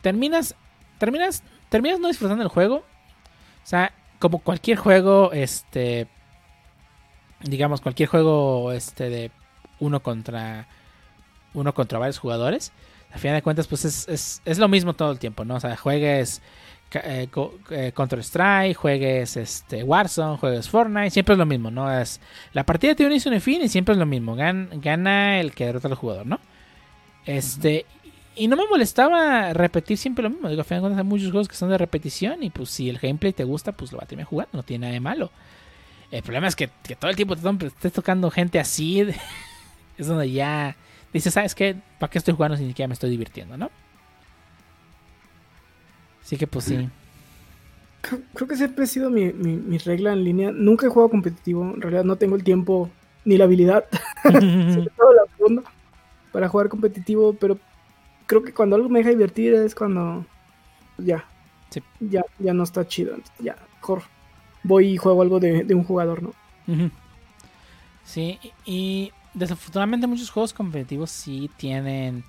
[0.01, 0.55] terminas,
[0.97, 2.77] terminas, terminas no disfrutando el juego.
[2.77, 6.07] O sea, como cualquier juego, este,
[7.41, 9.31] digamos, cualquier juego, este, de
[9.79, 10.67] uno contra
[11.53, 12.71] uno contra varios jugadores.
[13.13, 15.55] A fin de cuentas, pues es, es, es, lo mismo todo el tiempo, ¿no?
[15.55, 16.43] O sea, juegues
[16.93, 17.27] eh,
[17.71, 21.91] eh, Strike, juegues este, Warzone, juegues Fortnite, siempre es lo mismo, ¿no?
[21.91, 22.19] Es,
[22.53, 24.35] la partida tiene un inicio y un fin y siempre es lo mismo.
[24.35, 26.39] Gan, gana el que derrota al jugador, ¿no?
[27.25, 27.85] Este.
[28.35, 30.49] Y no me molestaba repetir siempre lo mismo.
[30.49, 32.41] Digo, a fin de cuentas hay muchos juegos que son de repetición.
[32.41, 34.51] Y pues si el gameplay te gusta, pues lo va a terminar jugando.
[34.53, 35.31] No tiene nada de malo.
[36.09, 39.05] El problema es que, todo el tiempo estés tocando gente así.
[40.01, 40.75] Es donde ya
[41.13, 41.75] dices, ¿sabes qué?
[41.99, 43.69] ¿Para qué estoy jugando si ni siquiera me estoy divirtiendo, no?
[46.23, 46.89] Así que pues sí.
[48.01, 50.51] Creo, creo que siempre ha sido mi, mi, mi, regla en línea.
[50.51, 51.63] Nunca he jugado competitivo.
[51.63, 52.89] En realidad no tengo el tiempo
[53.25, 53.85] ni la habilidad.
[54.23, 55.63] Sobre todo la segunda
[56.31, 57.33] para jugar competitivo.
[57.33, 57.57] Pero
[58.25, 60.25] creo que cuando algo me deja divertir es cuando
[60.97, 61.25] ya.
[61.71, 61.81] Sí.
[61.99, 63.17] Ya, ya no está chido.
[63.39, 64.03] Ya, mejor
[64.63, 66.29] voy y juego algo de, de un jugador, ¿no?
[66.67, 66.91] Uh -huh.
[68.03, 72.23] Sí, y desafortunadamente muchos juegos competitivos sí tienen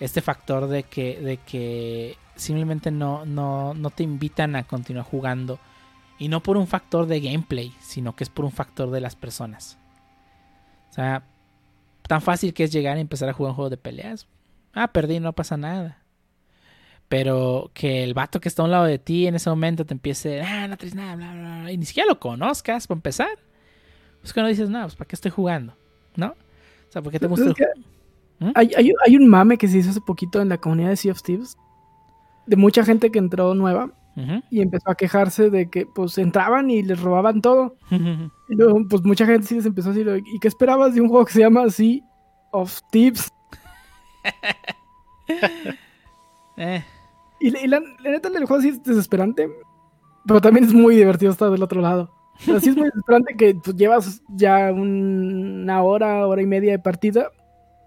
[0.00, 5.58] este factor de que, de que simplemente no, no, no te invitan a continuar jugando.
[6.18, 9.16] Y no por un factor de gameplay, sino que es por un factor de las
[9.16, 9.78] personas.
[10.90, 11.24] O sea,
[12.06, 14.28] tan fácil que es llegar y empezar a jugar un juego de peleas.
[14.72, 15.98] Ah, perdí, no pasa nada.
[17.08, 19.94] Pero que el vato que está a un lado de ti en ese momento te
[19.94, 23.38] empiece, ah, no traes nada, bla, bla, bla, y ni siquiera lo conozcas para empezar.
[24.20, 25.76] Pues que no dices, no, pues para qué estoy jugando,
[26.16, 26.28] ¿no?
[26.28, 27.52] O sea, ¿por qué te gusta?
[28.38, 28.50] ¿Mm?
[28.54, 31.12] Hay, hay, hay, un mame que se hizo hace poquito en la comunidad de Sea
[31.12, 31.56] of Thieves
[32.46, 34.42] de mucha gente que entró nueva uh -huh.
[34.50, 37.76] y empezó a quejarse de que pues entraban y les robaban todo.
[37.90, 38.30] Uh -huh.
[38.48, 41.08] Y luego, pues mucha gente sí les empezó a decir, ¿y qué esperabas de un
[41.08, 42.00] juego que se llama Sea
[42.52, 43.30] of Thieves?
[46.56, 46.84] eh.
[47.40, 49.50] Y, y la, la, neta, el juego sí es desesperante,
[50.26, 52.10] pero también es muy divertido estar del otro lado.
[52.40, 56.78] Así es muy desesperante que pues, llevas ya un, una hora, hora y media de
[56.78, 57.30] partida,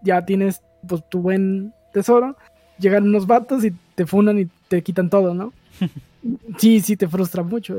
[0.01, 2.37] ya tienes pues tu buen tesoro,
[2.79, 5.53] llegan unos vatos y te funan y te quitan todo, ¿no?
[6.57, 7.75] sí, sí, te frustra mucho.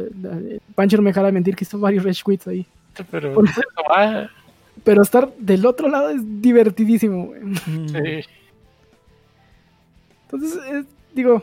[0.75, 2.67] Pancho no me dejará mentir que hizo varios rage quits ahí.
[3.11, 3.49] Pero, Por,
[4.85, 7.41] pero estar del otro lado es divertidísimo, güey.
[7.57, 8.29] Sí.
[10.31, 10.85] Entonces, eh,
[11.15, 11.43] digo,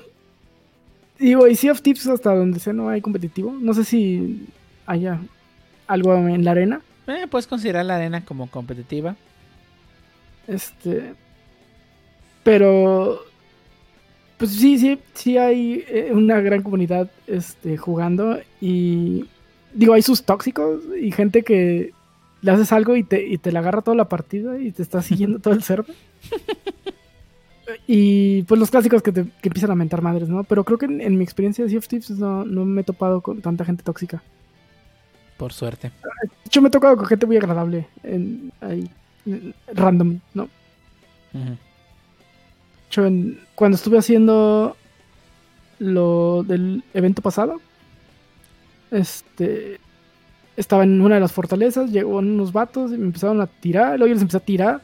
[1.18, 3.52] digo, y Sea of Tips hasta donde sea no hay competitivo.
[3.60, 4.48] No sé si
[4.86, 5.20] haya
[5.88, 6.82] algo en la arena.
[7.08, 9.16] Eh, puedes considerar la arena como competitiva.
[10.48, 11.14] Este.
[12.44, 13.20] Pero.
[14.38, 18.40] Pues sí, sí, sí hay eh, una gran comunidad este, jugando.
[18.62, 19.26] Y.
[19.74, 21.92] Digo, hay sus tóxicos y gente que
[22.42, 25.02] le haces algo y te, y te la agarra toda la partida y te está
[25.02, 25.96] siguiendo todo el server.
[27.88, 30.44] Y pues los clásicos que, te, que empiezan a mentar madres, ¿no?
[30.44, 32.84] Pero creo que en, en mi experiencia de Sea of Thieves no, no, me he
[32.84, 34.22] topado con tanta gente tóxica.
[35.38, 35.90] Por suerte.
[35.90, 37.88] De hecho, me he tocado con gente muy agradable.
[38.04, 38.90] En, ahí,
[39.74, 40.44] random, ¿no?
[41.34, 43.08] Uh -huh.
[43.08, 44.78] En, cuando estuve haciendo
[45.80, 47.60] lo del evento pasado,
[48.92, 49.80] este.
[50.56, 54.08] Estaba en una de las fortalezas, llegó unos vatos y me empezaron a tirar, luego
[54.08, 54.82] yo les empecé a tirar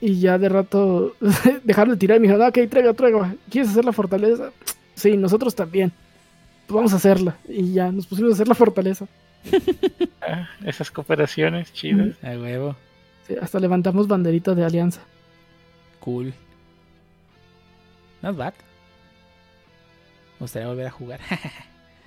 [0.00, 1.14] y ya de rato
[1.64, 3.26] dejaron de tirar y me dijeron, ok, traigo, traigo.
[3.50, 4.50] ¿Quieres hacer la fortaleza?
[4.94, 5.92] Sí, nosotros también.
[6.70, 7.36] Pues vamos a hacerla.
[7.48, 9.08] Y ya nos pusimos a hacer la fortaleza.
[10.22, 12.14] ah, esas cooperaciones chidas.
[12.22, 12.76] A huevo.
[13.26, 15.00] Sí, hasta levantamos banderita de alianza.
[15.98, 16.32] Cool.
[18.22, 18.54] Not bad.
[20.38, 21.18] Me gustaría volver a jugar.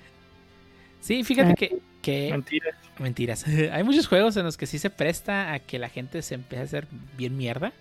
[1.00, 1.56] sí, fíjate eh.
[1.56, 2.30] que, que...
[2.30, 2.74] Mentiras.
[2.98, 3.44] Mentiras.
[3.70, 6.62] Hay muchos juegos en los que sí se presta a que la gente se empiece
[6.62, 6.86] a hacer
[7.18, 7.74] bien mierda.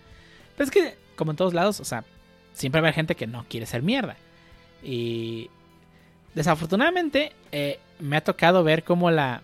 [0.57, 2.03] Pero es que, como en todos lados, o sea,
[2.51, 4.17] siempre va a haber gente que no quiere ser mierda.
[4.83, 5.49] Y
[6.35, 9.41] desafortunadamente, eh, me ha tocado ver cómo la.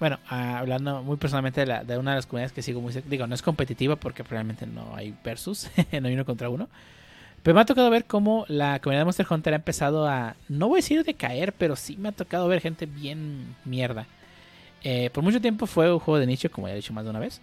[0.00, 2.92] Bueno, uh, hablando muy personalmente de, la, de, una de las comunidades que sigo muy.
[3.06, 5.70] Digo, no es competitiva porque realmente no hay versus,
[6.00, 6.68] no hay uno contra uno.
[7.42, 10.34] Pero me ha tocado ver cómo la comunidad de Monster Hunter ha empezado a.
[10.48, 14.06] No voy a decir de caer, pero sí me ha tocado ver gente bien mierda.
[14.82, 17.10] Eh, por mucho tiempo fue un juego de nicho, como ya he dicho más de
[17.10, 17.40] una vez.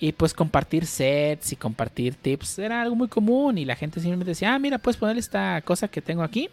[0.00, 3.58] Y pues compartir sets y compartir tips era algo muy común.
[3.58, 6.48] Y la gente simplemente decía, ah, mira, puedes poner esta cosa que tengo aquí.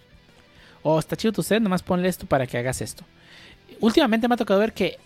[0.83, 3.03] O está chido tu set, nomás ponle esto para que hagas esto.
[3.79, 4.97] Últimamente me ha tocado ver que,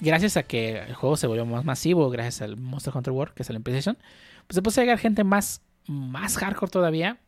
[0.00, 3.42] gracias a que el juego se volvió más masivo, gracias al Monster Hunter World, que
[3.42, 3.96] es el PlayStation,
[4.46, 7.18] pues se puede llegar gente más, más hardcore todavía.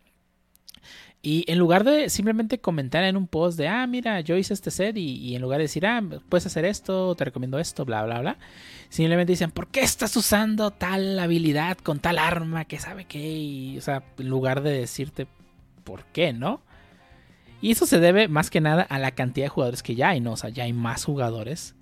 [1.22, 4.70] Y en lugar de simplemente comentar en un post de, ah, mira, yo hice este
[4.70, 8.20] set, y, en lugar de decir, ah, puedes hacer esto, te recomiendo esto, bla, bla,
[8.20, 8.38] bla,
[8.88, 13.74] simplemente dicen, ¿por qué estás usando tal habilidad con tal arma que sabe qué?
[13.76, 15.26] O sea, en lugar de decirte,
[15.84, 16.62] ¿por qué, no?
[17.60, 20.20] Y eso se debe más que nada a la cantidad de jugadores que ya hay,
[20.20, 20.32] ¿no?
[20.32, 21.74] O sea, ya hay más jugadores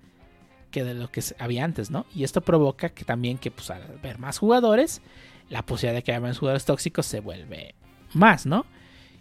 [0.70, 2.04] que de lo que había antes, ¿no?
[2.14, 5.00] Y esto provoca que también que, pues, al haber más jugadores,
[5.48, 7.74] la posibilidad de que haya más jugadores tóxicos se vuelve
[8.12, 8.66] más, ¿no?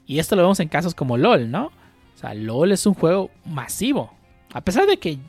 [0.05, 1.67] Y esto lo vemos en casos como LOL, ¿no?
[1.67, 4.13] O sea, LOL es un juego masivo.
[4.53, 5.19] A pesar de que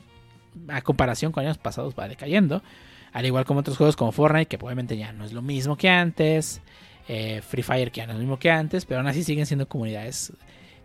[0.67, 2.63] a comparación con años pasados va decayendo.
[3.11, 5.89] Al igual como otros juegos como Fortnite, que obviamente ya no es lo mismo que
[5.89, 6.61] antes.
[7.07, 8.85] Eh, Free Fire, que ya no es lo mismo que antes.
[8.85, 10.33] Pero aún así siguen siendo comunidades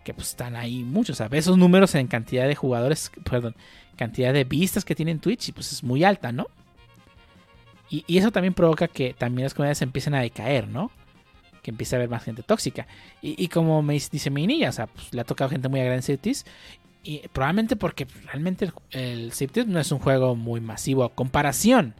[0.05, 1.16] que pues, están ahí muchos.
[1.18, 3.56] Sea, esos números en cantidad de jugadores, perdón,
[3.97, 6.47] cantidad de vistas que tienen Twitch, pues es muy alta, ¿no?
[7.90, 10.90] Y, y eso también provoca que también las comunidades empiecen a decaer, ¿no?
[11.64, 12.86] que empiece a haber más gente tóxica.
[13.22, 15.81] Y, y como me dice mi niña, o sea, pues, le ha tocado gente muy
[16.02, 16.44] Cities.
[17.02, 21.94] Y probablemente porque realmente el, el no es un juego muy masivo a comparación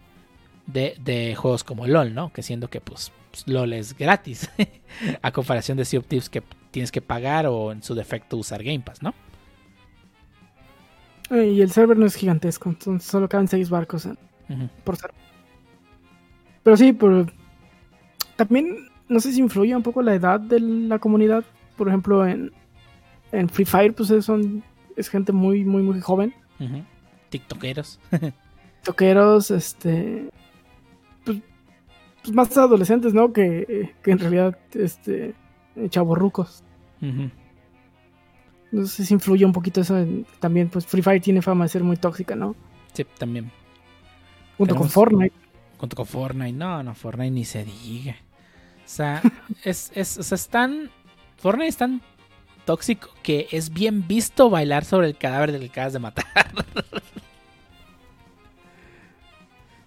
[0.67, 2.33] de, juegos como LOL, ¿no?
[2.33, 4.51] Que siendo que pues, pues LOL es gratis
[5.23, 6.01] a comparación de Sea
[6.31, 6.43] que
[6.75, 9.15] tienes que pagar o en su defecto usar Game Pass, ¿no?
[11.31, 14.17] Y el server no es gigantesco, entonces solo caben 6 barcos uh
[14.49, 14.69] -huh.
[14.83, 15.17] por server.
[16.65, 17.33] Pero sí, por,
[18.35, 21.45] también no sé si influye un poco la edad de la comunidad.
[21.77, 22.51] Por ejemplo, en,
[23.31, 24.65] en Free Fire, pues es, son,
[24.97, 26.35] es gente muy, muy, muy joven.
[26.59, 26.83] Ujú.
[27.29, 28.01] TikTokeros.
[28.83, 30.29] Toqueros, este.
[31.25, 31.39] Pues,
[32.23, 33.33] pues más adolescentes, ¿no?
[33.33, 35.35] Que, que en realidad, este.
[35.89, 36.63] Chavorrucos.
[37.03, 37.31] Ujú.
[38.73, 39.99] No sé si influye un poquito eso.
[39.99, 42.55] en- también, pues Free Fire tiene fama de ser muy tóxica, ¿no?
[42.93, 43.51] Sí, también.
[44.59, 45.35] Junto con Fortnite.
[45.79, 46.53] Junto con Fortnite.
[46.53, 48.17] No, no, Fortnite ni se diga.
[48.85, 49.23] O sea,
[49.65, 50.91] es, es, o sea, es tan.
[51.37, 52.01] Fortnite es tan
[52.65, 56.25] tóxico que es bien visto bailar sobre el cadáver del que acabas de matar.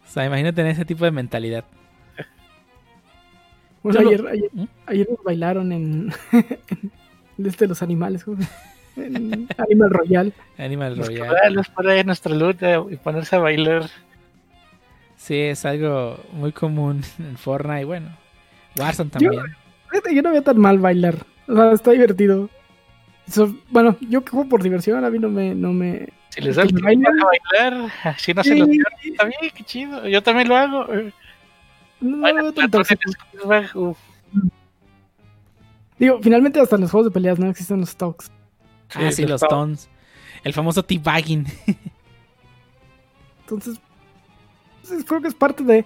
[0.05, 1.65] o sea, imagínate en ese tipo de mentalidad.
[3.93, 4.67] Bueno, Yo lo- ayer, ayer, ¿Mm?
[4.85, 6.13] ayer nos bailaron en.
[7.37, 8.47] en este los animales, ¿cómo se?
[9.05, 10.33] En Animal Royal.
[10.57, 10.95] Animal
[11.75, 13.83] por ahí en nuestra lucha y ponerse a bailar.
[15.15, 17.85] Sí, es algo muy común en Fortnite.
[17.85, 18.09] Bueno,
[18.77, 19.41] Warzone también.
[19.91, 21.15] Fíjate, Yo no veo tan mal bailar.
[21.47, 22.49] O sea, está divertido.
[23.27, 25.53] So- bueno, yo que juego por diversión, a mí no me.
[25.53, 26.09] No me...
[26.29, 28.93] Si les da el ¿Que tiempo a bailar, así no se Sí, los pierden.
[29.03, 30.07] Está bien, qué chido.
[30.07, 30.87] Yo también lo hago.
[32.01, 33.01] No tan tóxico.
[33.75, 33.97] uf.
[35.99, 38.31] Digo, finalmente hasta en los juegos de peleas no existen los stocks.
[38.93, 39.89] Ah, sí, los tons.
[40.43, 41.45] El famoso teabagging.
[43.41, 43.79] Entonces,
[44.87, 45.85] pues, creo que es parte de.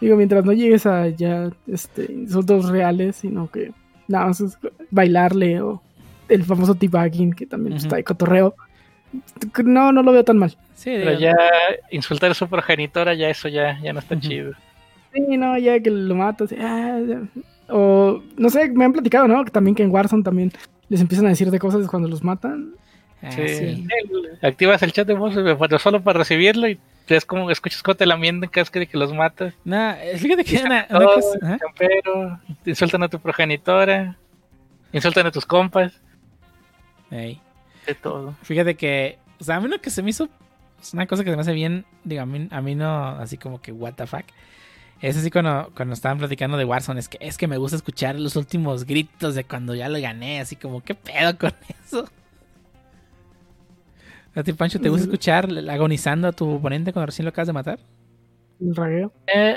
[0.00, 3.72] Digo, mientras no llegues a ya este, insultos reales, sino que
[4.08, 4.56] nada más es
[4.90, 5.82] bailarle o
[6.28, 7.82] el famoso teabagging, que también Ujú.
[7.84, 8.54] está de cotorreo.
[9.64, 10.56] No, no lo veo tan mal.
[10.74, 11.34] Sí, Pero ya
[11.90, 14.28] insultar a su progenitora, ya eso ya, ya no está Ujú.
[14.28, 14.52] chido.
[15.12, 16.52] Sí, no, ya que lo matas.
[16.58, 17.22] ah, ya.
[17.68, 19.44] O, no sé, me han platicado, ¿no?
[19.44, 20.52] Que también que en Warzone también
[20.88, 22.74] les empiezan a decir de cosas cuando los matan.
[23.22, 23.48] ah, Sí.
[23.48, 23.86] sí.
[24.02, 26.78] El- Activas el chat de voz eh, pero solo para recibirlo y
[27.08, 29.54] ves como escuchas cómo te la mienten cada vez que, que los matas.
[29.64, 31.38] No, eh, fíjate que una, una Todo, cosa.
[31.42, 31.58] ajá.
[31.58, 34.16] campero, te insultan a tu progenitora,
[34.92, 36.00] insultan a tus compas,
[37.10, 37.40] Ey.
[37.86, 38.34] de todo.
[38.42, 40.28] Fíjate que, o sea, a mí lo que se me hizo,
[40.80, 43.36] es una cosa que se me hace bien, digo, a mí, a mí no, así
[43.36, 44.24] como que, what the fuck.
[45.00, 48.18] Es así cuando, cuando estaban platicando de Warzone, es que, es que me gusta escuchar
[48.20, 51.52] los últimos gritos de cuando ya lo gané, así como, ¿qué pedo con
[51.84, 52.06] eso?
[54.34, 57.52] ¿A ti, Pancho, te gusta escuchar agonizando a tu oponente cuando recién lo acabas de
[57.52, 57.78] matar?
[59.26, 59.56] Eh,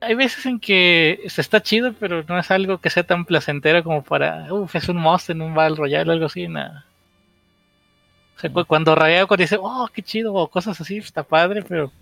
[0.00, 3.82] hay veces en que se está chido, pero no es algo que sea tan placentero
[3.84, 6.84] como para, uff, es un monster en un Battle Royale o algo así, nada.
[8.36, 11.62] O sea, cu- cuando raguea, cuando dice, oh, qué chido, o cosas así, está padre,
[11.62, 11.92] pero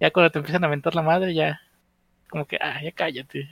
[0.00, 1.60] ya cuando te empiezan a mentar la madre, ya,
[2.36, 3.48] como que, ah, ya cállate.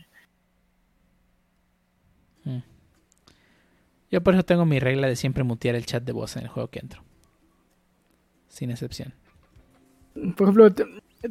[4.11, 6.49] Yo por eso tengo mi regla de siempre mutear el chat de voz en el
[6.49, 7.03] juego que entro.
[8.49, 9.15] Sin excepción.
[10.37, 10.71] Por ejemplo,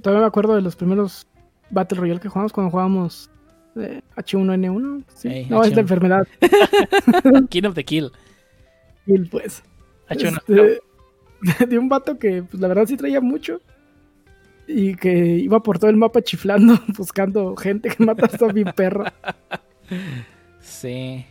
[0.02, 1.28] todavía me acuerdo de los primeros
[1.70, 3.30] Battle Royale que jugamos cuando jugábamos
[3.76, 5.04] eh, H1N1.
[5.14, 5.28] Sí.
[5.28, 5.76] Ey, no, es H1.
[5.76, 6.28] la enfermedad.
[7.50, 8.12] King of the Kill.
[9.06, 9.62] Y pues.
[10.10, 13.62] Ha hecho una- Este, de un vato que, pues la verdad sí traía mucho.
[14.68, 19.06] Y que iba por todo el mapa chiflando, buscando gente que mata a mi perro.
[20.62, 21.26] Sí.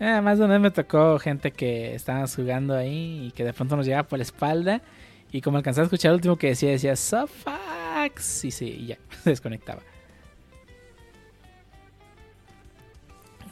[0.00, 3.52] Ah, más de una vez me tocó gente que estábamos jugando ahí y que de
[3.52, 4.82] pronto nos llegaba por la espalda.
[5.32, 8.44] Y como alcanzaba a escuchar el último que decía, decía Sofax.
[8.44, 9.80] Y sí, y ya, se desconectaba.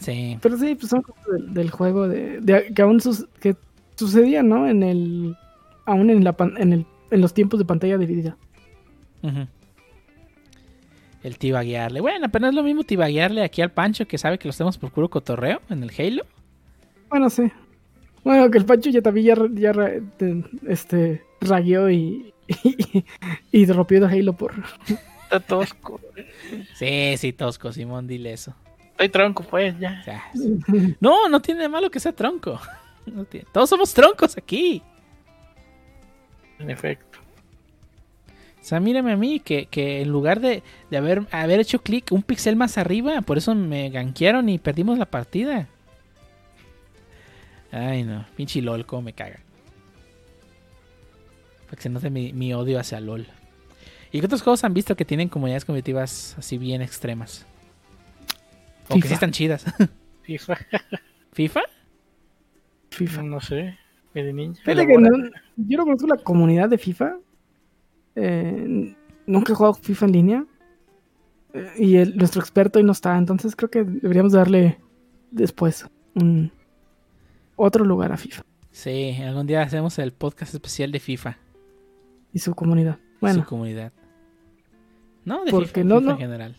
[0.00, 0.38] Sí.
[0.42, 3.56] Pero sí, pues son cosas del, del juego de, de- que aún sus- que
[3.96, 4.68] sucedía, ¿no?
[4.68, 5.36] En el.
[5.86, 8.36] Aún en la pan- en el, en los tiempos de pantalla dividida.
[9.22, 9.46] Ujú.
[11.22, 12.00] El tibaguearle.
[12.00, 14.78] Bueno, pero no es lo mismo tibaguearle aquí al Pancho que sabe que lo hacemos
[14.78, 16.24] por puro cotorreo en el Halo.
[17.08, 17.50] Bueno, sí.
[18.22, 19.72] Bueno, que el Pancho ya también ya,
[20.68, 22.32] este, ragueó y,
[22.64, 23.04] y,
[23.52, 24.52] y rompió de Halo por...
[25.24, 26.00] Está tosco.
[26.74, 28.54] Sí, sí, tosco, Simón, dile eso.
[28.92, 29.98] Estoy tronco, pues, ya.
[30.00, 30.22] O sea,
[31.00, 32.60] no, no tiene de malo que sea tronco.
[33.06, 34.82] No tiene- Todos somos troncos aquí.
[36.58, 37.18] En efecto.
[38.60, 42.10] O sea, mírame a mí, que, que en lugar de, de haber, haber hecho clic
[42.10, 45.68] un pixel más arriba, por eso me ganquearon y perdimos la partida.
[47.70, 49.38] Ay, no, pinche LOL, cómo me caga.
[51.66, 53.26] Para que se note mi, mi odio hacia LOL.
[54.12, 57.46] ¿Y qué otros juegos han visto que tienen comunidades competitivas así bien extremas?
[58.88, 59.08] O que FIFA.
[59.08, 59.64] sí están chidas.
[60.22, 60.58] FIFA,
[61.32, 61.60] ¿FIFA?
[62.90, 63.22] FIFA.
[63.22, 63.78] no sé.
[64.22, 64.62] Ninja.
[64.64, 67.16] Fíjate que no- yo no conozco la comunidad de FIFA.
[68.14, 68.94] Eh,
[69.26, 70.46] nunca he jugado FIFA en línea.
[71.54, 73.16] Eh, y el- nuestro experto hoy no está.
[73.16, 74.78] Entonces creo que deberíamos darle
[75.30, 76.50] después un
[77.56, 81.38] otro lugar a FIFA Sí, algún día hacemos el podcast especial de FIFA.
[82.32, 82.96] y su comunidad.
[82.96, 83.92] Su Bueno, comunidad.
[85.24, 86.12] No, de Porque FIFA, no, FIFA no.
[86.12, 86.56] en general.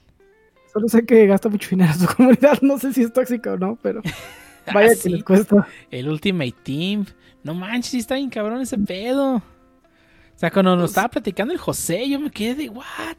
[0.74, 2.60] Solo sé que gasta mucho dinero su comunidad.
[2.64, 4.02] No sé si es tóxico o no, pero
[4.74, 5.68] vaya Ah, que sí, les cuesta.
[5.92, 7.06] El Ultimate Team.
[7.48, 9.36] No manches, está bien cabrón ese pedo.
[9.38, 13.18] O sea, cuando nos estaba platicando el José, yo me quedé de what?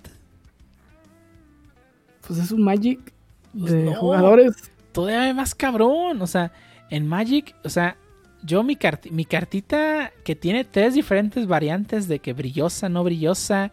[2.27, 3.13] Pues es un Magic
[3.59, 3.95] Pues de no.
[3.95, 4.53] jugadores.
[4.93, 6.21] Todavía más cabrón.
[6.23, 6.53] O sea,
[6.91, 7.97] en Magic, o sea,
[8.43, 13.73] yo mi, carti- mi cartita que tiene tres diferentes variantes de que brillosa, no brillosa,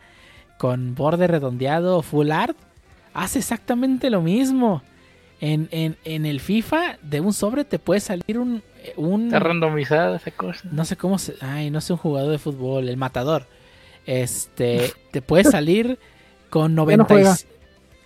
[0.58, 2.58] con borde redondeado o full art,
[3.14, 4.82] hace exactamente lo mismo.
[5.42, 8.64] En, en, en el FIFA, de un sobre te puede salir un.
[8.98, 10.68] Un Está randomizada esa cosa.
[10.72, 11.36] no sé cómo se.
[11.42, 13.48] Ay, no sé un jugador de fútbol, el matador.
[14.06, 14.92] Este.
[15.12, 15.98] Te puede salir
[16.50, 17.04] con Ya no 90.
[17.04, 17.36] y- juega.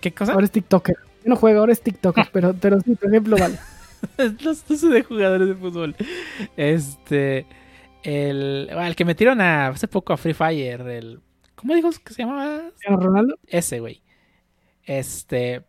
[0.00, 0.32] ¿Qué cosa?
[0.32, 0.96] Ahora es TikToker.
[1.24, 3.58] Yo no juego, ahora es TikToker, pero, pero sí, por ejemplo, vale.
[4.18, 5.94] no, no sé de jugadores de fútbol.
[6.56, 7.46] Este.
[8.02, 10.80] El, bueno, el que metieron a, hace poco a Free Fire.
[10.80, 11.20] El,
[11.54, 12.62] ¿Cómo dijo que se llamaba?
[12.86, 13.38] Ronaldo.
[13.46, 14.02] Ese, güey.
[14.84, 15.62] Este.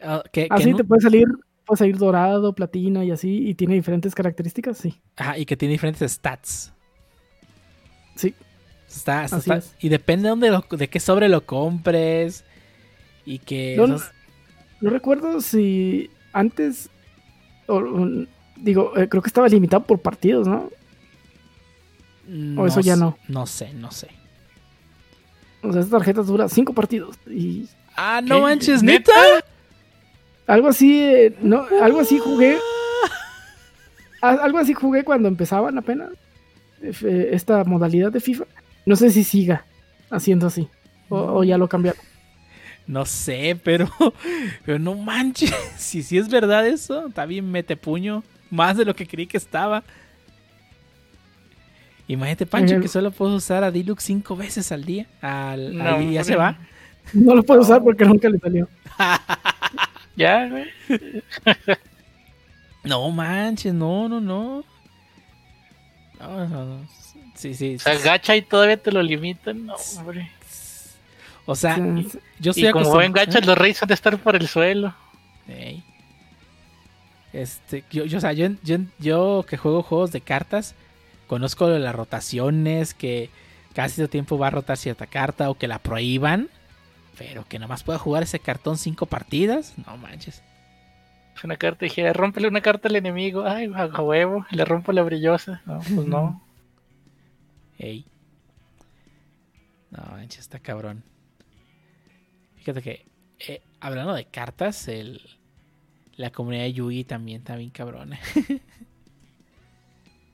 [0.00, 1.26] ah, que, que Así no- te puede salir,
[1.68, 5.00] puede salir dorado, platino y así, y tiene diferentes características, sí.
[5.16, 6.72] ajá, y que tiene diferentes stats.
[8.16, 8.34] Sí.
[8.88, 9.74] Está, está- Así está- es.
[9.78, 12.44] y depende de, dónde lo- de qué sobre lo compres.
[13.26, 13.74] Y que.
[13.76, 14.10] No, no, esos-
[14.80, 16.88] no recuerdo si antes,
[17.66, 18.26] o- o-
[18.56, 20.70] digo, eh, creo que estaba limitado por partidos, ¿no?
[22.26, 23.16] no eso ya no.
[23.28, 24.08] No sé, no sé.
[25.62, 28.42] O sea, esta tarjeta dura cinco partidos y Ah, no ¿Qué?
[28.42, 29.12] manches, ¿Neta?
[29.12, 29.46] neta.
[30.48, 32.58] Algo así, eh, no, algo así jugué,
[34.22, 36.10] a- algo así jugué cuando empezaban apenas
[36.82, 38.44] eh, esta modalidad de FIFA.
[38.86, 39.64] No sé si siga
[40.10, 40.68] haciendo así
[41.08, 42.00] o, o ya lo cambiaron.
[42.86, 43.88] No sé, pero,
[44.64, 45.54] pero no manches.
[45.76, 48.24] Si sí es verdad eso, está bien mete puño.
[48.50, 49.84] Más de lo que creí que estaba.
[52.06, 55.06] Imagínate, Pancho, que solo puedo usar a Deluxe cinco veces al día.
[55.20, 56.24] Al, No, al- ya hombre.
[56.24, 56.56] se va.
[57.12, 58.66] No lo puedo usar porque nunca le salió.
[60.18, 60.66] Ya, güey.
[62.84, 64.64] No manches, no, no, no.
[66.18, 66.88] No, no, no.
[67.34, 67.74] Sí, sí.
[67.74, 69.66] O sea, gacha y todavía te lo limitan.
[69.66, 70.30] No, hombre.
[71.44, 72.18] O sea, Sí, sí.
[72.38, 74.94] yo estoy Y como ven gachas, los reyes han de estar por el suelo.
[77.32, 80.74] Este, yo, yo, o sea, yo, yo, yo que juego juegos de cartas,
[81.26, 83.28] conozco lo de las rotaciones, que
[83.74, 86.48] casi todo tiempo va a rotar cierta carta o que la prohíban,
[87.18, 90.42] pero que nomás pueda jugar ese cartón cinco partidas, no manches.
[91.36, 93.44] Es una carta dije, rómpele una carta al enemigo.
[93.44, 95.62] Ay, a huevo, le rompo la brillosa.
[95.66, 96.42] No, pues no.
[97.78, 98.06] Ey.
[99.90, 101.04] No manches, está cabrón.
[102.56, 103.06] Fíjate que,
[103.38, 105.20] eh, hablando de cartas, el,
[106.16, 108.14] la comunidad de Yugi también está bien cabrón.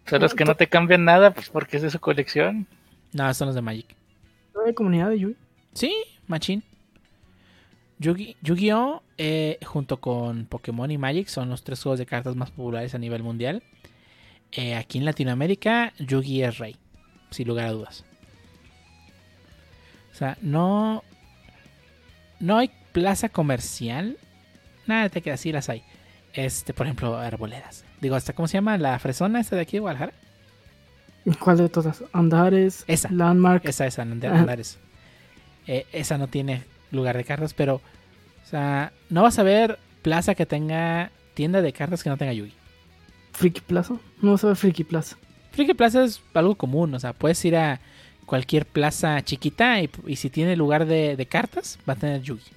[0.07, 2.67] Son los que no te cambian nada, pues porque es de su colección.
[3.13, 3.97] no, son los de Magic.
[4.55, 5.37] ¿No hay comunidad de Yui?
[5.73, 5.95] Sí,
[6.27, 6.63] machín.
[8.05, 9.03] Yugi- Yu-Gi-Oh!
[9.17, 12.99] eh, junto con Pokémon y Magic son los tres juegos de cartas más populares a
[12.99, 13.63] nivel mundial.
[14.53, 16.77] Eh, aquí en Latinoamérica, Yugi es rey,
[17.31, 18.05] sin lugar a dudas.
[20.13, 21.03] O sea, no.
[22.41, 24.17] No hay plaza comercial.
[24.87, 25.83] Nada, te queda así, las hay.
[26.35, 27.85] Este, por ejemplo, arboledas.
[28.01, 28.77] Digo, ¿hasta cómo se llama?
[28.79, 30.13] ¿La fresona esta de aquí de Guadalajara?
[31.41, 32.05] ¿Cuál de todas?
[32.13, 33.11] Andares, Esa.
[33.11, 33.65] Landmark.
[33.65, 34.41] Esa es Ande- Ajá.
[34.41, 34.79] Andares.
[35.67, 37.81] Eh, esa no tiene lugar de cartas, pero.
[38.45, 42.33] O sea, no vas a ver plaza que tenga tienda de cartas que no tenga
[42.33, 42.53] Yugi.
[43.33, 43.97] Friki Plaza.
[44.23, 45.17] No vas a ver Friki Plaza.
[45.53, 47.81] Friki Plaza es algo común, o sea, puedes ir a
[48.27, 52.51] cualquier plaza chiquita y, y si tiene lugar de, de cartas, va a tener Yugi.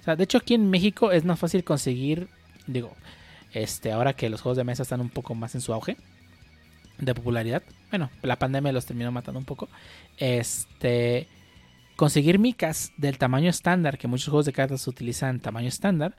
[0.00, 2.28] O sea, de hecho aquí en México es más fácil conseguir,
[2.66, 2.94] digo,
[3.52, 5.96] este, ahora que los juegos de mesa están un poco más en su auge
[6.98, 7.62] de popularidad.
[7.90, 9.68] Bueno, la pandemia los terminó matando un poco.
[10.16, 11.28] Este,
[12.00, 16.16] conseguir micas del tamaño estándar, que muchos juegos de cartas utilizan tamaño estándar.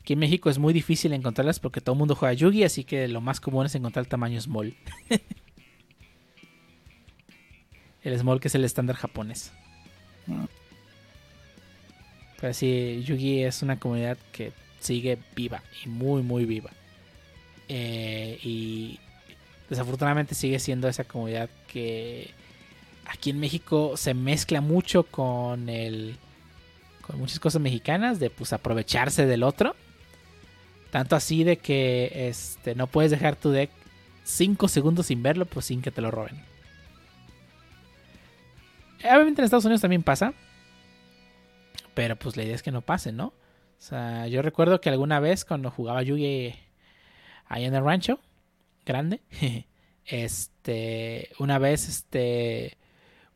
[0.00, 3.06] Aquí en México es muy difícil encontrarlas porque todo el mundo juega Yugi, así que
[3.06, 4.74] lo más común es encontrar el tamaño small.
[8.02, 9.52] el small que es el estándar japonés.
[12.40, 16.70] Pero sí, Yugi es una comunidad que sigue viva y muy, muy viva.
[17.68, 18.98] Eh, y
[19.68, 22.34] desafortunadamente sigue siendo esa comunidad que
[23.10, 26.16] aquí en México se mezcla mucho con el
[27.02, 29.74] con muchas cosas mexicanas de pues aprovecharse del otro.
[30.90, 33.70] Tanto así de que este no puedes dejar tu deck
[34.24, 36.40] 5 segundos sin verlo, pues sin que te lo roben.
[39.00, 40.32] Obviamente en Estados Unidos también pasa.
[41.94, 43.26] Pero pues la idea es que no pase, ¿no?
[43.26, 46.54] O sea, yo recuerdo que alguna vez cuando jugaba Yugi
[47.46, 48.20] ahí en el rancho,
[48.86, 49.20] grande,
[50.04, 52.76] este, una vez, este,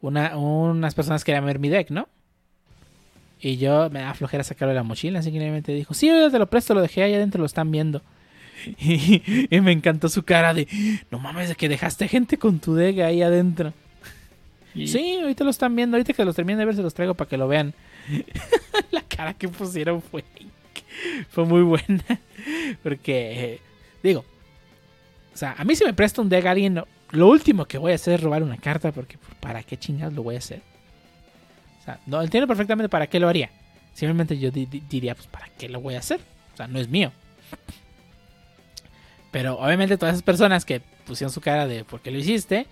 [0.07, 2.09] una, unas personas querían ver mi deck, ¿no?
[3.41, 6.31] Y yo me da flojera sacarlo de la mochila, así que simplemente dijo, sí, yo
[6.31, 8.03] te lo presto, lo dejé ahí adentro, lo están viendo.
[8.79, 9.23] Y,
[9.55, 10.67] y me encantó su cara de,
[11.11, 13.75] no mames, de que dejaste gente con tu dega ahí adentro.
[14.75, 17.15] Y- Sí, ahorita lo están viendo, ahorita que los termine de ver se los traigo
[17.15, 17.75] para que lo vean.
[18.91, 20.25] la cara que pusieron fue,
[21.31, 22.03] fue muy buena.
[22.83, 23.61] Porque, eh,
[24.03, 24.25] digo,
[25.35, 27.79] o sea, a mí si me presta un deck a alguien, no- lo último que
[27.79, 30.63] voy a hacer es robar una carta, porque ¿para qué chingados lo voy a hacer?
[31.81, 33.51] O sea, no entiendo perfectamente para qué lo haría.
[33.93, 36.21] Simplemente yo di- di- diría, pues, ¿para qué lo voy a hacer?
[36.55, 37.13] O sea, no es mío.
[39.31, 42.67] Pero obviamente todas esas personas que pusieron su cara de ¿por qué lo hiciste?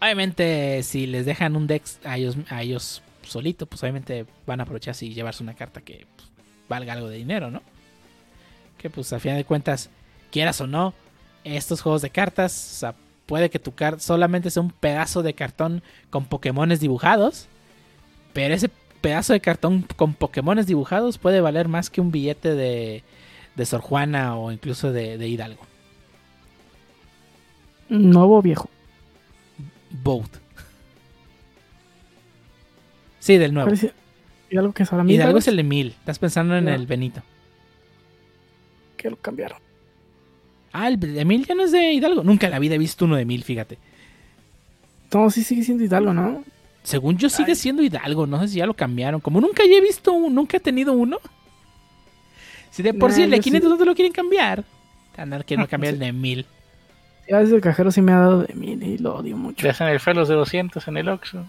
[0.00, 4.62] Obviamente si les dejan un deck a ellos, a ellos solito, pues obviamente van a
[4.64, 6.28] aprovechar y llevarse una carta que pues,
[6.68, 7.62] valga algo de dinero, ¿no?
[8.78, 9.90] Que pues a final de cuentas,
[10.30, 10.94] quieras o no,
[11.42, 12.94] estos juegos de cartas, o sea,
[13.26, 17.48] puede que tu carta solamente sea un pedazo de cartón con Pokémones dibujados,
[18.32, 18.70] pero ese
[19.00, 23.02] pedazo de cartón con Pokémones dibujados puede valer más que un billete de,
[23.54, 25.62] de Sor Juana o incluso de, de Hidalgo.
[27.88, 28.68] Nuevo o viejo.
[30.02, 30.30] Boat.
[33.20, 33.68] Sí, del nuevo.
[33.68, 33.92] Parece-
[34.50, 34.90] Y algo que es.
[34.92, 35.88] Hidalgo es el de mil.
[35.98, 37.22] Estás pensando en el Benito.
[38.96, 39.58] Que lo cambiaron.
[40.74, 42.22] Ah, el de mil ya no es de Hidalgo.
[42.24, 43.78] Nunca en la vida he visto uno de mil, fíjate.
[45.12, 46.42] No, sí sigue siendo Hidalgo, ¿no?
[46.82, 47.56] Según yo sigue Ay.
[47.56, 48.26] siendo Hidalgo.
[48.26, 49.20] No sé si ya lo cambiaron.
[49.20, 51.18] Como nunca ya he visto, un- nunca he tenido uno.
[52.70, 53.50] Si de por Nah, sí el de yo sí.
[53.50, 54.64] 500 no te lo quieren cambiar.
[55.16, 56.44] Andar queriendo cambiar el de mil.
[57.26, 59.62] Ya veces el cajero sí me ha dado de mil y lo odio mucho.
[59.62, 61.46] Te hacen el feo los de 200 en el Oxxo.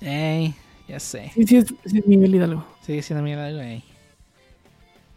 [0.00, 0.54] Ey,
[0.88, 1.30] ya sé.
[1.34, 2.64] Sí, sí, es, sí es Miguel Hidalgo.
[2.86, 3.84] Sigue siendo mil Hidalgo, ey.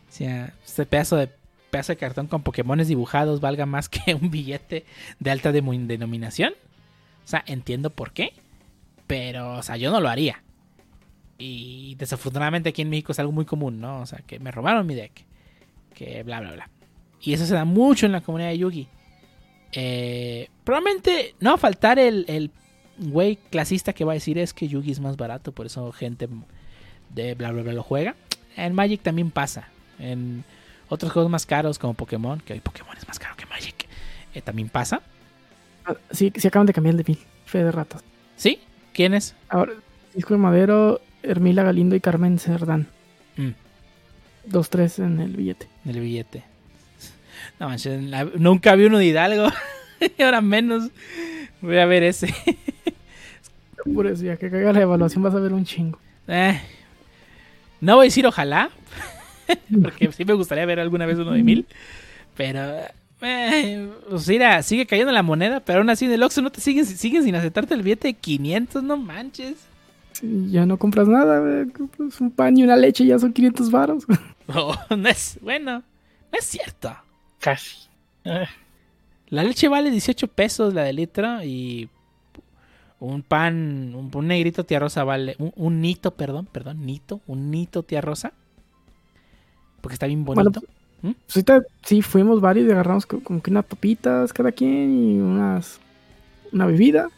[0.10, 1.30] O sea, este pedazo de
[1.74, 4.86] pedazo de cartón con Pokémones dibujados valga más que un billete
[5.20, 6.54] de alta denominación.
[7.26, 8.34] O sea, entiendo por qué.
[9.08, 10.44] Pero, o sea, yo no lo haría.
[11.40, 14.02] Y desafortunadamente aquí en México es algo muy común, ¿no?
[14.02, 15.26] O sea, que me robaron mi deck.
[15.95, 16.70] Que bla, bla, bla.
[17.22, 18.88] Y eso se da mucho en la comunidad de Yugi.
[19.72, 22.52] Eh, probablemente no va a faltar el, el
[23.00, 26.30] güey clasista que va a decir es que Yugi es más barato, por eso gente
[27.10, 28.16] de bla, bla, bla lo juega.
[28.56, 29.70] En Magic también pasa.
[29.98, 30.44] En
[30.94, 33.88] otros juegos más caros como Pokémon, que hoy Pokémon es más caro que Magic,
[34.34, 35.02] eh, también pasa.
[35.86, 37.20] Ah, Sí, sí acaban de cambiar el de mil.
[37.45, 38.03] Fe de ratas.
[38.36, 38.60] ¿Sí?
[38.94, 39.36] ¿Quién es?
[39.49, 39.74] Ahora,
[40.14, 42.88] Disco de Madero, Hermila Galindo y Carmen Cerdán.
[43.38, 43.49] Mm.
[44.45, 45.68] Dos, tres en el billete.
[45.86, 46.44] El billete.
[47.60, 49.48] No manches, la- nunca vi uno de Hidalgo.
[50.18, 50.90] y ahora menos.
[51.61, 52.34] Voy a ver ese.
[53.94, 55.99] Por eso, ya que caiga la evaluación vas a ver un chingo.
[56.28, 56.60] Eh,
[57.82, 58.70] no voy a decir ojalá.
[59.82, 61.68] porque sí me gustaría ver alguna vez uno de mil.
[62.36, 62.61] Pero.
[63.22, 66.60] Eh, pues mira, sigue cayendo la moneda, pero aún así en el Oxxo no te
[66.61, 69.56] siguen, siguen sin aceptarte el billete de 500, no manches.
[70.22, 73.72] Ya no compras nada, güey, compras un pan y una leche y ya son 500
[73.72, 74.03] varos.
[74.48, 76.94] Oh, no es, bueno, no es cierto.
[77.40, 77.78] Casi.
[78.26, 78.45] Eh,
[79.30, 81.90] La leche vale 18 pesos la de litro y
[82.99, 87.52] un pan, un, un negrito tía rosa vale, un, un nito, perdón, perdón, nito, un
[87.52, 88.34] nito tía rosa.
[89.84, 90.62] Porque está bien Bueno, bonito.
[91.02, 95.20] Pues ahorita sí fuimos varios y agarramos co- como que unas papitas cada quien y
[95.20, 95.80] unas
[96.54, 97.10] una bebida.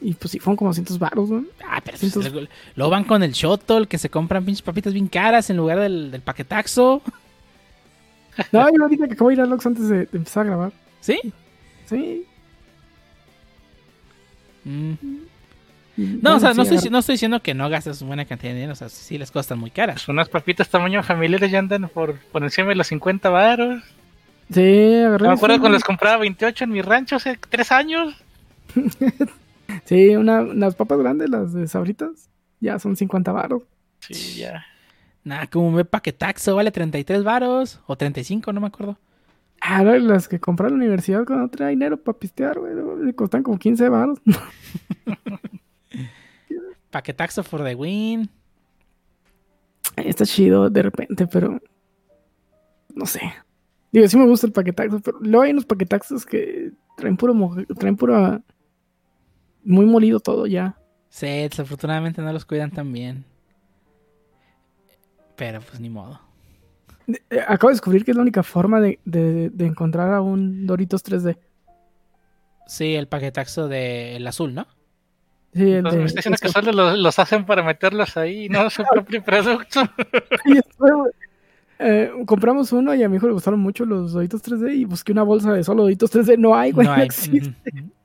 [0.00, 1.44] Y pues sí, fueron como 200 varos, güey.
[1.68, 4.62] ah, pero sí, pues, entonces- luego, luego van con el shotol que se compran pinches
[4.62, 7.02] papitas bien caras en lugar del, del paquetaxo.
[8.52, 10.72] No, yo dije que acabo de ir al Ox antes de, de empezar a grabar.
[11.00, 11.20] ¿Sí?
[11.86, 12.24] Sí.
[14.64, 14.92] Mm.
[15.96, 18.50] No, bueno, o sea, sí, no, estoy, no estoy diciendo que no gastes buena cantidad
[18.50, 18.72] de dinero.
[18.72, 19.96] O sea, sí les costan muy caras.
[19.96, 23.82] pues unas papitas tamaño familiares ya andan por, por encima de los 50 varos.
[24.50, 25.28] Sí, agarré.
[25.28, 28.14] Me acuerdo sí, cuando las compraba 28 en mi rancho hace 3 años.
[29.84, 32.28] Sí, una, unas papas grandes, las de sabritas,
[32.60, 33.62] ya son 50 varos.
[34.00, 34.64] Sí, ya.
[35.24, 38.98] Nada, como un paquetaxo vale 33 varos o 35, no me acuerdo.
[39.60, 43.42] Ah, las que compré en la universidad cuando no tenía dinero para pistear, güey, costan
[43.42, 44.18] como 15 varos.
[46.92, 48.30] Paquetaxo for the win.
[49.96, 51.58] Está chido de repente, pero
[52.94, 53.20] no sé.
[53.90, 57.34] Digo, sí me gusta el paquetaxo, pero luego hay unos paquetaxos que traen puro
[57.78, 58.40] traen puro
[59.64, 60.78] muy molido todo ya.
[61.08, 63.24] Sí, desafortunadamente no los cuidan tan bien.
[65.36, 66.20] Pero pues ni modo.
[67.08, 70.66] Eh, Acabo de descubrir que es la única forma de, de- de encontrar a un
[70.66, 71.36] Doritos 3D.
[72.66, 74.66] Sí, el paquetaxo del azul, ¿no?
[75.54, 76.60] Sí, Entonces de- me está diciendo que eso.
[76.60, 79.82] solo los, los hacen para meterlos ahí, no su propio producto.
[80.46, 80.92] Y después,
[81.78, 85.12] eh, compramos uno y a mi hijo le gustaron mucho los Doritos 3D y busqué
[85.12, 86.38] una bolsa de solo Doritos 3D.
[86.38, 87.06] No hay, güey, no no, hay.
[87.06, 87.54] existe.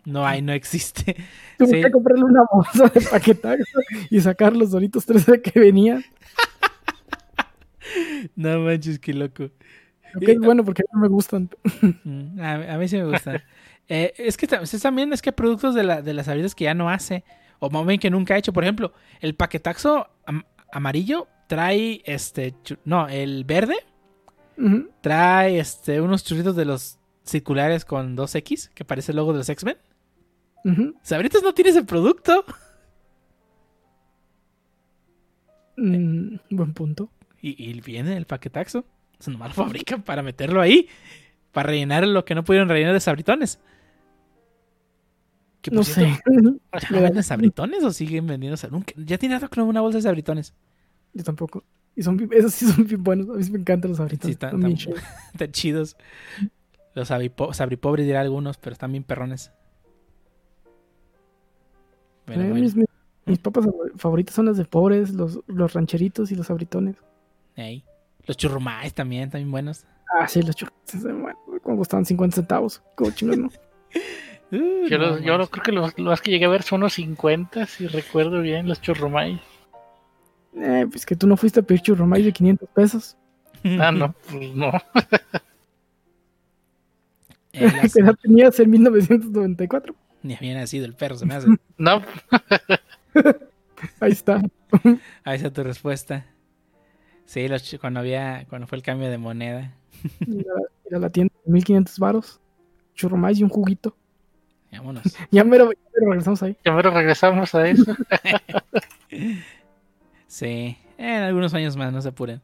[0.05, 1.15] No hay, no existe.
[1.57, 1.81] Tuve Sí.
[1.81, 3.79] que comprarle una bolsa de paquetaxo
[4.09, 6.03] y sacar los Doritos 3D que venían.
[8.35, 9.45] No manches, qué loco.
[10.15, 11.49] Ok, bueno, porque no me gustan.
[12.03, 13.41] Mm, A, a mí sí me gustan.
[13.89, 16.73] Eh, es que también es que hay productos de, la, de las sabritas que ya
[16.73, 17.23] no hace.
[17.59, 18.53] O más bien que nunca ha hecho.
[18.53, 22.53] Por ejemplo, el paquetaxo am- amarillo trae este.
[22.85, 23.75] No, el verde
[25.01, 29.49] trae este unos churritos de los circulares con 2X, que parece el logo de los
[29.49, 29.77] X-Men.
[30.65, 30.95] ujú.
[31.03, 32.43] Sabritas no tiene ese producto.
[35.77, 37.09] Mm, buen punto.
[37.41, 38.79] Y, y viene el paquetaxo.
[39.19, 40.87] O sea, nomás lo fabrican para meterlo ahí.
[41.51, 43.59] Para rellenar lo que no pudieron rellenar de sabritones.
[45.61, 46.17] Que, No sé.
[46.91, 49.81] ¿Ya venden sabritones o siguen vendiendo sab- nunca- Ya tiene rato que no veo una
[49.81, 50.53] bolsa de sabritones.
[51.13, 51.63] Yo tampoco.
[51.95, 53.27] Y son esos sí son bien buenos.
[53.29, 54.25] A mí me encantan los ahorita.
[54.27, 54.99] Sí, están- chidos.
[55.51, 55.97] Chidos.
[56.93, 59.51] Los sabripo- sabripobres dirá algunos, pero están bien perrones.
[62.27, 62.87] Eh, bueno, mis, mis-
[63.25, 63.65] mis papas
[63.95, 66.95] favoritas son las de pobres, los, los rancheritos y los abritones.
[67.55, 67.83] ey.
[68.25, 69.85] Los churrumais también, también buenos.
[70.19, 70.73] Ah, sí, los churros.
[71.01, 72.81] Bueno, como costaban 50 centavos.
[72.95, 73.49] Como ¿no?
[74.51, 75.49] Uh, Yo, no los- yo manches.
[75.49, 78.81] creo que los, los que llegué a ver son unos 50, si recuerdo bien, los
[78.81, 79.41] churrumay.
[80.55, 83.17] Eh, pues que tú no fuiste a pedir churromay de 500 pesos.
[83.79, 84.71] Ah, no, pues no.
[87.53, 89.95] Eh, las- Que la tenías en 1994.
[90.23, 91.47] Ni había nacido el perro, se me hace.
[91.77, 92.01] No,
[93.99, 94.41] Ahí está.
[95.23, 96.25] Ahí está tu respuesta.
[97.25, 99.73] Sí, los cuando había, cuando fue el cambio de moneda.
[100.25, 102.39] Ir a, ir a la tienda, 1500 varos.
[102.95, 103.95] Churromay y un juguito.
[104.71, 105.03] Vámonos.
[105.31, 106.57] Ya mero, ya mero regresamos ahí.
[106.63, 107.95] ya mero regresamos a eso.
[110.27, 112.41] Sí, en algunos años más, no se apuren.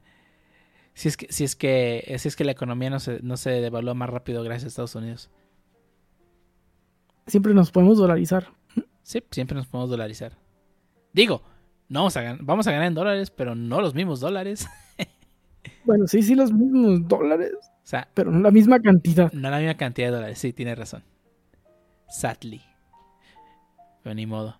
[0.93, 3.49] Si es que, si es que, si es que la economía no se, no se
[3.49, 5.29] devalúa más rápido gracias a Estados Unidos.
[7.27, 8.47] Siempre nos podemos dolarizar.
[9.01, 10.37] Sí, siempre nos podemos dolarizar.
[11.11, 11.41] Digo,
[11.89, 14.67] no vamos a, vamos a ganar en dólares, pero no los mismos dólares.
[15.85, 19.31] Bueno, sí, sí, los mismos dólares, O sea, pero no la misma cantidad.
[19.33, 20.37] no la misma cantidad de dólares.
[20.39, 21.03] Sí, tiene razón.
[22.13, 22.61] Sadly.
[24.03, 24.57] Pero ni modo.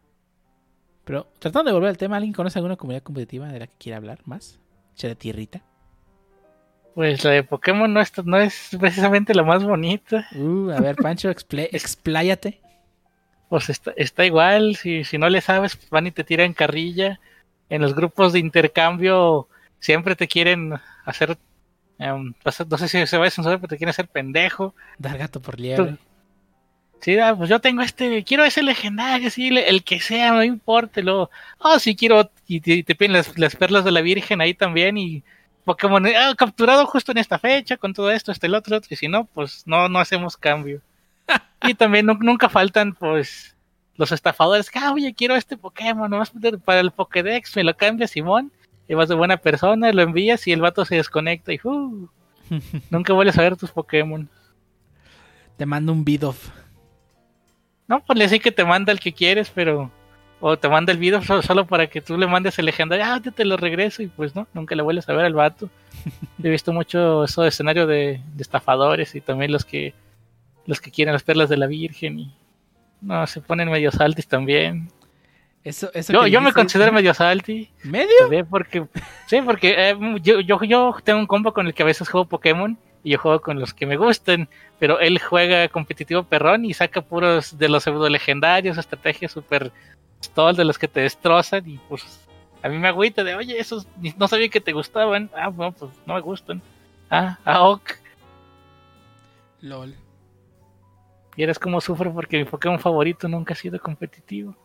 [1.06, 3.98] Pero tratando de volver al tema, ¿alguien conoce alguna comunidad competitiva de la que quiera
[3.98, 4.60] hablar más?
[4.96, 5.62] Échale tierrita.
[6.96, 10.28] Pues la de Pokémon no es, no es precisamente la más bonita.
[10.36, 12.62] Uh, a ver, Pancho, explé- expláyate.
[13.50, 17.20] Pues está, está igual, si, si no le sabes, van y te tiran carrilla.
[17.70, 19.48] En los grupos de intercambio
[19.80, 20.74] siempre te quieren
[21.06, 21.38] hacer,
[22.00, 22.34] em,
[22.70, 24.74] no sé si se va a censurar, pero te quieren hacer pendejo.
[24.98, 25.98] Dar gato por liebre.
[27.04, 30.42] Sí, ah, pues yo tengo este, quiero ese legendario, sí, le- el que sea, no
[30.44, 31.02] importa.
[31.02, 34.98] Luego, oh, sí quiero, y te, piden las, las perlas de la Virgen ahí también,
[34.98, 35.22] y
[35.66, 38.96] Pokémon, ah, capturado justo en esta fecha, con todo esto, este, el otro, otro, y
[38.96, 40.82] si no, pues no, no hacemos cambio.
[41.64, 43.54] y también nu- nunca faltan, pues,
[43.98, 46.32] los estafadores, que, ah, oye, quiero este Pokémon, nomás
[46.64, 48.50] para el Pokédex, me lo cambia Simón,
[48.88, 52.08] y vas de buena persona, lo envías y el vato se desconecta y, uh,
[52.90, 54.30] nunca vuelves a ver tus Pokémon.
[55.58, 56.50] Te mando un Bidoff.
[57.94, 59.92] No, pues le sí que te manda el que quieres, pero.
[60.40, 63.06] O te manda el video solo, solo para que tú le mandes el legendario.
[63.06, 65.70] Ah, yo te lo regreso y pues no, nunca le vuelves a ver al vato.
[66.44, 69.94] He visto mucho eso de escenario de, de estafadores y también los que
[70.66, 72.34] los que quieren las perlas de la Virgen y
[73.00, 74.90] no, se ponen medio saltis también.
[75.64, 78.46] Eso, eso Yo, yo me considero medio salty, ¿Medio?
[78.50, 78.88] porque
[79.28, 82.26] sí, porque eh, yo, yo, yo tengo un combo con el que a veces juego
[82.26, 84.48] Pokémon y yo juego con los que me gustan,
[84.80, 89.72] pero él juega competitivo perrón y saca puros de los pseudo legendarios, estrategias super
[90.22, 92.24] stall de los que te destrozan y pues
[92.64, 93.86] a mí me agüita de, oye, esos
[94.18, 95.30] no sabía que te gustaban.
[95.36, 96.62] Ah, no, pues no me gustan.
[97.10, 97.92] Ah, ah, ok.
[99.60, 99.94] LOL.
[101.36, 104.56] Y eres como sufro porque mi Pokémon favorito nunca ha sido competitivo.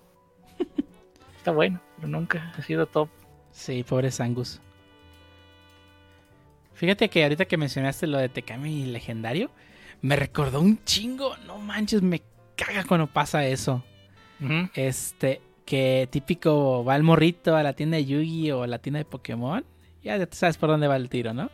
[1.37, 3.09] Está bueno, pero nunca ha sido top.
[3.51, 4.61] Sí, pobre Sangus.
[6.79, 9.51] Fíjate que ahorita que mencionaste lo de Tekami legendario,
[10.01, 11.37] me recordó un chingo.
[11.39, 12.23] No manches, me
[12.55, 13.83] caga cuando pasa eso.
[14.75, 18.99] Este, que típico va el morrito a la tienda de Yugi o a la tienda
[18.99, 19.65] de Pokémon.
[20.05, 21.51] Ya tú sabes por dónde va el tiro, ¿no?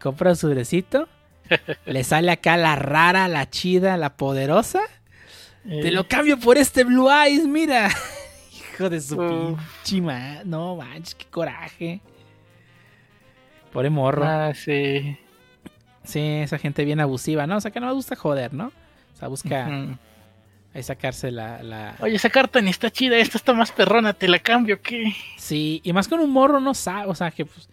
[0.00, 1.08] Compra su sobrecito.
[1.86, 4.80] le sale acá la rara, la chida, la poderosa.
[5.62, 7.88] Te lo cambio por este Blue Eyes, mira.
[8.52, 9.60] Hijo de su Uf.
[9.84, 12.00] pinche No manches, qué coraje.
[13.72, 14.24] Pobre morro.
[14.24, 15.16] Ah, sí.
[16.04, 17.56] Sí, esa gente bien abusiva, ¿no?
[17.56, 18.68] O sea, que no me gusta joder, ¿no?
[19.14, 19.68] O sea, busca
[20.74, 21.96] ahí sacarse la, la...
[22.00, 25.12] Oye, esa carta ni está chida, esta está más perrona, te la cambio, ¿qué?
[25.36, 27.68] Sí, y más con un morro no sabe, o sea, que pues,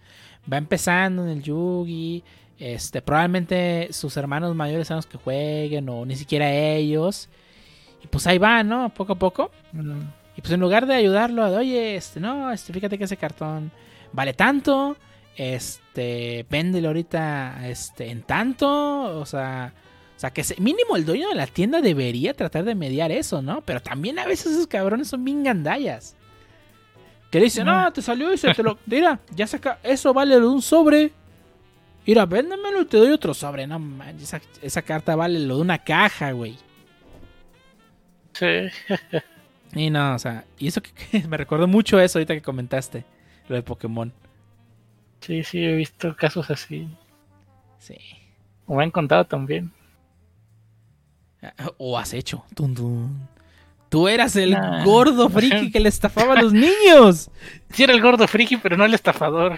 [0.52, 2.24] va empezando en el Yugi.
[2.60, 7.30] Este, probablemente sus hermanos mayores son los que jueguen, o ni siquiera ellos.
[8.04, 8.90] Y pues ahí va, ¿no?
[8.90, 9.52] Poco a poco.
[10.36, 13.72] Y pues en lugar de ayudarlo, de, oye, este, no, este, fíjate que ese cartón
[14.12, 14.98] vale tanto,
[15.38, 18.68] Este, véndelo ahorita este, en tanto,
[19.20, 19.72] o sea,
[20.16, 23.42] o sea, que se- mínimo el dueño de la tienda debería tratar de mediar eso,
[23.44, 23.62] ¿no?
[23.62, 26.16] Pero también a veces esos cabrones son bien gandallas.
[27.30, 28.80] Que le dicen, no, te salió ese, te lo.
[28.88, 31.12] Mira, ya saca, eso vale lo de un sobre.
[32.08, 33.68] Mira, véndemelo y te doy otro sobre.
[33.68, 36.58] No manches, esa, esa carta vale lo de una caja, güey.
[38.34, 38.46] Sí.
[39.74, 43.04] Y no, o sea, y eso que, que me recordó mucho eso ahorita que comentaste,
[43.50, 44.14] lo de Pokémon.
[45.22, 46.88] Sí, sí, he visto casos así.
[47.80, 47.98] Sí.
[48.66, 49.72] O me han contado también.
[51.78, 52.44] O has hecho.
[52.56, 53.28] Tun, tun.
[53.90, 54.84] Tú eras el Nah.
[54.84, 57.30] gordo friki que le estafaba a los niños.
[57.72, 59.58] Sí era el gordo friki, pero no el estafador.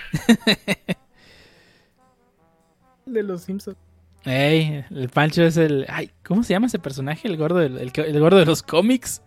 [3.05, 3.77] De los Simpsons.
[4.25, 5.85] Ey, el Pancho es el.
[5.87, 7.27] Ay, ¿cómo se llama ese personaje?
[7.27, 9.21] El gordo, del- el, el gordo de los cómics.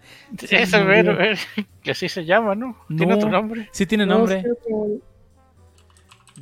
[0.51, 1.17] Ese no, ver, no.
[1.17, 1.39] ver,
[1.83, 2.77] que así se llama, ¿no?
[2.89, 3.15] Tiene No.
[3.17, 3.69] otro nombre.
[3.73, 4.45] Sí tiene No, nombre.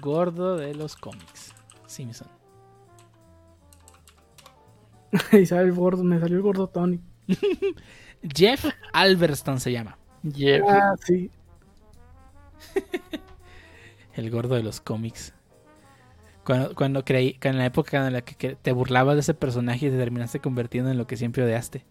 [0.00, 1.54] Gordo de los cómics.
[1.86, 2.28] Simpson.
[5.32, 7.00] Ahí sale el gordo, me salió el gordo Tony.
[8.34, 9.98] Jeff Alberston se llama.
[10.34, 10.62] Jeff.
[10.68, 11.30] Ah, sí.
[14.14, 15.32] El gordo de los cómics.
[16.44, 19.34] Cuando, cuando creí, que en la época en la que, que te burlabas de ese
[19.34, 21.84] personaje y te terminaste convirtiendo en lo que siempre odiaste.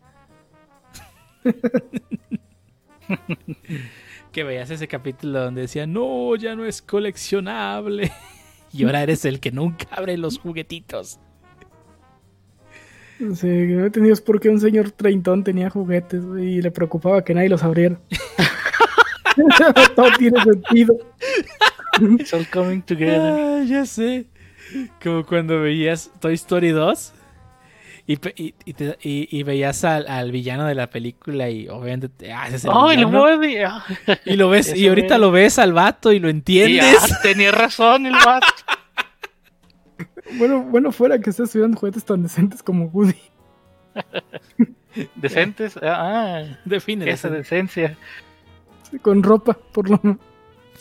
[4.31, 8.11] Que veías ese capítulo donde decía, no, ya no es coleccionable.
[8.73, 11.19] y ahora eres el que nunca abre los juguetitos.
[13.19, 17.23] Sí, que no entendí es por qué un señor treintón tenía juguetes y le preocupaba
[17.23, 17.99] que nadie los abriera.
[19.95, 20.95] Todo tiene sentido.
[22.17, 23.19] It's all coming together.
[23.19, 24.27] Ah, ya sé.
[25.03, 27.13] Como cuando veías Toy Story 2
[28.11, 32.09] y, y, y te- y- y veías al, al villano de la película y obviamente
[32.09, 32.97] te haces el ¡Oh, el
[33.39, 33.83] villano.
[34.07, 36.97] Ah, Y lo ves, y ahorita lo ves al vato y lo y, entiendes.
[36.99, 38.47] ah, tenía razón el vato.
[40.37, 43.15] Bueno, bueno fuera que esté estudiando juguetes tan decentes como Woody.
[45.15, 45.77] Decentes.
[45.77, 47.95] Ah, ah, Define esa decencia.
[48.89, 50.19] Sí, Con ropa, por lo menos.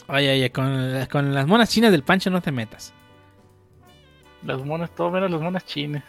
[0.08, 2.94] Oye, oye, con, con las monas chinas del Pancho no te metas.
[4.42, 6.02] Los monos, todo menos los monos chinos.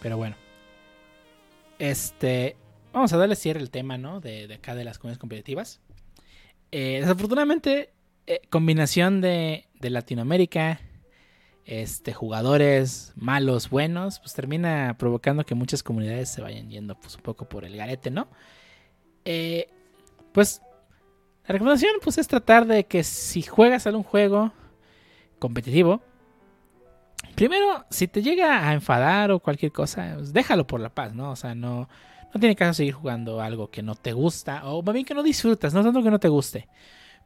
[0.00, 0.36] Pero bueno.
[1.78, 2.56] Este.
[2.92, 4.20] Vamos a darle cierre el tema, ¿no?
[4.20, 5.80] De, acá de las comunidades competitivas.
[6.72, 7.92] Eh, desafortunadamente,
[8.26, 10.80] eh, combinación de, de Latinoamérica,
[11.64, 17.22] este, jugadores malos, buenos, pues termina provocando que muchas comunidades se vayan yendo pues un
[17.22, 18.26] poco por el garete, ¿no?
[19.24, 19.68] Eh,
[20.32, 20.62] pues
[21.46, 24.52] la recomendación pues es tratar de que si juegas algún juego
[25.38, 26.02] competitivo,
[27.40, 31.30] primero si te llega a enfadar o cualquier cosa, pues déjalo por la paz, ¿no?
[31.30, 31.88] O sea, no,
[32.34, 35.22] no tiene caso seguir jugando algo que no te gusta o más bien que no
[35.22, 36.68] disfrutas, no tanto que no te guste.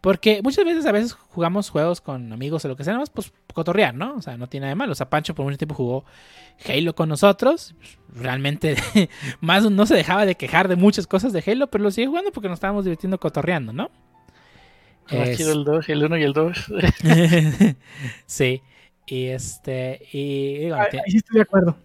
[0.00, 3.10] Porque muchas veces a veces jugamos juegos con amigos o lo que sea, nada más
[3.10, 4.14] pues cotorrear, ¿no?
[4.14, 4.92] O sea, no tiene nada de malo.
[4.92, 6.04] O sea, Pancho por mucho tiempo jugó
[6.68, 7.74] Halo con nosotros.
[8.14, 8.76] Realmente
[9.40, 12.30] más no se dejaba de quejar de muchas cosas de Halo, pero lo sigue jugando
[12.30, 13.90] porque nos estábamos divirtiendo cotorreando, ¿no?
[15.10, 16.72] Más Es- chido el 2, el 1 y el 2.
[18.26, 18.62] sí.
[19.06, 20.00] Y este.
[20.12, 21.76] Y digo, ahí sí estoy de acuerdo.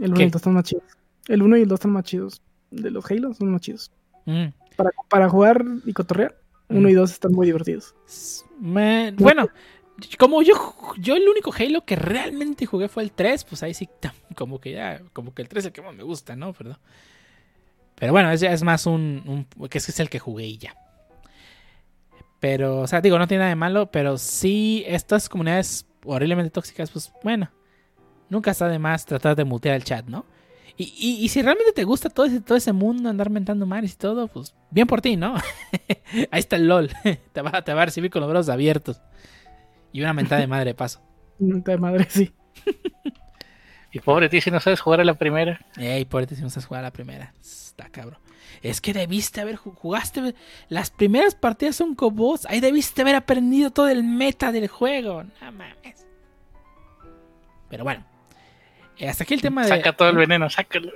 [0.00, 0.22] El 1 ¿Qué?
[0.22, 0.84] y el 2 están más chidos.
[1.28, 2.42] El 1 y el 2 están más chidos.
[2.70, 3.90] De los Halo son más chidos.
[4.26, 4.46] Mm.
[4.76, 6.36] Para, para jugar y cotorrear,
[6.68, 6.90] 1 Mm.
[6.90, 7.94] y 2 están muy divertidos.
[8.60, 9.48] Me- bueno,
[10.18, 10.54] como yo,
[10.98, 13.88] yo el único Halo que realmente jugué fue el 3, pues ahí sí,
[14.36, 16.52] como que ya, como que el 3 es el que más me gusta, ¿no?
[16.52, 16.76] Perdón.
[17.94, 20.58] Pero bueno, es, es más un, un- que es, que es el que jugué y
[20.58, 20.76] ya.
[22.40, 26.90] Pero, o sea, digo, no tiene nada de malo, pero sí, estas comunidades horriblemente tóxicas,
[26.90, 27.50] pues bueno,
[28.28, 30.24] nunca está de más tratar de mutear el chat, ¿no?
[30.76, 33.94] Y, y- y si realmente te gusta todo ese, todo ese mundo, andar mentando mares
[33.94, 35.34] y todo, pues bien por ti, ¿no?
[36.30, 36.90] Ahí está el LOL.
[37.32, 39.00] te, va, te va a recibir con los brazos abiertos.
[39.92, 41.00] Y una mentada de madre de paso.
[41.38, 42.32] Neta de madre, sí.
[43.90, 45.60] Y pobre ti si no sabes jugar a la primera.
[45.76, 47.32] Ey, por si no sabes jugar a la primera.
[47.40, 48.20] Está cabrón.
[48.62, 50.34] Es que debiste haber ju- jugaste.
[50.68, 52.46] Las primeras partidas son con vos.
[52.46, 55.24] Ahí debiste haber aprendido todo el meta del juego.
[55.24, 56.06] No mames.
[57.68, 58.04] Pero bueno.
[58.98, 59.68] Eh, hasta aquí el tema de.
[59.68, 60.90] Saca todo el veneno, sácalo.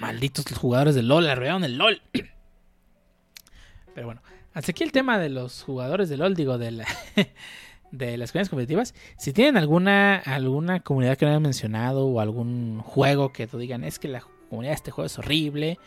[0.00, 2.00] Malditos los jugadores de LOL, arruinaron el LOL.
[3.94, 4.22] Pero bueno,
[4.54, 6.86] hasta aquí el tema de los jugadores de LOL, digo, de, la,
[7.90, 8.94] de las comunidades competitivas.
[9.18, 13.84] Si tienen alguna, alguna comunidad que no hayan mencionado o algún juego que tú digan,
[13.84, 15.78] es que la comunidad de este juego es horrible.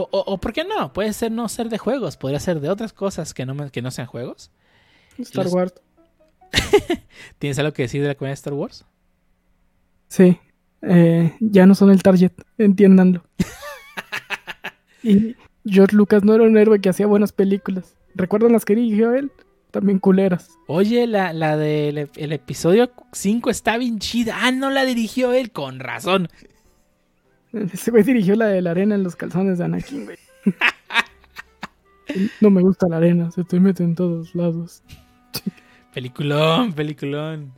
[0.00, 0.92] O, o, o ¿por qué no?
[0.92, 3.82] Puede ser no ser de juegos, podría ser de otras cosas que no, me- que
[3.82, 4.52] no sean juegos.
[5.18, 5.74] Star Los- Wars.
[7.40, 8.84] ¿Tienes algo que decir de la comunidad de Star Wars?
[10.08, 10.38] Sí.
[10.82, 13.24] Eh, ya no son el target, entiéndanlo.
[15.02, 15.34] y
[15.66, 17.96] George Lucas no era un héroe que hacía buenas películas.
[18.14, 19.32] ¿Recuerdan las que dirigió él?
[19.70, 20.48] También culeras.
[20.66, 24.38] Oye, la, la del el episodio 5 está bien chida.
[24.42, 26.28] Ah, no la dirigió él, con razón.
[27.72, 30.18] Ese güey dirigió la de la arena en los calzones de Anakin, güey.
[32.40, 34.82] No me gusta la arena, se te mete en todos lados.
[35.92, 37.52] Peliculón, peliculón.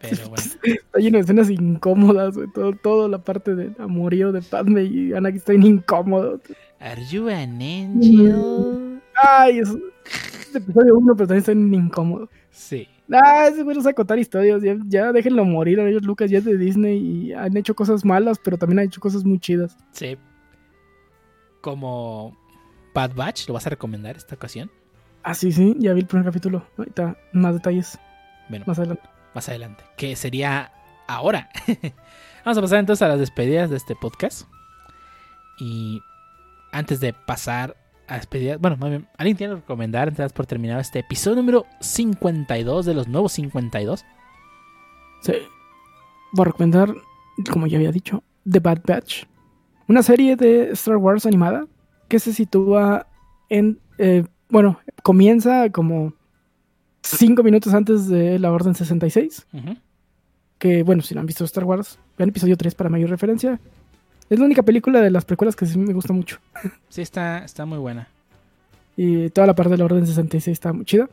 [0.00, 0.44] Pero bueno.
[0.62, 2.46] Está lleno de escenas incómodas, güey.
[2.52, 6.42] Todo, toda la parte del amorío de Padme y Anakin está bien incómodo.
[6.78, 9.00] Are you an angel?
[9.22, 12.28] Ay, es, es episodio uno, pero también está bien incómodo.
[12.50, 12.86] Sí.
[13.12, 14.62] Ah, ese güey no sabe contar historias.
[14.62, 15.80] Ya, ya déjenlo morir.
[15.80, 18.86] A ellos Lucas ya es de Disney y han hecho cosas malas, pero también han
[18.86, 19.76] hecho cosas muy chidas.
[19.92, 20.16] Sí.
[21.60, 22.36] Como
[22.94, 24.70] Bad Batch, ¿lo vas a recomendar esta ocasión?
[25.22, 26.64] Ah, sí, sí, ya vi el primer capítulo.
[26.78, 27.98] Ahorita más detalles
[28.48, 29.02] Bueno, más adelante.
[29.34, 29.84] más adelante.
[29.96, 30.72] Que sería
[31.08, 31.48] ahora.
[32.44, 34.48] Vamos a pasar entonces a las despedidas de este podcast.
[35.58, 36.00] Y
[36.72, 37.76] antes de pasar
[38.08, 41.66] a despedidas, bueno, más bien, ¿alguien tiene que recomendar dar por terminado este episodio número
[41.80, 44.04] 52 de los nuevos 52?
[45.22, 45.32] Sí.
[46.32, 46.94] Voy a recomendar,
[47.50, 49.24] como ya había dicho, The Bad Batch.
[49.88, 51.66] Una serie de Star Wars animada
[52.08, 53.06] que se sitúa
[53.48, 53.78] en.
[53.98, 56.12] eh, bueno, comienza como
[57.02, 59.46] cinco minutos antes de la Orden 66.
[59.52, 59.76] Ujú.
[60.58, 63.60] Que, bueno, si no han visto Star Wars, vean episodio 3 para mayor referencia.
[64.28, 66.38] Es la única película de las precuelas que sí me gusta mucho.
[66.88, 68.08] Sí, está, está muy buena.
[68.96, 71.08] Y toda la parte de la Orden 66 está muy chida.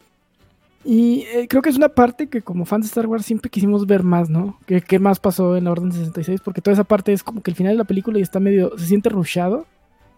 [0.85, 3.85] Y eh, creo que es una parte que como fans de Star Wars siempre quisimos
[3.85, 4.57] ver más, ¿no?
[4.65, 6.41] ¿Qué, qué más pasó en la Orden 66?
[6.43, 8.77] Porque toda esa parte es como que el final de la película y está medio...
[8.77, 9.65] Se siente rushado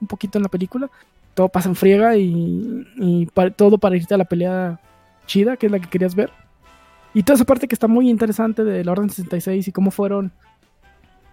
[0.02, 0.90] un poquito en la película.
[1.36, 4.80] Todo pasa en friega y, y pa- todo para irte a la pelea
[5.28, 6.32] chida, que es la que querías ver.
[7.14, 10.32] Y toda esa parte que está muy interesante de la Orden 66 y cómo fueron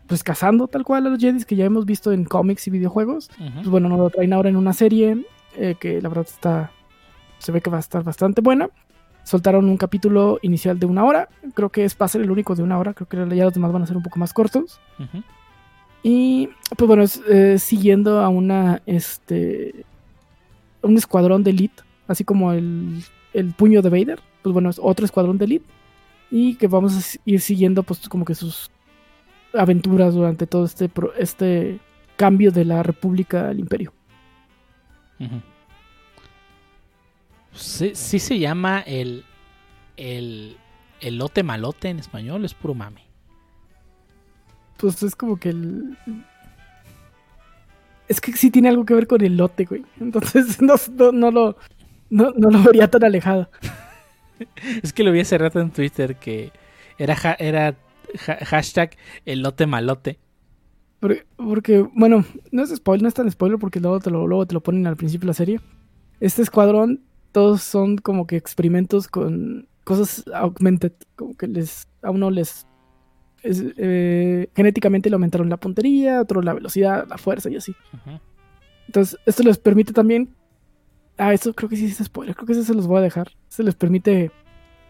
[0.07, 3.31] pues cazando tal cual a los Jedi que ya hemos visto en cómics y videojuegos
[3.41, 3.53] Ujú.
[3.55, 5.25] pues bueno, nos lo traen ahora en una serie
[5.57, 6.71] eh, que la verdad está,
[7.39, 8.69] se ve que va a estar bastante buena.
[9.25, 12.57] Soltaron un capítulo inicial de una hora, creo que es, va a ser el único
[12.57, 14.81] de una hora, creo que ya los demás van a ser un poco más cortos.
[14.99, 15.23] Ujú.
[16.03, 19.85] Y pues bueno, es eh, siguiendo a una, este,
[20.83, 25.05] un escuadrón de elite, así como el, el puño de Vader, pues bueno, es otro
[25.05, 25.67] escuadrón de elite.
[26.29, 28.72] Y que vamos a ir siguiendo pues como que sus
[29.55, 31.81] aventuras durante todo este, este
[32.17, 33.93] cambio de la república al imperio.
[37.53, 39.25] Sí, sí se llama el,
[39.97, 40.57] el
[41.01, 43.05] elote malote en español, es puro mame.
[44.77, 45.97] pues es como que el...
[48.09, 49.85] Es que sí tiene algo que ver con el lote, güey.
[50.01, 51.57] Entonces no, no, no lo,
[52.11, 53.51] no, no lo vería tan alejado.
[54.83, 56.51] Es que lo vi hace rato en Twitter que
[56.99, 57.77] era, era
[58.19, 60.19] ja- hashtag elote malote.
[61.01, 64.47] Porque, porque, bueno, no es spoiler, no es tan spoiler porque luego te, lo, luego
[64.47, 65.61] te lo ponen al principio de la serie.
[66.21, 67.01] Este escuadrón,
[67.33, 70.93] todos son como que experimentos con cosas augmented.
[71.17, 72.67] Como que les, a uno les...
[73.43, 77.75] es, eh, genéticamente le aumentaron la puntería, otro la velocidad, la fuerza y así.
[78.87, 80.33] Entonces, esto les permite también.
[81.19, 82.37] Ah, esto creo que sí es spoiler.
[82.37, 83.33] Creo que eso se los voy a dejar.
[83.49, 84.31] Se les permite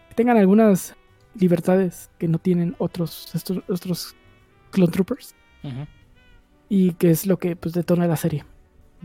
[0.09, 0.95] que tengan algunas
[1.35, 4.15] libertades que no tienen otros, estos, otros
[4.71, 5.35] Clone Troopers.
[6.69, 8.43] Y que es lo que pues detona la serie.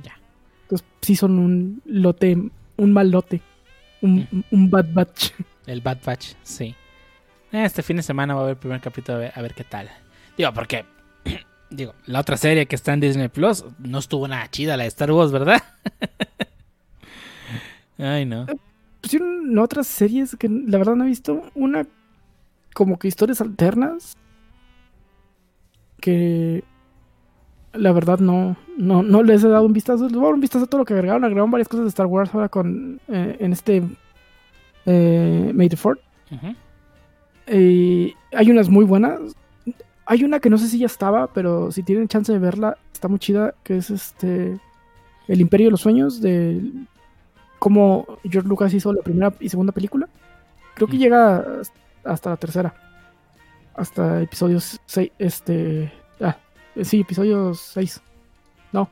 [0.02, 0.18] Ya.
[0.62, 2.36] Entonces, sí son un lote,
[2.76, 3.42] un mal lote.
[4.00, 5.32] Un, un bad batch.
[5.68, 6.74] El Bad Batch, sí.
[7.52, 9.64] Este fin de semana voy a ver el primer capítulo a ver, a ver qué
[9.64, 9.90] tal.
[10.36, 10.86] Digo, porque.
[11.70, 14.88] Digo, la otra serie que está en Disney Plus no estuvo nada chida, la de
[14.88, 15.62] Star Wars, ¿verdad?
[17.98, 18.46] Ay, no.
[19.02, 21.50] Pusieron otras series que la verdad no he visto.
[21.54, 21.86] Una
[22.78, 24.16] como que historias alternas.
[26.00, 26.62] Que
[27.72, 30.04] la verdad no, no, no les he dado un vistazo.
[30.04, 31.24] Les voy a dar un vistazo a todo lo que agregaron.
[31.24, 33.82] Agregaron varias cosas de Star Wars ahora con eh, en este
[34.86, 35.98] eh, the Fourth.
[36.30, 36.54] Ujú.
[37.52, 39.18] Y hay unas muy buenas.
[40.06, 43.08] Hay una que no sé si ya estaba, pero si tienen chance de verla, está
[43.08, 44.56] muy chida, que es este
[45.26, 46.62] El Imperio de los Sueños, de
[47.58, 50.08] cómo George Lucas hizo la primera y segunda película.
[50.76, 51.44] Creo que llega
[52.04, 52.74] hasta la tercera.
[53.74, 55.92] Hasta episodios 6, este...
[56.20, 56.36] Ah,
[56.82, 58.00] sí, episodios 6.
[58.72, 58.90] No,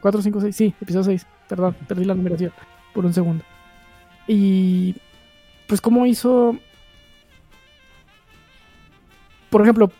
[0.00, 1.26] 4, 5, 6, sí, episodio 6.
[1.48, 2.52] Perdón, perdí la numeración
[2.92, 3.44] por un segundo.
[4.26, 4.96] Y
[5.66, 6.58] pues cómo hizo
[9.50, 9.90] por ejemplo,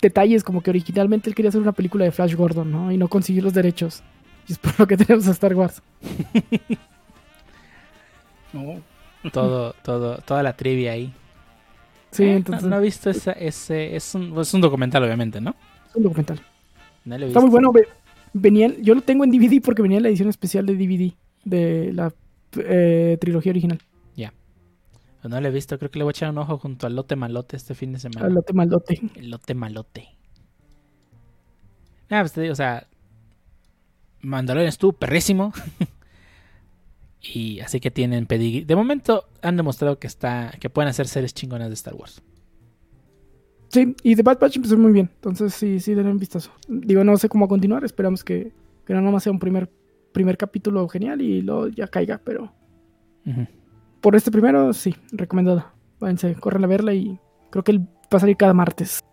[0.00, 2.92] detalles como que originalmente él quería hacer una película de Flash Gordon, ¿no?
[2.92, 4.02] Y no consiguió los derechos.
[4.46, 5.82] Y es por lo que tenemos a Star Wars.
[8.50, 8.80] No.
[9.30, 11.12] Todo, todo, toda la trivia ahí.
[12.10, 13.94] Sí, Eh, no- entonces no, he visto esa, ese.
[13.96, 15.54] Es un, es un documental, obviamente, ¿no?
[15.88, 16.40] es un documental.
[17.04, 17.50] No lo he Está muy visto.
[17.70, 17.72] bueno.
[17.72, 17.88] ve-
[18.34, 21.12] Venía, yo lo tengo en DVD porque venía en la edición especial de DVD
[21.44, 22.12] de la
[22.58, 23.78] eh, trilogía original.
[25.20, 26.94] Pues no lo he visto, creo que le voy a echar un ojo junto al
[26.94, 28.26] lote malote este fin de semana.
[28.26, 29.00] Al lote malote.
[29.16, 30.06] El lote malote.
[32.08, 32.86] Nada, pues te digo, o sea.
[34.20, 35.52] Mandalorian estuvo perrísimo.
[37.20, 38.64] y así que tienen pedigrí.
[38.64, 40.52] De momento han demostrado que está.
[40.60, 42.22] que pueden hacer series chingonas de Star Wars.
[43.68, 45.10] Sí, y The Bad Batch empezó muy bien.
[45.16, 46.52] Entonces sí, sí, denle un vistazo.
[46.68, 47.84] Digo, no sé cómo continuar.
[47.84, 48.52] Esperamos que,
[48.86, 49.70] que no nomás sea un primer,
[50.12, 52.52] primer capítulo genial y luego ya caiga, pero
[54.00, 55.66] por este primero, sí, recomendado.
[56.00, 57.18] Váyanse, corren a verla y
[57.50, 59.04] creo que él va a salir cada martes.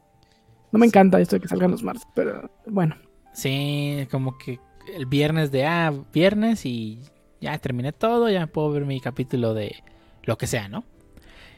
[0.71, 2.95] No me encanta esto de que salgan los martes, pero bueno.
[3.33, 4.59] Sí, como que
[4.95, 6.99] el viernes de ah, viernes y
[7.41, 9.83] ya terminé todo, ya puedo ver mi capítulo de
[10.23, 10.83] lo que sea, ¿no?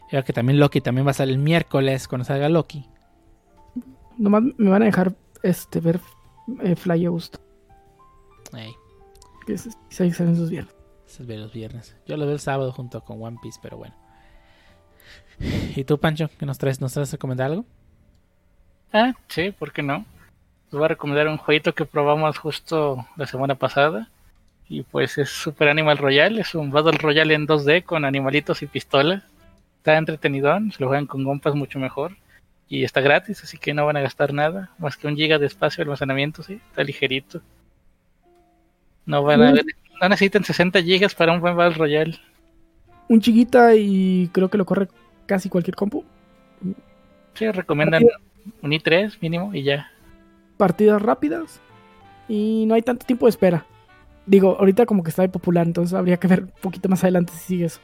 [0.10, 2.86] Creo que también Loki también va a salir el miércoles cuando salga Loki.
[4.18, 5.14] Nomás me van a dejar
[5.44, 6.00] este ver
[6.64, 7.40] eh, Fly a gusto.
[8.54, 8.74] Ey,
[9.46, 10.74] Que es, se salen sus viernes.
[11.06, 11.96] se ve los viernes.
[12.06, 13.96] Yo lo veo el sábado junto con One Piece, pero bueno.
[15.76, 16.82] ¿Y tú, Pancho, qué nos traes?
[16.82, 17.66] ¿Nos traes a recomendar algo?
[18.92, 20.06] Ah, sí, ¿por qué no?
[20.66, 24.10] Les voy a recomendar un jueguito que probamos justo la semana pasada.
[24.70, 28.68] Y pues es Super Animal Royale, es un Battle Royale en 2D con animalitos y
[28.68, 29.24] pistolas.
[29.78, 32.18] Está entretenidón, se lo juegan con compas mucho mejor.
[32.68, 35.46] Y está gratis, así que no van a gastar nada, más que un giga de
[35.46, 37.42] espacio de almacenamiento, sí, está ligerito.
[39.06, 39.54] No van a
[40.02, 42.20] no necesitan 60 gigas para un buen Battle Royale.
[43.08, 44.90] Un chiquita y creo que lo corre
[45.26, 46.04] casi cualquier compu.
[47.34, 48.04] Sí, recomiendan
[48.62, 49.92] un i3 mínimo y ya.
[50.58, 51.62] Partidas rápidas
[52.28, 53.66] y no hay tanto tiempo de espera.
[54.28, 57.34] Digo, ahorita como que está de popular, entonces habría que ver un poquito más adelante
[57.34, 57.80] si sigue eso.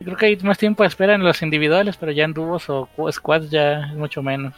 [0.00, 2.88] Creo que hay más tiempo de espera en los individuales, pero ya en dúos o
[3.12, 4.54] squads ya es mucho menos.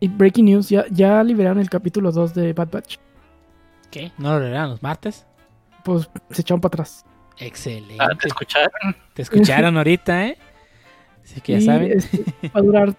[0.00, 2.96] Y breaking news, ya, ya liberaron el capítulo 2 de Bad Batch.
[3.90, 4.12] ¿Qué?
[4.16, 5.26] ¿No lo leerán los martes?
[5.84, 7.04] Pues se echaron para atrás.
[7.38, 7.96] Excelente.
[7.98, 8.96] Ah, ¿te escucharon?
[9.14, 10.38] Te escucharon ahorita, ¿eh?
[11.24, 11.92] Así que ya Y saben.
[11.92, 12.96] Este, va a durar,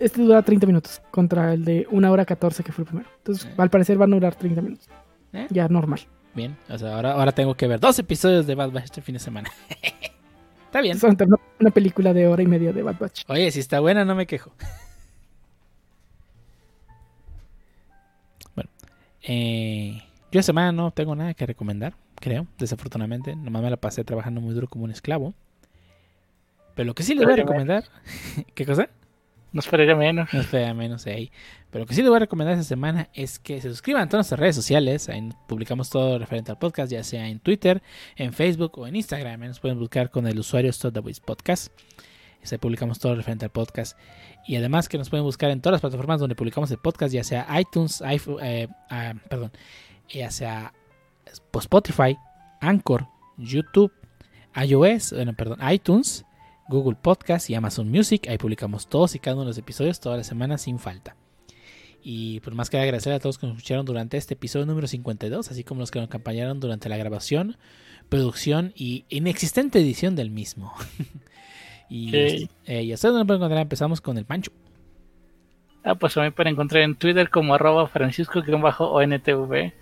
[0.00, 3.08] este dura 30 minutos contra el de 1 hora 14 que fue el primero.
[3.18, 3.54] Entonces, Eh.
[3.56, 4.88] al parecer van a durar 30 minutos.
[5.32, 5.46] ¿Eh?
[5.50, 6.00] Ya normal.
[6.34, 9.12] Bien, o sea, ahora, ahora tengo que ver dos episodios de Bad Batch este fin
[9.14, 9.50] de semana.
[10.66, 10.96] está bien.
[10.96, 11.16] Es una,
[11.60, 13.22] una película de hora y media de Bad Batch.
[13.28, 14.52] Oye, si está buena, no me quejo.
[18.54, 18.70] Bueno,
[19.22, 20.02] eh,
[20.32, 23.34] yo esta semana no tengo nada que recomendar, creo, desafortunadamente.
[23.36, 25.34] Nomás me la pasé trabajando muy duro como un esclavo.
[26.74, 27.84] Pero lo que sí les voy a recomendar.
[28.54, 28.88] ¿Qué cosa?
[29.52, 30.32] No esperaría menos.
[30.32, 31.32] No espera menos ahí.
[31.70, 34.08] Pero lo que sí les voy a recomendar esta semana es que se suscriban a
[34.08, 35.08] todas nuestras redes sociales.
[35.08, 37.82] Ahí publicamos todo referente al podcast, ya sea en Twitter,
[38.16, 39.40] en Facebook o en Instagram.
[39.40, 41.72] Nos pueden buscar con el usuario Stodaways Podcast.
[42.50, 43.98] Ahí publicamos todo referente al podcast.
[44.46, 47.24] Y además que nos pueden buscar en todas las plataformas donde publicamos el podcast, ya
[47.24, 49.52] sea iTunes, iPhone, eh, ah, perdón,
[50.08, 50.72] ya sea
[51.52, 52.16] Spotify,
[52.60, 53.06] Anchor,
[53.36, 53.92] YouTube,
[54.56, 56.24] iOS, bueno, perdón, iTunes,
[56.70, 58.28] Google Podcast y Amazon Music.
[58.28, 61.16] Ahí publicamos todos y cada uno de los episodios toda la semana sin falta.
[62.02, 65.50] Y pues más que agradecer a todos que nos escucharon durante este episodio número 52,
[65.50, 67.56] así como los que nos acompañaron durante la grabación,
[68.08, 70.72] producción y inexistente edición del mismo.
[71.90, 72.50] y, Ok.
[72.66, 74.52] eh, y ustedes no pueden encontrar, empezamos con el Pancho.
[75.82, 79.72] Ah, pues también pueden encontrar en Twitter como arroba francisco-ontv.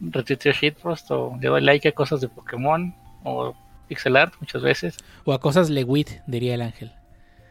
[0.00, 2.94] Retuiteo shitpost o le doy like a cosas de Pokémon
[3.24, 3.54] o
[3.90, 4.96] pixel art muchas veces.
[5.24, 6.92] O a cosas Lewit, diría el ángel.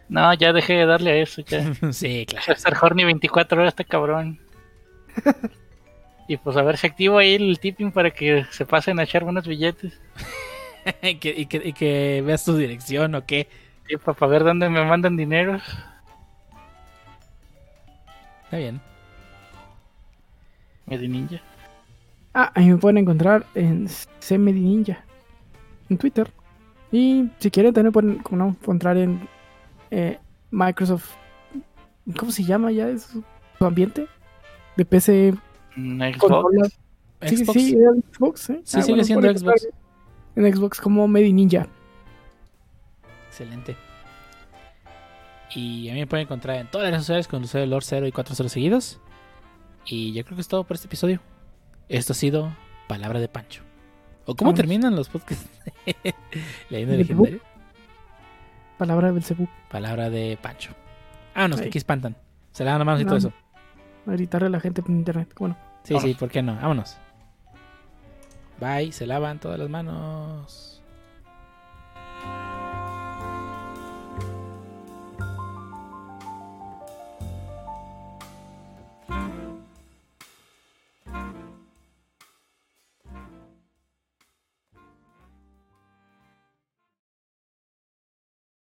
[0.07, 1.41] No, ya dejé de darle a eso.
[1.41, 1.73] Ya.
[1.91, 2.53] sí, claro.
[2.53, 4.39] Estar horny 24 horas este cabrón.
[6.29, 9.25] y pues a ver si activo ahí el tipping para que se pasen a echar
[9.25, 9.99] buenos billetes.
[11.01, 13.49] y, que, y, que, y que veas tu dirección o qué.
[13.89, 15.59] Y para ver dónde me mandan dinero.
[18.45, 18.79] Está bien.
[20.85, 21.41] Medi Ninja.
[22.33, 23.87] Ah, ahí me pueden encontrar en
[24.19, 25.03] CMD Ninja.
[25.89, 26.31] En Twitter.
[26.91, 29.27] Y si quieren también pueden no, encontrar en
[29.91, 30.19] eh,
[30.51, 31.13] Microsoft.
[32.17, 32.89] ¿Cómo se llama ya?
[32.89, 33.03] ¿Es
[33.57, 34.07] su ambiente?
[34.75, 35.33] De PC,
[35.75, 36.79] Xbox.
[37.21, 37.53] Sí, Xbox.
[37.53, 37.77] sí,
[38.11, 38.49] Xbox.
[38.49, 38.61] ¿eh?
[38.63, 39.75] Sí, sigue siendo pueden encontrar Xbox.
[40.35, 41.67] En Xbox como Medi Ninja.
[43.27, 43.75] Excelente.
[45.53, 47.83] Y a mí me pueden encontrar en todas las redes sociales con el usuario Lord
[47.83, 48.99] 0 y 4 ceros seguidos.
[49.85, 51.19] Y yo creo que es todo por este episodio.
[51.87, 52.51] Esto ha sido
[52.87, 53.68] Palabra de Pancho.
[54.29, 55.49] ¿O cómo terminan los podcasts?
[56.69, 57.39] Leyenda ¿De legendaria.
[58.77, 59.47] Palabra de Belcebú.
[59.71, 60.71] Palabra de Pancho.
[61.33, 61.67] Ah, no, que Ahí.
[61.69, 62.15] aquí espantan.
[62.51, 63.33] Se lavan las manos y todo eso.
[64.05, 65.33] A gritarle a la gente por internet.
[65.35, 65.57] Bueno.
[65.83, 66.55] Sí, sí, ¿por qué no?
[66.57, 66.97] Vámonos.
[68.59, 70.68] Bye, se lavan todas las manos.